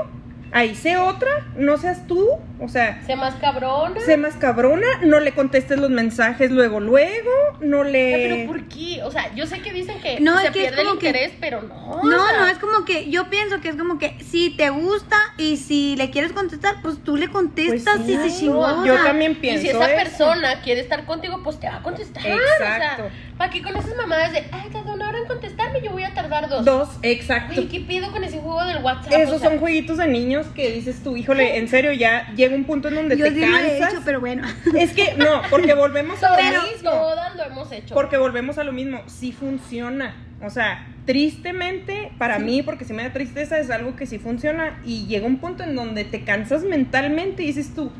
ahí 0.52 0.76
sé 0.76 0.98
otra, 0.98 1.30
no 1.58 1.78
seas 1.78 2.08
tú, 2.08 2.30
o 2.60 2.70
sea, 2.70 3.02
Sé 3.06 3.16
más 3.16 3.36
cabrona. 3.36 4.00
sé 4.02 4.16
más 4.18 4.36
cabrona, 4.36 4.88
no 5.04 5.20
le 5.20 5.34
contestes 5.34 5.78
los 5.80 5.90
mensajes 5.90 6.52
luego, 6.52 6.80
luego, 6.80 7.30
no 7.60 7.84
le... 7.84 8.12
Pero 8.30 8.48
¿por 8.48 8.64
qué? 8.70 9.04
O 9.04 9.12
sea, 9.12 9.34
yo 9.36 9.46
sé 9.48 9.60
que 9.62 9.74
dicen 9.74 10.00
que 10.02 10.20
No, 10.22 10.38
se 10.40 10.48
es 10.48 10.52
que 10.54 10.60
es 10.60 10.68
pierde 10.70 10.82
el 10.82 10.88
como 10.88 11.00
que- 11.00 11.08
interés, 11.08 11.34
pero 11.42 11.62
no. 11.62 12.02
No, 12.04 12.24
o 12.24 12.28
sea, 12.28 12.40
no, 12.40 12.48
es 12.48 12.58
como 12.60 12.86
que 12.86 13.10
yo 13.10 13.30
pienso 13.30 13.60
que 13.62 13.70
es 13.70 13.76
como 13.76 13.98
que 14.00 14.18
si 14.24 14.52
te 14.52 14.70
gusta 14.70 15.18
y 15.38 15.58
si 15.58 15.96
le 15.98 16.10
quieres 16.12 16.32
contestar, 16.32 16.76
pues 16.82 17.04
tú 17.04 17.18
le 17.18 17.30
contestas 17.30 17.96
Pues 17.98 18.08
sí, 18.08 18.14
y 18.26 18.30
se 18.30 18.40
chingó. 18.40 18.86
Yo 18.86 18.96
también 19.04 19.32
Y 19.34 19.36
pienso 19.36 19.62
si 19.64 19.70
esa 19.70 19.86
eso. 19.92 19.96
persona 20.04 20.62
quiere 20.62 20.80
estar 20.82 21.06
contigo, 21.06 21.42
pues 21.44 21.60
te 21.60 21.68
va 21.68 21.78
a 21.78 21.82
contestar. 21.84 22.26
Exacto. 22.26 23.04
O 23.04 23.08
sea, 23.10 23.10
¿para 23.38 23.50
qué 23.52 23.62
con 23.62 23.76
esas 23.76 23.96
mamadas 23.98 24.32
de, 24.32 24.46
ay, 24.52 24.70
tarda 24.72 24.94
una 24.94 25.05
hora 25.05 25.05
en 25.26 25.28
contestarme, 25.28 25.82
yo 25.82 25.92
voy 25.92 26.04
a 26.04 26.14
tardar 26.14 26.48
dos? 26.50 26.64
Dos, 26.66 26.90
exacto. 27.02 27.54
Güey, 27.56 27.68
¿qué 27.68 27.80
pido 27.82 28.12
con 28.12 28.24
ese 28.24 28.40
juego 28.40 28.64
del 28.66 28.84
WhatsApp? 28.84 29.12
Esos 29.14 29.36
O 29.36 29.40
sea, 29.40 29.50
son 29.50 29.60
jueguitos 29.60 29.98
de 29.98 30.08
niños 30.08 30.46
que 30.56 30.72
dices 30.72 31.02
tú, 31.04 31.18
híjole, 31.18 31.58
en 31.58 31.68
serio, 31.68 31.92
ya 31.92 32.32
llega 32.36 32.56
un 32.56 32.66
punto 32.66 32.88
en 32.88 32.96
donde 32.96 33.18
yo 33.18 33.26
te 33.26 33.34
sí 33.34 33.40
lo 33.40 33.46
he 33.58 33.80
cansas. 33.80 33.94
hecho, 33.94 34.02
pero 34.06 34.20
bueno. 34.20 34.48
Es 34.78 34.94
que 34.94 35.14
no, 35.18 35.42
porque 35.50 35.74
volvemos 35.74 36.22
a 36.24 36.30
lo 36.32 36.36
Pero 36.38 36.62
mismo. 36.64 36.90
todas 36.92 37.36
lo 37.36 37.44
hemos 37.44 37.72
hecho. 37.72 37.94
Porque 37.94 38.18
volvemos 38.18 38.58
a 38.58 38.64
lo 38.64 38.72
mismo, 38.72 39.02
sí 39.08 39.32
funciona. 39.32 40.16
O 40.42 40.50
sea, 40.50 40.88
tristemente, 41.06 42.12
para 42.18 42.40
mí, 42.40 42.62
porque 42.62 42.86
si 42.86 42.94
me 42.94 43.04
da 43.04 43.12
tristeza, 43.14 43.58
es 43.60 43.70
algo 43.72 43.96
que 43.96 44.06
sí 44.06 44.20
funciona. 44.20 44.80
Y 44.86 45.06
llega 45.08 45.26
un 45.26 45.38
punto 45.38 45.64
en 45.64 45.76
donde 45.76 46.04
te 46.04 46.24
cansas 46.24 46.64
mentalmente 46.64 47.44
y 47.44 47.48
dices 47.48 47.74
tú, 47.74 47.92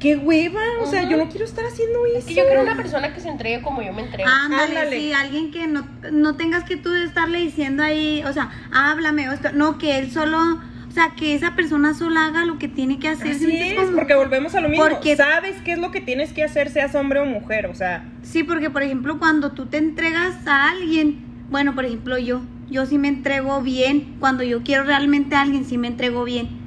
qué 0.00 0.16
hueva. 0.16 0.60
O 0.82 0.86
sea, 0.86 1.08
yo 1.08 1.16
no 1.16 1.28
quiero 1.28 1.44
estar 1.44 1.64
haciendo 1.64 2.04
eso. 2.06 2.18
Es 2.18 2.24
que 2.26 2.34
yo 2.34 2.44
quiero 2.46 2.62
una 2.62 2.76
persona 2.76 3.12
que 3.14 3.20
se 3.20 3.28
entregue 3.28 3.62
como 3.62 3.82
yo 3.82 3.92
me 3.92 4.02
entrego. 4.02 4.28
Ándale, 4.28 4.62
Ándale. 4.78 4.98
sí, 5.00 5.12
alguien 5.12 5.50
que 5.50 5.66
no, 5.66 5.86
no 6.12 6.36
tengas 6.36 6.64
que 6.64 6.76
tú 6.76 6.92
estarle 6.94 7.40
diciendo 7.40 7.82
ahí, 7.82 8.22
o 8.26 8.32
sea, 8.32 8.50
háblame, 8.72 9.28
o 9.28 9.32
esto, 9.32 9.50
no, 9.52 9.78
que 9.78 9.98
él 9.98 10.10
solo, 10.12 10.38
o 10.38 10.90
sea, 10.90 11.14
que 11.16 11.34
esa 11.34 11.54
persona 11.56 11.94
sola 11.94 12.26
haga 12.26 12.44
lo 12.44 12.58
que 12.58 12.68
tiene 12.68 12.98
que 12.98 13.08
hacer. 13.08 13.32
Así 13.32 13.46
¿sientes 13.46 13.72
es, 13.72 13.84
como- 13.86 13.96
porque 13.96 14.14
volvemos 14.14 14.54
a 14.54 14.60
lo 14.60 14.68
mismo. 14.68 14.84
Porque- 14.84 15.16
Sabes 15.16 15.56
qué 15.64 15.72
es 15.72 15.78
lo 15.78 15.90
que 15.90 16.00
tienes 16.00 16.32
que 16.32 16.44
hacer, 16.44 16.70
seas 16.70 16.94
hombre 16.94 17.20
o 17.20 17.24
mujer. 17.24 17.66
O 17.66 17.74
sea, 17.74 18.04
Sí, 18.22 18.42
porque 18.42 18.70
por 18.70 18.82
ejemplo, 18.82 19.18
cuando 19.18 19.52
tú 19.52 19.66
te 19.66 19.78
entregas 19.78 20.46
a 20.46 20.70
alguien, 20.70 21.24
bueno, 21.50 21.74
por 21.74 21.84
ejemplo, 21.84 22.18
yo, 22.18 22.42
yo 22.70 22.86
sí 22.86 22.98
me 22.98 23.08
entrego 23.08 23.60
bien, 23.62 24.16
cuando 24.20 24.42
yo 24.42 24.62
quiero 24.62 24.84
realmente 24.84 25.34
a 25.36 25.42
alguien, 25.42 25.64
sí 25.64 25.78
me 25.78 25.88
entrego 25.88 26.24
bien. 26.24 26.63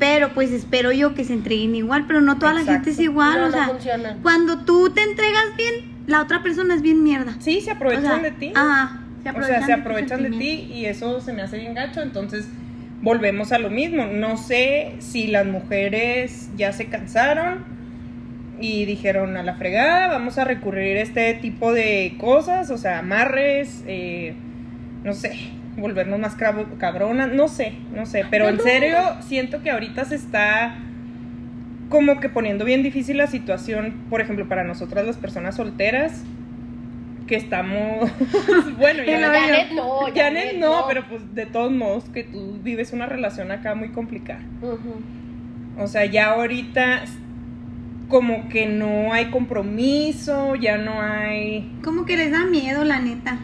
Pero 0.00 0.30
pues 0.34 0.50
espero 0.50 0.90
yo 0.90 1.14
que 1.14 1.24
se 1.24 1.34
entreguen 1.34 1.76
igual, 1.76 2.06
pero 2.08 2.20
no 2.20 2.38
toda 2.38 2.54
la 2.54 2.64
gente 2.64 2.90
es 2.90 2.98
igual, 2.98 3.38
No, 3.38 3.44
o 3.44 3.46
no 3.48 3.52
sea, 3.52 3.66
funciona. 3.68 4.16
cuando 4.22 4.64
tú 4.64 4.90
te 4.90 5.02
entregas 5.02 5.44
bien, 5.56 5.74
la 6.08 6.22
otra 6.22 6.42
persona 6.42 6.74
es 6.74 6.82
bien 6.82 7.04
mierda. 7.04 7.36
sí, 7.38 7.60
se 7.60 7.70
O 7.70 7.74
aprovechan 7.74 8.02
sea, 8.04 8.18
de 8.18 8.30
ti. 8.32 8.52
Ajá, 8.56 9.02
se 9.22 9.28
o 9.30 9.42
sea, 9.44 9.64
se 9.66 9.72
aprovechan 9.74 10.22
de 10.24 10.30
ti 10.30 10.34
sentimientos. 10.38 10.76
y 10.76 10.86
eso 10.86 11.20
se 11.20 11.32
me 11.32 11.42
hace 11.42 11.58
bien 11.58 11.74
gacho. 11.74 12.00
Entonces, 12.02 12.48
volvemos 13.02 13.52
a 13.52 13.58
lo 13.58 13.68
mismo. 13.70 14.06
No 14.06 14.36
sé 14.38 14.94
si 14.98 15.26
las 15.28 15.44
mujeres 15.46 16.48
ya 16.56 16.72
se 16.72 16.86
cansaron 16.86 17.64
y 18.58 18.86
dijeron 18.86 19.36
a 19.36 19.42
la 19.42 19.54
fregada, 19.54 20.08
vamos 20.08 20.38
a 20.38 20.44
recurrir 20.44 20.96
a 20.96 21.02
este 21.02 21.34
tipo 21.34 21.72
de 21.72 22.16
cosas, 22.18 22.70
o 22.70 22.76
sea, 22.78 22.98
amarres, 22.98 23.82
eh, 23.86 24.34
no 25.04 25.12
sé, 25.14 25.32
volvernos 25.80 26.20
más 26.20 26.36
cabronas, 26.36 27.32
no 27.32 27.48
sé, 27.48 27.74
no 27.94 28.06
sé. 28.06 28.24
Pero 28.30 28.48
en 28.48 28.56
no. 28.56 28.62
serio, 28.62 28.98
siento 29.20 29.62
que 29.62 29.70
ahorita 29.70 30.04
se 30.04 30.14
está 30.14 30.76
como 31.88 32.20
que 32.20 32.28
poniendo 32.28 32.64
bien 32.64 32.82
difícil 32.82 33.16
la 33.16 33.26
situación, 33.26 34.04
por 34.08 34.20
ejemplo, 34.20 34.48
para 34.48 34.64
nosotras 34.64 35.06
las 35.06 35.16
personas 35.16 35.56
solteras, 35.56 36.22
que 37.26 37.36
estamos, 37.36 38.10
bueno, 38.78 39.04
ya 39.04 39.18
luego 39.18 39.34
Janet 39.34 39.72
no, 39.72 40.00
Janet 40.14 40.58
no, 40.58 40.84
pero 40.88 41.04
pues 41.08 41.34
de 41.34 41.46
todos 41.46 41.70
modos 41.70 42.04
que 42.08 42.24
tú 42.24 42.58
vives 42.62 42.92
una 42.92 43.06
relación 43.06 43.50
acá 43.50 43.74
muy 43.74 43.90
complicada. 43.90 44.40
O 45.78 45.86
sea, 45.86 46.04
ya 46.06 46.32
ahorita 46.32 47.04
como 48.08 48.48
que 48.48 48.66
no 48.66 49.12
hay 49.12 49.26
compromiso, 49.26 50.56
ya 50.56 50.76
no 50.76 51.00
hay... 51.00 51.72
Como 51.82 52.04
que 52.04 52.16
les 52.16 52.32
da 52.32 52.44
miedo, 52.44 52.84
la 52.84 53.00
neta. 53.00 53.38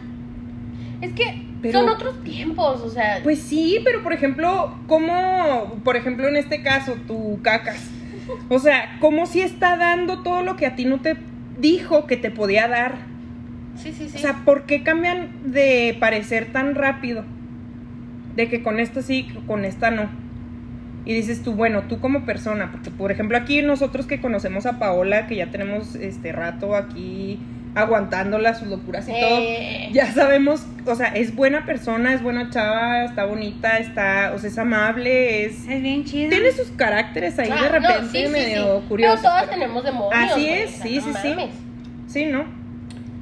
Es 1.01 1.13
que 1.13 1.46
Pero- 1.61 1.79
son 1.79 1.89
otros 1.89 2.23
tiempos, 2.23 2.81
o 2.81 2.89
sea. 2.89 3.19
Pues 3.23 3.39
sí, 3.39 3.79
pero 3.83 4.03
por 4.03 4.13
ejemplo, 4.13 4.75
¿cómo, 4.87 5.79
por 5.83 5.95
ejemplo 5.95 6.27
en 6.27 6.35
este 6.35 6.61
caso, 6.61 6.95
tu 7.07 7.41
cacas? 7.41 7.89
O 8.49 8.59
sea, 8.59 8.97
¿cómo 8.99 9.25
si 9.25 9.41
está 9.41 9.77
dando 9.77 10.21
todo 10.21 10.43
lo 10.43 10.55
que 10.55 10.65
a 10.65 10.75
ti 10.75 10.85
no 10.85 10.99
te 10.99 11.17
dijo 11.59 12.05
que 12.07 12.17
te 12.17 12.29
podía 12.31 12.67
dar? 12.67 12.95
sí, 13.75 13.93
sí, 13.93 14.09
sí. 14.09 14.17
O 14.17 14.19
sea, 14.19 14.41
¿por 14.43 14.63
qué 14.65 14.81
cambian 14.83 15.29
de 15.45 15.95
parecer 15.99 16.51
tan 16.51 16.73
rápido? 16.75 17.23
De 18.35 18.49
que 18.49 18.63
con 18.63 18.79
esta 18.79 19.01
sí, 19.01 19.27
con 19.45 19.65
esta 19.65 19.91
no. 19.91 20.09
Y 21.05 21.13
dices 21.13 21.41
tú, 21.41 21.53
bueno, 21.53 21.83
tú 21.83 21.99
como 21.99 22.25
persona, 22.25 22.71
porque 22.71 22.89
por 22.91 23.11
ejemplo 23.11 23.37
aquí 23.37 23.61
nosotros 23.61 24.07
que 24.07 24.19
conocemos 24.19 24.65
a 24.65 24.77
Paola, 24.79 25.27
que 25.27 25.35
ya 25.37 25.51
tenemos 25.51 25.95
este 25.95 26.31
rato 26.31 26.75
aquí 26.75 27.39
aguantándola, 27.77 28.53
sus 28.55 28.67
locuras 28.67 29.07
y 29.07 29.11
Eh. 29.11 29.19
todo, 29.87 29.93
ya 29.93 30.11
sabemos, 30.13 30.65
o 30.85 30.95
sea, 30.95 31.07
es 31.07 31.35
buena 31.35 31.65
persona, 31.65 32.13
es 32.13 32.21
buena 32.21 32.49
chava, 32.49 33.03
está 33.05 33.25
bonita, 33.25 33.77
está, 33.77 34.31
o 34.35 34.39
sea, 34.39 34.49
es 34.49 34.57
amable, 34.57 35.45
es... 35.45 35.67
Es 35.67 35.81
bien 35.81 36.03
chido. 36.05 36.29
Tiene 36.29 36.51
sus 36.51 36.69
caracteres 36.71 37.37
ahí 37.39 37.49
Ah, 37.51 37.55
de 37.63 37.69
no, 37.69 37.87
repente 37.87 38.09
sí, 38.19 38.25
sí, 38.25 38.31
medio 38.31 38.81
sí. 38.81 38.85
curiosos. 38.87 39.19
Pero 39.21 39.29
todas 39.33 39.49
tenemos 39.49 39.83
demonios. 39.83 40.31
Así 40.31 40.49
es, 40.49 40.71
sí, 40.71 40.97
no 40.97 41.01
sí, 41.03 41.13
sí. 41.21 41.27
mames. 41.29 41.49
Sí, 42.07 42.25
¿no? 42.25 42.45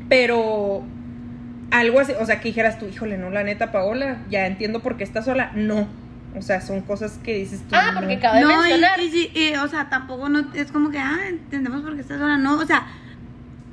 Pero 0.10 0.84
algo 1.72 2.00
así, 2.00 2.14
o 2.20 2.26
sea, 2.26 2.40
que 2.40 2.50
dijeras 2.50 2.78
tú, 2.80 2.86
híjole, 2.88 3.18
no, 3.18 3.30
la 3.30 3.44
neta, 3.44 3.72
Paola, 3.72 4.20
ya 4.30 4.46
entiendo 4.46 4.82
por 4.82 4.98
qué 4.98 5.04
está 5.04 5.22
sola. 5.22 5.52
No. 5.56 5.88
O 6.38 6.42
sea, 6.42 6.60
son 6.62 6.82
cosas 6.82 7.18
que 7.24 7.34
dices 7.34 7.62
tú. 7.62 7.76
Ah, 7.76 7.92
no. 7.94 8.00
porque 8.02 8.16
acaba 8.16 8.36
de 8.36 8.42
No, 8.42 8.52
y, 8.52 8.70
mencionar. 8.70 9.00
y 9.00 9.10
sí, 9.10 9.32
y, 9.34 9.56
o 9.56 9.68
sea, 9.68 9.90
tampoco 9.90 10.28
no 10.30 10.46
es 10.54 10.72
como 10.72 10.92
que, 10.92 11.00
ah, 11.00 11.18
entendemos 11.30 11.82
por 11.82 11.96
qué 11.96 12.02
estás 12.02 12.20
sola. 12.20 12.38
No, 12.38 12.60
o 12.60 12.66
sea, 12.66 12.86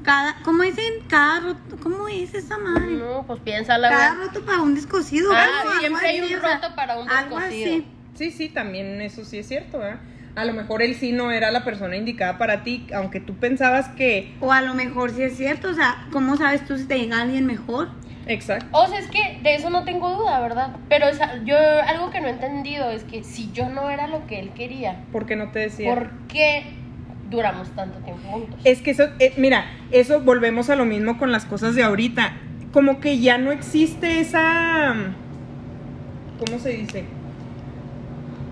cada, 0.03 0.37
¿cómo 0.45 0.63
dicen? 0.63 0.85
Cada 1.09 1.41
roto, 1.41 1.77
¿cómo 1.83 2.09
es 2.09 2.35
esa 2.35 2.59
madre? 2.59 2.93
No, 2.97 3.25
pues 3.27 3.41
piénsala, 3.41 3.89
Cada 3.89 4.15
güey. 4.15 4.27
roto 4.29 4.45
para 4.45 4.61
un 4.63 4.75
descosido. 4.75 5.33
Ah, 5.33 5.45
algo, 5.45 5.71
algo 5.71 5.81
siempre 5.81 6.09
hay 6.09 6.19
así, 6.21 6.35
un 6.35 6.39
o 6.41 6.43
roto 6.43 6.75
para 6.77 6.99
un 6.99 7.09
algo 7.11 7.37
descosido. 7.37 7.75
así. 7.75 7.87
Sí, 8.15 8.31
sí, 8.31 8.49
también 8.49 9.01
eso 9.01 9.25
sí 9.25 9.39
es 9.39 9.49
cierto, 9.49 9.79
¿verdad? 9.79 10.01
A 10.35 10.45
lo 10.47 10.53
mejor 10.55 10.81
él 10.83 10.95
sí 10.95 11.13
no 11.13 11.31
era 11.31 11.51
la 11.51 11.63
persona 11.65 11.97
indicada 11.97 12.39
para 12.39 12.63
ti, 12.63 12.87
aunque 12.95 13.21
tú 13.21 13.35
pensabas 13.37 13.89
que. 13.91 14.35
O 14.41 14.53
a 14.53 14.63
lo 14.63 14.75
mejor 14.75 15.11
sí 15.11 15.23
es 15.23 15.37
cierto, 15.37 15.69
o 15.71 15.75
sea, 15.75 16.07
¿cómo 16.11 16.37
sabes 16.37 16.65
tú 16.67 16.77
si 16.79 16.85
te 16.87 16.99
llega 16.99 17.21
alguien 17.21 17.45
mejor? 17.47 17.89
Exacto. 18.27 18.67
O 18.73 18.87
sea, 18.87 18.99
es 19.01 19.09
que 19.09 19.41
de 19.43 19.57
eso 19.57 19.69
no 19.69 19.85
tengo 19.85 20.17
duda, 20.17 20.41
¿verdad? 20.41 20.77
Pero 20.89 21.07
esa- 21.09 21.43
yo 21.45 21.57
algo 21.87 22.11
que 22.11 22.21
no 22.21 22.29
he 22.29 22.31
entendido 22.31 22.91
es 22.91 23.03
que 23.05 23.25
si 23.25 23.51
yo 23.53 23.69
no 23.69 23.91
era 23.91 24.07
lo 24.07 24.27
que 24.27 24.39
él 24.39 24.53
quería, 24.55 25.05
¿Por 25.11 25.27
qué 25.27 25.35
no 25.37 25.51
te 25.51 25.59
decía? 25.59 25.93
¿por 25.93 26.11
qué 26.29 26.65
duramos 27.33 27.69
tanto 27.71 27.99
tiempo 27.99 28.29
juntos? 28.29 28.61
Es 28.65 28.81
que 28.81 28.93
eso, 28.93 29.05
eh, 29.19 29.33
mira, 29.37 29.65
eso 29.91 30.21
volvemos 30.21 30.71
a 30.71 30.77
lo 30.77 30.85
mismo 30.85 31.19
con 31.19 31.33
las 31.33 31.45
cosas 31.45 31.75
de 31.75 31.83
ahorita. 31.83 32.35
Como 32.73 33.01
que 33.01 33.19
ya 33.19 33.39
no 33.39 33.51
existe 33.51 34.21
esa. 34.21 34.95
¿Cómo 36.39 36.59
se 36.59 36.71
dice? 36.71 37.05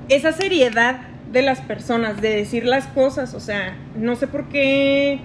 Esa 0.09 0.33
seriedad 0.33 1.01
de 1.33 1.43
las 1.43 1.61
personas, 1.61 2.21
de 2.21 2.31
decir 2.31 2.67
las 2.67 2.87
cosas. 2.89 3.35
O 3.35 3.41
sea, 3.41 3.77
no 3.97 4.17
sé 4.17 4.27
por 4.27 4.49
qué 4.49 5.21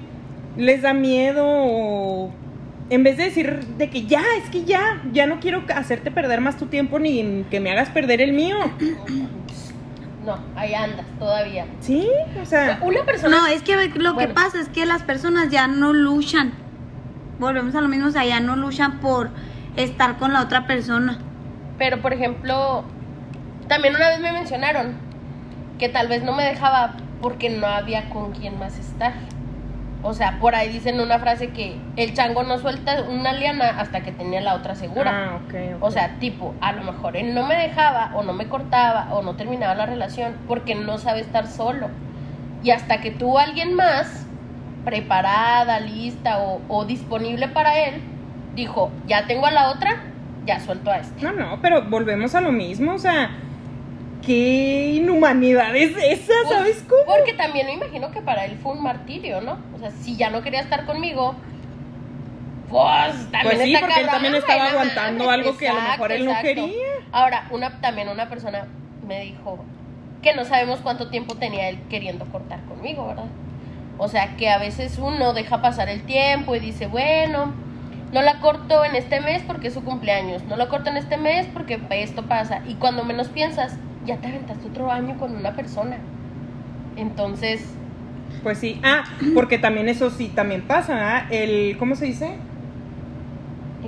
les 0.58 0.82
da 0.82 0.94
miedo 0.94 1.44
o. 1.48 2.32
En 2.92 3.02
vez 3.02 3.18
de 3.18 3.24
decir 3.24 3.66
de 3.80 3.90
que 3.90 4.06
ya, 4.06 4.22
es 4.44 4.50
que 4.52 4.64
ya, 4.64 5.02
ya 5.12 5.26
no 5.26 5.40
quiero 5.40 5.64
hacerte 5.74 6.12
perder 6.12 6.40
más 6.40 6.58
tu 6.58 6.68
tiempo 6.68 7.00
ni 7.00 7.44
que 7.50 7.60
me 7.60 7.72
hagas 7.72 7.90
perder 7.90 8.22
el 8.22 8.34
mío. 8.34 8.58
No, 10.26 10.40
ahí 10.56 10.74
andas 10.74 11.06
todavía. 11.20 11.68
Sí, 11.82 12.10
o 12.42 12.46
sea. 12.46 12.80
Una 12.82 13.04
persona. 13.04 13.38
No, 13.38 13.48
es 13.48 13.62
que 13.62 13.76
lo 13.96 14.18
que 14.18 14.28
pasa 14.28 14.60
es 14.60 14.70
que 14.70 14.86
las 14.86 15.04
personas 15.04 15.50
ya 15.50 15.68
no 15.68 15.94
luchan. 15.94 16.54
Volvemos 17.38 17.76
a 17.76 17.82
lo 17.82 17.88
mismo, 17.88 18.08
o 18.08 18.12
sea, 18.12 18.26
ya 18.26 18.40
no 18.40 18.56
luchan 18.56 19.00
por 19.00 19.30
estar 19.76 20.18
con 20.18 20.34
la 20.34 20.42
otra 20.42 20.66
persona. 20.66 21.20
Pero, 21.78 22.02
por 22.02 22.14
ejemplo, 22.14 22.84
también 23.68 23.96
una 23.96 24.10
vez 24.10 24.20
me 24.20 24.32
mencionaron 24.32 24.96
que 25.78 25.90
tal 25.90 26.08
vez 26.08 26.24
no 26.24 26.34
me 26.34 26.44
dejaba 26.44 26.96
porque 27.22 27.50
no 27.50 27.68
había 27.68 28.10
con 28.10 28.32
quién 28.32 28.58
más 28.58 28.80
estar. 28.80 29.14
O 30.08 30.14
sea, 30.14 30.38
por 30.40 30.54
ahí 30.54 30.70
dicen 30.70 31.00
una 31.00 31.18
frase 31.18 31.50
que 31.50 31.76
el 31.96 32.14
chango 32.14 32.44
no 32.44 32.60
suelta 32.60 33.02
una 33.10 33.34
liana 33.34 33.80
hasta 33.80 34.02
que 34.02 34.12
tenía 34.12 34.40
la 34.40 34.54
otra 34.54 34.76
segura. 34.76 35.12
Ah, 35.12 35.36
ok, 35.38 35.78
ok. 35.78 35.84
O 35.84 35.90
sea, 35.90 36.20
tipo, 36.20 36.54
a 36.62 36.74
lo 36.74 36.84
mejor 36.84 37.18
él 37.18 37.34
no 37.34 37.48
me 37.48 37.56
dejaba 37.56 38.12
o 38.14 38.22
no 38.22 38.32
me 38.32 38.48
cortaba 38.48 39.08
o 39.16 39.24
no 39.24 39.36
terminaba 39.36 39.74
la 39.74 39.88
relación 39.88 40.36
porque 40.48 40.76
no 40.76 41.00
sabe 41.00 41.22
estar 41.22 41.48
solo. 41.48 41.90
Y 42.64 42.70
hasta 42.70 43.02
que 43.02 43.10
tuvo 43.10 43.40
alguien 43.40 43.74
más 43.74 44.28
preparada, 44.86 45.80
lista 45.80 46.38
o, 46.38 46.62
o 46.68 46.86
disponible 46.86 47.48
para 47.48 47.80
él, 47.80 48.00
dijo, 48.56 48.92
ya 49.08 49.26
tengo 49.26 49.48
a 49.48 49.52
la 49.52 49.72
otra, 49.72 50.04
ya 50.46 50.60
suelto 50.60 50.92
a 50.92 50.98
este. 50.98 51.24
No, 51.24 51.32
no, 51.32 51.60
pero 51.64 51.82
volvemos 51.90 52.36
a 52.36 52.42
lo 52.42 52.52
mismo, 52.52 52.94
o 52.94 53.00
sea, 53.00 53.32
qué 54.26 54.94
inhumanidad 54.96 55.76
es 55.76 55.96
esa, 55.98 56.34
Pues, 56.44 56.58
¿sabes 56.58 56.86
cómo? 56.88 57.06
Porque 57.06 57.34
también 57.34 57.68
me 57.68 57.74
imagino 57.74 58.12
que 58.12 58.22
para 58.22 58.46
él 58.46 58.58
fue 58.62 58.74
un 58.74 58.84
martirio, 58.84 59.42
¿no? 59.42 59.58
O 59.76 59.80
sea, 59.80 59.92
si 59.92 60.16
ya 60.16 60.30
no 60.30 60.42
quería 60.42 60.62
estar 60.62 60.86
conmigo, 60.86 61.36
pues 62.70 63.32
también 63.32 63.44
Pues 63.44 63.60
sí, 63.60 63.74
está 63.74 63.86
porque 63.86 64.02
él 64.02 64.08
también 64.08 64.36
estaba 64.36 64.66
aguantando 64.66 65.30
algo 65.30 65.58
que 65.58 65.70
a 65.70 65.74
lo 65.74 65.82
mejor 65.82 66.12
él 66.12 66.26
no 66.26 66.34
quería. 66.42 66.88
Ahora, 67.12 67.48
una, 67.52 67.80
también 67.80 68.10
una 68.10 68.28
persona 68.28 68.68
me 69.08 69.22
dijo 69.22 69.64
que 70.22 70.34
no 70.34 70.44
sabemos 70.44 70.80
cuánto 70.80 71.10
tiempo 71.10 71.36
tenía 71.36 71.70
él 71.70 71.80
queriendo 71.90 72.26
cortar 72.26 72.64
conmigo, 72.66 73.08
¿verdad? 73.08 73.26
O 73.98 74.08
sea, 74.08 74.36
que 74.36 74.50
a 74.50 74.58
veces 74.58 74.98
uno 74.98 75.34
deja 75.34 75.62
pasar 75.62 75.88
el 75.88 76.04
tiempo 76.04 76.56
y 76.56 76.60
dice, 76.60 76.88
bueno, 76.88 77.54
no 78.12 78.22
la 78.22 78.40
corto 78.40 78.84
en 78.84 78.96
este 78.96 79.22
mes 79.22 79.44
porque 79.46 79.68
es 79.68 79.74
su 79.74 79.84
cumpleaños, 79.84 80.44
no 80.44 80.58
la 80.58 80.68
corto 80.68 80.90
en 80.90 80.98
este 80.98 81.18
mes 81.18 81.48
porque 81.54 81.80
esto 81.92 82.24
pasa. 82.24 82.62
Y 82.68 82.76
cuando 82.76 83.04
menos 83.04 83.30
piensas, 83.30 83.78
ya 84.06 84.18
te 84.18 84.28
aventaste 84.28 84.68
otro 84.68 84.92
año 84.92 85.18
con 85.18 85.36
una 85.36 85.56
persona. 85.56 85.98
Entonces, 86.98 87.66
Pues 88.44 88.58
sí, 88.58 88.80
ah, 88.84 89.04
porque 89.34 89.58
también 89.58 89.90
eso 89.90 90.10
sí, 90.10 90.30
también 90.34 90.62
pasa, 90.62 91.18
¿ah? 91.18 91.28
El, 91.30 91.78
¿cómo 91.78 91.96
se 91.96 92.06
dice? 92.06 92.36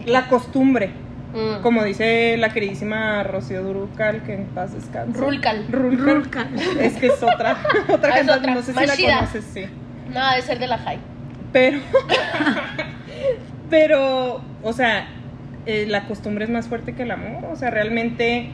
La 0.05 0.27
costumbre, 0.27 0.91
mm, 1.33 1.61
como 1.61 1.83
dice 1.83 2.37
la 2.37 2.49
queridísima 2.49 3.23
Rocío 3.23 3.63
Durucal, 3.63 4.23
que 4.23 4.33
en 4.35 4.45
paz 4.45 4.73
descanse. 4.73 5.19
Rulcal. 5.19 5.65
Rulcal. 5.69 6.49
Es 6.79 6.93
que 6.97 7.07
es 7.07 7.21
otra, 7.23 7.57
otra 7.89 8.13
Ah, 8.13 8.19
es 8.19 8.27
cantante, 8.27 8.31
otra, 8.33 8.53
no 8.55 8.61
sé 8.61 8.73
si 8.73 8.85
la 8.85 9.17
conoces, 9.17 9.45
sí. 9.53 9.65
Nada 10.13 10.35
de 10.35 10.41
ser 10.41 10.59
de 10.59 10.67
la 10.67 10.77
high. 10.79 10.99
Pero, 11.51 11.79
pero, 13.69 14.41
o 14.63 14.73
sea, 14.73 15.07
eh, 15.65 15.85
la 15.87 16.05
costumbre 16.07 16.45
es 16.45 16.51
más 16.51 16.67
fuerte 16.67 16.93
que 16.93 17.03
el 17.03 17.11
amor, 17.11 17.45
o 17.51 17.55
sea, 17.55 17.69
realmente, 17.69 18.49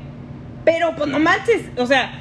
pero 0.66 0.96
pues 0.96 1.10
no 1.10 1.20
manches, 1.20 1.64
o 1.78 1.86
sea, 1.86 2.12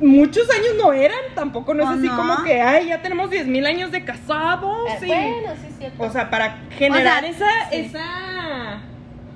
muchos 0.00 0.48
años 0.50 0.70
no 0.82 0.92
eran, 0.92 1.18
tampoco 1.34 1.72
no 1.74 1.82
es 1.82 1.88
Oh, 1.88 1.92
así 1.92 2.06
no. 2.06 2.16
como 2.16 2.42
que, 2.44 2.60
ay, 2.60 2.88
ya 2.88 3.00
tenemos 3.02 3.30
10 3.30 3.46
mil 3.46 3.64
años 3.66 3.90
de 3.92 4.04
casados, 4.04 4.90
Eh, 4.90 4.96
sí. 5.00 5.06
Bueno, 5.06 5.52
sí 5.60 5.66
es 5.70 5.78
cierto. 5.78 6.02
O 6.02 6.10
sea, 6.10 6.30
para 6.30 6.58
generar 6.76 7.24
O 7.24 7.32
sea, 7.32 7.48
esa, 7.48 7.70
sí. 7.70 7.76
esa 7.76 8.80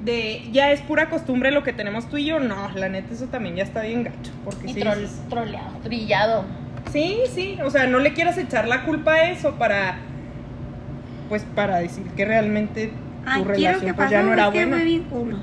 de 0.05 0.49
ya 0.53 0.71
es 0.73 0.81
pura 0.81 1.11
costumbre 1.11 1.51
lo 1.51 1.63
que 1.65 1.73
tenemos 1.73 2.09
tú 2.09 2.17
y 2.17 2.25
yo, 2.27 2.41
no, 2.41 2.71
la 2.75 2.89
neta 2.89 3.13
eso 3.15 3.27
también 3.27 3.57
ya 3.57 3.63
está 3.65 3.83
bien 3.83 4.05
gacho, 4.05 4.33
porque 4.45 4.71
y 4.71 4.75
sí, 4.75 4.81
trol- 4.81 4.97
dices- 4.99 5.29
troleado, 5.29 5.77
trillado. 5.83 6.45
Sí, 6.93 7.19
sí, 7.35 7.59
o 7.63 7.69
sea, 7.71 7.87
no 7.87 7.99
le 7.99 8.15
quieras 8.15 8.39
echar 8.39 8.67
la 8.67 8.85
culpa 8.85 9.15
a 9.15 9.31
eso 9.31 9.57
para, 9.57 9.97
pues 11.29 11.45
para 11.55 11.79
decir 11.81 12.05
que 12.17 12.25
realmente 12.25 12.93
Ay, 13.27 13.43
tu 13.43 13.49
quiero 13.51 13.61
relación 13.79 13.81
que 13.87 13.95
pues 13.95 14.11
ya 14.11 14.23
no 14.23 14.33
era 14.33 14.47
es 14.47 14.53
que 14.53 14.67
buena. 14.67 15.39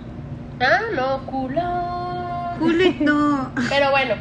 Ah, 0.60 0.80
no, 0.96 1.20
culo. 1.28 1.62
Culito. 2.60 3.52
Pero 3.70 3.92
bueno, 3.92 4.16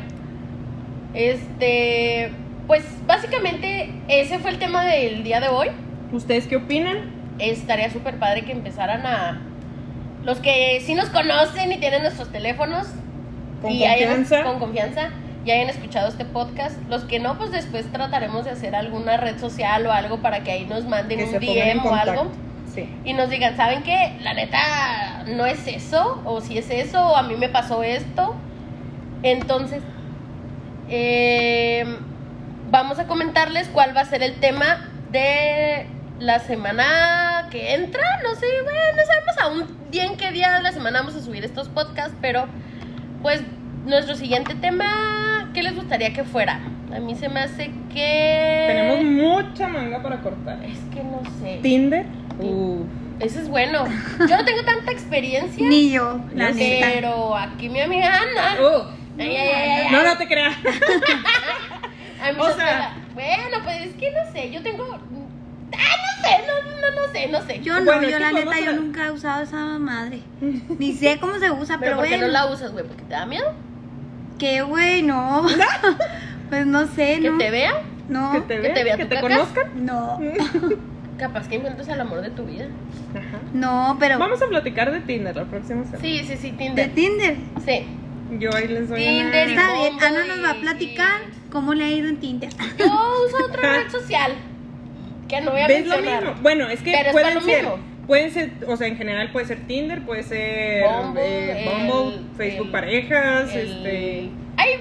este, 1.15 2.31
pues 2.67 2.85
básicamente 3.07 3.93
ese 4.09 4.39
fue 4.39 4.51
el 4.51 4.59
tema 4.59 4.85
del 4.85 5.23
día 5.25 5.41
de 5.41 5.49
hoy. 5.49 5.69
¿Ustedes 6.13 6.47
qué 6.47 6.57
opinan? 6.57 7.11
Estaría 7.39 7.91
súper 7.91 8.19
padre 8.19 8.43
que 8.45 8.53
empezaran 8.53 9.07
a... 9.07 9.41
Los 10.25 10.39
que 10.39 10.81
sí 10.85 10.95
nos 10.95 11.11
conocen 11.11 11.73
y 11.73 11.79
tienen 11.79 12.03
nuestros 12.03 12.31
teléfonos. 12.33 12.87
Con 13.61 13.73
y 13.73 13.85
hayan- 13.85 14.09
confianza. 14.17 14.43
con 14.45 14.59
confianza. 14.59 15.11
Y 15.45 15.51
hayan 15.51 15.69
escuchado 15.69 16.09
este 16.09 16.25
podcast. 16.25 16.79
Los 16.89 17.05
que 17.05 17.19
no, 17.19 17.37
pues 17.37 17.51
después 17.51 17.85
trataremos 17.93 18.45
de 18.47 18.53
hacer 18.53 18.75
alguna 18.75 19.19
red 19.19 19.39
social 19.39 19.87
o 19.87 19.93
algo 19.93 20.19
para 20.19 20.43
que 20.43 20.51
ahí 20.53 20.65
nos 20.65 20.87
manden 20.87 21.19
Que 21.19 21.25
un 21.25 21.41
DM 21.41 21.85
o 21.87 21.95
algo. 21.95 22.31
Sí. 22.75 22.89
y 23.05 23.13
nos 23.13 23.31
digan, 23.31 23.57
¿saben 23.57 23.83
qué? 23.83 24.19
La 24.23 24.35
neta 24.35 25.25
no 25.29 25.47
es 25.47 25.67
eso, 25.69 26.21
o 26.25 26.41
si 26.41 26.59
es 26.59 26.71
eso, 26.71 27.07
o 27.07 27.17
a 27.17 27.23
mí 27.23 27.37
me 27.37 27.49
pasó 27.49 27.83
esto. 27.83 28.35
Entonces, 29.23 29.83
eh, 30.89 31.85
vamos 32.71 32.99
a 32.99 33.07
comentarles 33.07 33.69
cuál 33.69 33.97
va 33.97 34.01
a 34.01 34.05
ser 34.05 34.23
el 34.23 34.35
tema 34.41 34.89
de 35.13 35.87
la 36.19 36.41
semana 36.41 37.49
que 37.51 37.75
entra. 37.75 38.03
No 38.23 38.35
sé, 38.35 38.47
bueno, 38.65 38.81
no 38.97 39.05
sabemos 39.05 39.39
aún 39.41 39.89
bien 39.91 40.17
qué 40.17 40.33
día 40.33 40.53
de 40.55 40.63
la 40.63 40.73
semana 40.73 41.01
vamos 41.01 41.15
a 41.15 41.21
subir 41.21 41.45
estos 41.45 41.69
podcasts, 41.69 42.17
pero 42.21 42.47
pues 43.23 43.43
nuestro 43.87 44.15
siguiente 44.15 44.55
tema, 44.55 45.51
¿qué 45.55 45.63
les 45.63 45.75
gustaría 45.75 46.13
que 46.13 46.25
fuera? 46.25 46.61
A 46.95 47.01
mí 47.01 47.15
se 47.15 47.29
me 47.29 47.41
hace 47.41 47.73
que... 47.93 48.65
Tenemos 48.69 49.05
mucha 49.05 49.69
manga 49.69 50.03
para 50.03 50.21
cortar. 50.21 50.63
Es 50.65 50.79
que 50.93 51.03
no 51.03 51.23
sé. 51.41 51.59
Tinder. 51.63 52.07
Uf. 52.39 52.87
Ese 53.21 53.41
es 53.43 53.49
bueno. 53.49 53.85
Yo 54.19 54.37
no 54.37 54.45
tengo 54.45 54.65
tanta 54.65 54.91
experiencia. 54.91 55.67
Ni 55.67 55.91
yo, 55.93 56.21
la 56.35 56.51
neta. 56.51 56.87
Pero 56.93 57.37
aquí 57.37 57.69
mi 57.69 57.81
amiga 57.81 58.09
Ana. 58.13 58.57
Uh. 58.61 58.83
Ay, 59.21 59.37
ay, 59.37 59.49
ay, 59.49 59.71
ay, 59.71 59.93
No, 59.93 59.99
ay. 60.01 60.05
no 60.07 60.19
te 60.19 60.27
creas. 60.27 60.57
A 62.23 62.33
mí 62.33 62.39
O 62.41 62.49
se 62.49 62.55
sea- 62.57 62.95
me- 63.09 63.15
Bueno, 63.15 63.59
pues 63.63 63.83
es 63.87 63.95
que 63.95 64.11
no 64.11 64.33
sé. 64.33 64.51
Yo 64.51 64.63
tengo. 64.63 64.85
Ah, 64.93 64.99
no 65.77 66.29
sé, 66.29 66.37
no, 66.47 66.81
no, 66.81 67.07
no 67.07 67.13
sé, 67.13 67.29
no 67.29 67.43
sé. 67.43 67.61
Yo 67.63 67.79
no, 67.81 67.85
Bueno, 67.85 68.03
yo 68.09 68.17
que 68.19 68.21
la 68.21 68.33
neta, 68.33 68.61
yo 68.61 68.73
nunca 68.73 69.07
he 69.07 69.11
usado 69.11 69.43
esa 69.45 69.79
madre. 69.79 70.21
Ni 70.79 70.93
sé 70.93 71.19
cómo 71.21 71.39
se 71.39 71.51
usa, 71.51 71.79
pero 71.79 71.81
pero, 71.81 71.97
¿por 71.97 72.05
qué 72.07 72.11
bueno. 72.13 72.27
no 72.27 72.33
la 72.33 72.47
usas, 72.47 72.73
güey? 72.73 72.85
¿Porque 72.85 73.03
te 73.05 73.11
da 73.15 73.27
miedo? 73.27 73.53
¿Qué, 74.39 74.63
güey? 74.63 75.03
No. 75.03 75.47
pues 76.49 76.67
no 76.67 76.87
sé, 76.89 77.21
¿Que 77.21 77.31
¿no? 77.31 77.39
te 77.39 77.51
vean? 77.51 77.75
No. 78.09 78.33
Que 78.33 78.41
te 78.41 78.55
¿Que 78.57 78.61
vean, 78.61 78.75
te 78.75 78.85
vea 78.85 78.97
que 78.97 79.05
tu 79.05 79.15
te 79.15 79.21
conozcan. 79.21 79.85
No. 79.87 80.19
Capaz 81.19 81.49
que 81.49 81.57
encuentres 81.57 81.87
el 81.89 82.01
amor 82.01 82.21
de 82.23 82.31
tu 82.31 82.45
vida. 82.45 82.67
Ajá. 83.15 83.39
No, 83.53 83.97
pero. 84.01 84.19
Vamos 84.19 84.43
a 84.43 84.47
platicar 84.49 84.91
de 84.91 85.01
Tinder 85.01 85.35
la 85.37 85.45
próxima 85.45 85.85
semana. 85.85 86.01
Sí, 86.01 86.21
sí, 86.27 86.37
sí, 86.37 86.51
De 86.51 86.57
Tinder. 86.57 86.91
Tinder. 86.91 87.37
Sí. 87.65 87.87
Yo 88.41 88.53
ahí 88.55 88.67
les 88.69 88.89
doy 88.89 88.99
Tinder 89.01 89.49
una... 89.49 89.63
Está 89.63 89.75
bien, 89.75 89.93
Ana 90.03 90.25
nos 90.27 90.45
va 90.45 90.51
a 90.51 90.57
y- 90.57 90.61
platicar 90.61 91.21
cómo 91.51 91.73
le 91.75 91.85
ha 91.85 91.91
ido 91.91 92.09
en 92.09 92.17
Tinder. 92.19 92.51
Yo 92.79 92.87
uso 92.87 93.45
otra 93.49 93.73
red 93.85 93.91
social. 93.91 94.33
Que 95.29 95.41
no 95.41 95.53
voy 95.53 95.61
a 95.61 95.69
¿Ves 95.69 95.87
lo 95.87 95.95
mencionar. 95.97 96.25
mismo? 96.25 96.43
Bueno, 96.43 96.69
es 96.69 96.81
que 96.83 96.91
Pero 96.93 97.07
es 97.07 97.13
pueden 97.13 97.35
lo 97.35 97.41
ser, 97.43 97.63
mismo. 97.63 97.79
pueden 98.07 98.31
ser, 98.33 98.51
o 98.67 98.77
sea, 98.77 98.89
en 98.89 98.97
general 98.97 99.31
puede 99.31 99.47
ser 99.47 99.67
Tinder, 99.67 100.03
puede 100.03 100.23
ser 100.25 100.83
Bumble, 100.85 101.23
eh, 101.25 101.89
el- 101.91 102.25
Facebook 102.37 102.67
el- 102.67 102.73
parejas, 102.73 103.55
El- 103.55 103.69
este... 103.71 104.31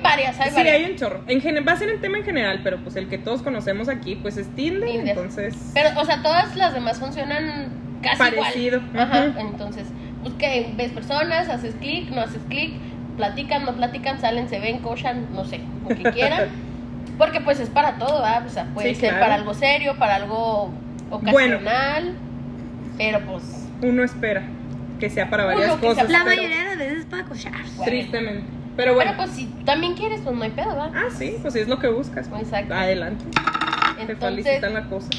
Hay 0.04 0.18
varias, 0.18 0.40
hay 0.40 0.50
Sí, 0.50 0.56
varias. 0.56 0.76
hay 0.76 0.86
un 0.92 0.96
chorro. 0.98 1.22
En 1.28 1.42
gen- 1.42 1.66
va 1.68 1.72
a 1.72 1.76
ser 1.78 1.90
el 1.90 2.00
tema 2.02 2.18
en 2.18 2.24
general, 2.24 2.62
pero 2.64 2.78
pues 2.84 2.96
el 2.96 3.08
que 3.10 3.18
todos 3.18 3.42
conocemos 3.42 3.90
aquí, 3.90 4.16
pues 4.16 4.38
es 4.38 4.48
Tinder, 4.56 4.90
Tinder. 4.90 5.10
entonces... 5.18 5.56
Pero, 5.74 5.90
o 6.00 6.06
sea, 6.06 6.22
todas 6.22 6.56
las 6.56 6.74
demás 6.74 7.00
funcionan 7.00 7.70
casi 8.02 8.18
Parecido, 8.18 8.78
igual. 8.80 9.00
Ajá. 9.04 9.26
Entonces, 9.40 9.86
pues 10.22 10.34
que 10.36 10.74
ves 10.76 10.92
personas, 10.92 11.50
haces 11.50 11.76
clic, 11.76 12.10
no 12.10 12.22
haces 12.22 12.42
clic, 12.50 12.74
platican, 13.18 13.64
no 13.66 13.74
platican, 13.76 14.20
salen, 14.20 14.50
se 14.50 14.60
ven, 14.60 14.80
cochan, 14.80 15.28
no 15.34 15.46
sé, 15.46 15.62
lo 15.88 15.96
que 15.96 16.04
quieran. 16.12 16.50
Porque 17.18 17.40
pues 17.42 17.60
es 17.60 17.70
para 17.70 17.98
todo, 17.98 18.22
¿verdad? 18.22 18.46
O 18.46 18.50
sea, 18.50 18.66
puede 18.74 18.90
Sí, 18.90 19.02
ser 19.02 19.10
claro. 19.10 19.24
para 19.26 19.36
algo 19.36 19.54
serio, 19.54 19.96
para 20.00 20.16
algo 20.16 20.72
ocasional. 21.12 22.16
Pero 22.98 23.20
pues, 23.22 23.68
Uno 23.82 24.04
espera 24.04 24.44
que 25.00 25.10
sea 25.10 25.30
para 25.30 25.46
varias 25.46 25.74
cosas. 25.78 26.08
sea- 26.08 26.20
La 26.20 26.24
pero- 26.24 26.36
mayoría 26.42 26.58
de 26.64 26.66
las 26.70 26.78
veces 26.78 27.06
para 27.06 27.24
cochar. 27.26 27.52
bueno. 27.54 27.84
Tristemente. 27.86 28.44
Pero 28.76 28.96
bueno. 28.96 29.12
Pero 29.16 29.24
pues 29.24 29.36
si 29.36 29.46
también 29.66 29.94
quieres, 29.96 30.22
pues 30.22 30.36
no 30.36 30.44
hay 30.44 30.50
pedo, 30.52 30.70
¿verdad? 30.70 30.92
Ah, 30.96 31.10
sí, 31.16 31.38
pues 31.42 31.54
si 31.54 31.60
es 31.60 31.68
lo 31.68 31.80
que 31.80 31.88
buscas. 31.90 32.28
pues, 32.28 32.42
Exacto. 32.44 32.74
Adelante. 32.74 33.26
Te 33.96 34.02
Entonces, 34.12 34.44
felicitan 34.46 34.74
la 34.74 34.84
cosa. 34.90 35.10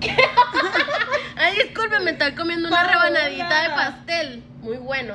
ay, 1.36 1.54
disculpe, 1.62 1.98
me 2.00 2.10
estoy 2.12 2.32
comiendo 2.32 2.68
una 2.68 2.84
rebanadita 2.84 3.62
de 3.62 3.68
pastel. 3.70 4.42
Muy 4.62 4.76
bueno. 4.76 5.14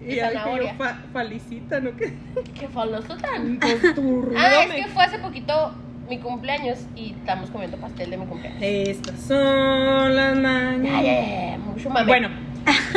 Y 0.00 0.18
ay, 0.18 0.36
que 0.60 0.74
fa 0.74 0.98
felicitan, 1.12 1.84
¿no? 1.84 1.96
Que 1.96 2.12
Qué 2.58 2.68
faloso 2.68 3.16
tan. 3.16 3.58
pues, 3.60 3.80
Ah, 4.36 4.64
es 4.64 4.72
que 4.74 4.86
fue 4.88 5.04
hace 5.04 5.18
poquito 5.18 5.74
mi 6.08 6.18
cumpleaños 6.18 6.78
y 6.96 7.12
estamos 7.12 7.50
comiendo 7.50 7.76
pastel 7.78 8.10
de 8.10 8.16
mi 8.16 8.26
cumpleaños. 8.26 8.60
Estas 8.60 9.18
son 9.20 10.14
las 10.16 10.34
Ya, 10.34 10.40
mañanas. 10.40 11.02
ya, 11.02 11.02
ya, 11.02 11.50
ya, 11.52 11.58
mucho 11.58 11.88
mame. 11.88 12.06
Bueno, 12.06 12.28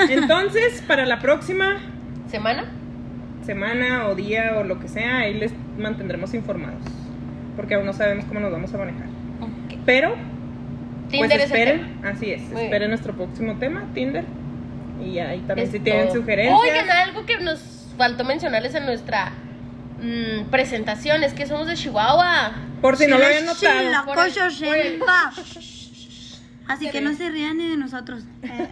entonces 0.10 0.84
para 0.88 1.06
la 1.06 1.20
próxima 1.20 1.78
¿Semana? 2.30 2.66
Semana 3.46 4.08
o 4.08 4.16
día 4.16 4.56
o 4.58 4.64
lo 4.64 4.80
que 4.80 4.88
sea, 4.88 5.20
ahí 5.20 5.34
les 5.36 5.52
mantendremos 5.78 6.34
informados. 6.34 6.82
Porque 7.56 7.76
aún 7.76 7.86
no 7.86 7.94
sabemos 7.94 8.26
cómo 8.26 8.40
nos 8.40 8.52
vamos 8.52 8.74
a 8.74 8.78
manejar. 8.78 9.06
Ok. 9.42 9.80
Pero, 9.86 10.16
Tinder 11.10 11.30
pues 11.38 11.44
esperen, 11.44 12.00
así 12.04 12.32
es, 12.32 12.42
Muy 12.50 12.64
esperen 12.64 12.90
nuestro 12.90 13.14
próximo 13.16 13.56
tema, 13.58 13.84
Tinder. 13.94 14.26
Y 15.04 15.20
ahí 15.20 15.40
también 15.48 15.68
Es 15.68 15.74
si 15.74 15.80
tienen 15.80 16.08
todo. 16.08 16.16
sugerencias. 16.18 16.60
Oigan, 16.62 16.90
algo 16.90 17.26
que 17.26 17.38
nos 17.40 17.94
faltó 17.98 18.24
mencionarles 18.26 18.74
en 18.76 18.86
nuestra 18.86 19.32
mm, 20.02 20.50
presentación 20.50 21.24
es 21.24 21.34
que 21.34 21.46
somos 21.46 21.68
de 21.68 21.76
Chihuahua. 21.76 22.52
por 22.82 22.98
si 22.98 23.08
no 23.08 23.18
lo 23.18 23.26
habían 23.26 23.46
notado. 23.46 23.90
la 23.90 24.04
Por 24.06 24.18
el- 24.18 24.24
cocho 24.26 24.42
por 24.66 24.76
el- 24.76 24.92
shempa. 25.00 25.32
Así 26.68 26.90
que 26.90 27.00
no 27.02 27.14
se 27.14 27.30
rían 27.30 27.58
ni 27.58 27.70
de 27.70 27.78
nosotros. 27.78 28.24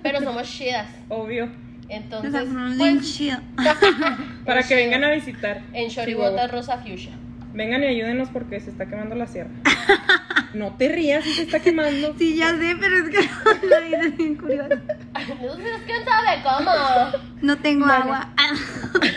Pero 0.01 0.19
somos 0.21 0.43
chidas. 0.51 0.87
Obvio. 1.09 1.47
Entonces, 1.89 2.47
nos 2.47 2.77
pues, 2.77 3.15
chido. 3.15 3.37
Para 4.45 4.63
que 4.63 4.75
vengan 4.75 5.03
a 5.03 5.11
visitar. 5.11 5.61
En. 5.73 5.89
Choribotas 5.89 6.49
Rosa 6.51 6.77
Fuchsia. 6.77 7.11
Vengan 7.53 7.83
y 7.83 7.87
ayúdenos 7.87 8.29
porque 8.29 8.59
se 8.59 8.71
está 8.71 8.87
quemando 8.87 9.15
la 9.15 9.27
sierra. 9.27 9.49
No 10.53 10.75
te 10.75 10.87
rías 10.87 11.23
si 11.23 11.33
se 11.33 11.41
está 11.41 11.59
quemando. 11.61 12.13
Sí, 12.15 12.35
ya 12.37 12.51
sé, 12.55 12.75
pero 12.79 12.95
es 12.97 13.09
que 13.09 13.67
la 13.67 13.79
vida 13.79 14.01
es 14.03 14.15
bien 14.17 14.35
curiosa. 14.35 14.75
No 14.75 15.55
sé, 15.55 15.63
¿quién 15.87 16.05
sabe 16.05 16.43
cómo? 16.43 16.71
No 17.41 17.57
tengo 17.57 17.85
Bueno. 17.87 18.03
agua. 18.03 18.29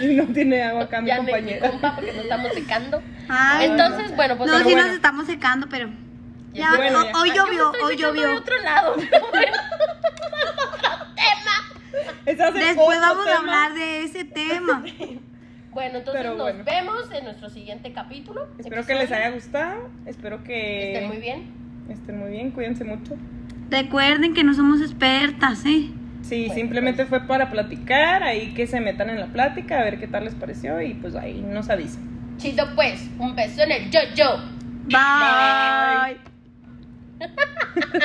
No 0.02 0.24
tiene 0.32 0.62
agua 0.62 0.84
acá 0.84 1.02
mi 1.02 1.08
Ya 1.08 1.16
me 1.20 1.30
compañera. 1.30 1.70
compa 1.70 1.94
porque 1.94 2.14
no 2.14 2.22
estamos 2.22 2.52
secando. 2.54 3.02
Ay, 3.28 3.66
Entonces, 3.66 4.16
bueno, 4.16 4.38
pues 4.38 4.50
no, 4.50 4.56
sí 4.56 4.64
bueno. 4.64 4.82
nos 4.86 4.92
estamos 4.92 5.26
secando, 5.26 5.66
pero. 5.68 5.90
Ya, 6.54 6.72
Bueno, 6.74 7.04
ya. 7.04 7.18
hoy 7.18 7.28
llovió, 7.34 7.70
estoy 7.74 7.82
hoy 7.92 7.96
llovió. 7.98 8.34
otro 8.38 8.54
lado. 8.62 8.94
pero 8.96 9.26
bueno. 9.30 9.52
otro 10.72 11.06
tema. 11.16 11.75
Después 12.24 13.00
vamos 13.00 13.26
a 13.26 13.38
hablar 13.38 13.74
de 13.74 14.04
ese 14.04 14.24
tema. 14.24 14.82
Bueno, 15.76 15.98
entonces 15.98 16.22
Pero 16.22 16.36
nos 16.36 16.42
bueno. 16.42 16.64
vemos 16.64 17.02
en 17.12 17.24
nuestro 17.24 17.50
siguiente 17.50 17.92
capítulo. 17.92 18.48
Espero 18.58 18.86
que 18.86 18.94
les 18.94 19.12
haya 19.12 19.28
gustado. 19.28 19.90
Espero 20.06 20.42
que 20.42 20.94
Estén 20.94 21.08
muy 21.08 21.18
bien. 21.18 21.50
estén 21.90 22.18
muy 22.18 22.30
bien. 22.30 22.50
Cuídense 22.52 22.82
mucho. 22.82 23.14
Recuerden 23.68 24.32
que 24.32 24.42
no 24.42 24.54
somos 24.54 24.80
expertas, 24.80 25.66
¿eh? 25.66 25.90
Sí, 26.22 26.46
Bueno, 26.46 26.54
simplemente 26.54 27.04
fue 27.04 27.20
para 27.26 27.50
platicar, 27.50 28.22
ahí 28.22 28.54
que 28.54 28.66
se 28.66 28.80
metan 28.80 29.10
en 29.10 29.20
la 29.20 29.26
plática, 29.26 29.78
a 29.78 29.84
ver 29.84 30.00
qué 30.00 30.06
tal 30.06 30.24
les 30.24 30.34
pareció 30.34 30.80
y 30.80 30.94
pues 30.94 31.14
ahí 31.14 31.42
nos 31.42 31.68
avisan. 31.68 32.02
Chido 32.38 32.64
pues, 32.74 33.10
un 33.18 33.36
beso 33.36 33.62
en 33.62 33.72
el 33.72 33.90
yo-yo. 33.90 34.38
Bye. 34.86 36.16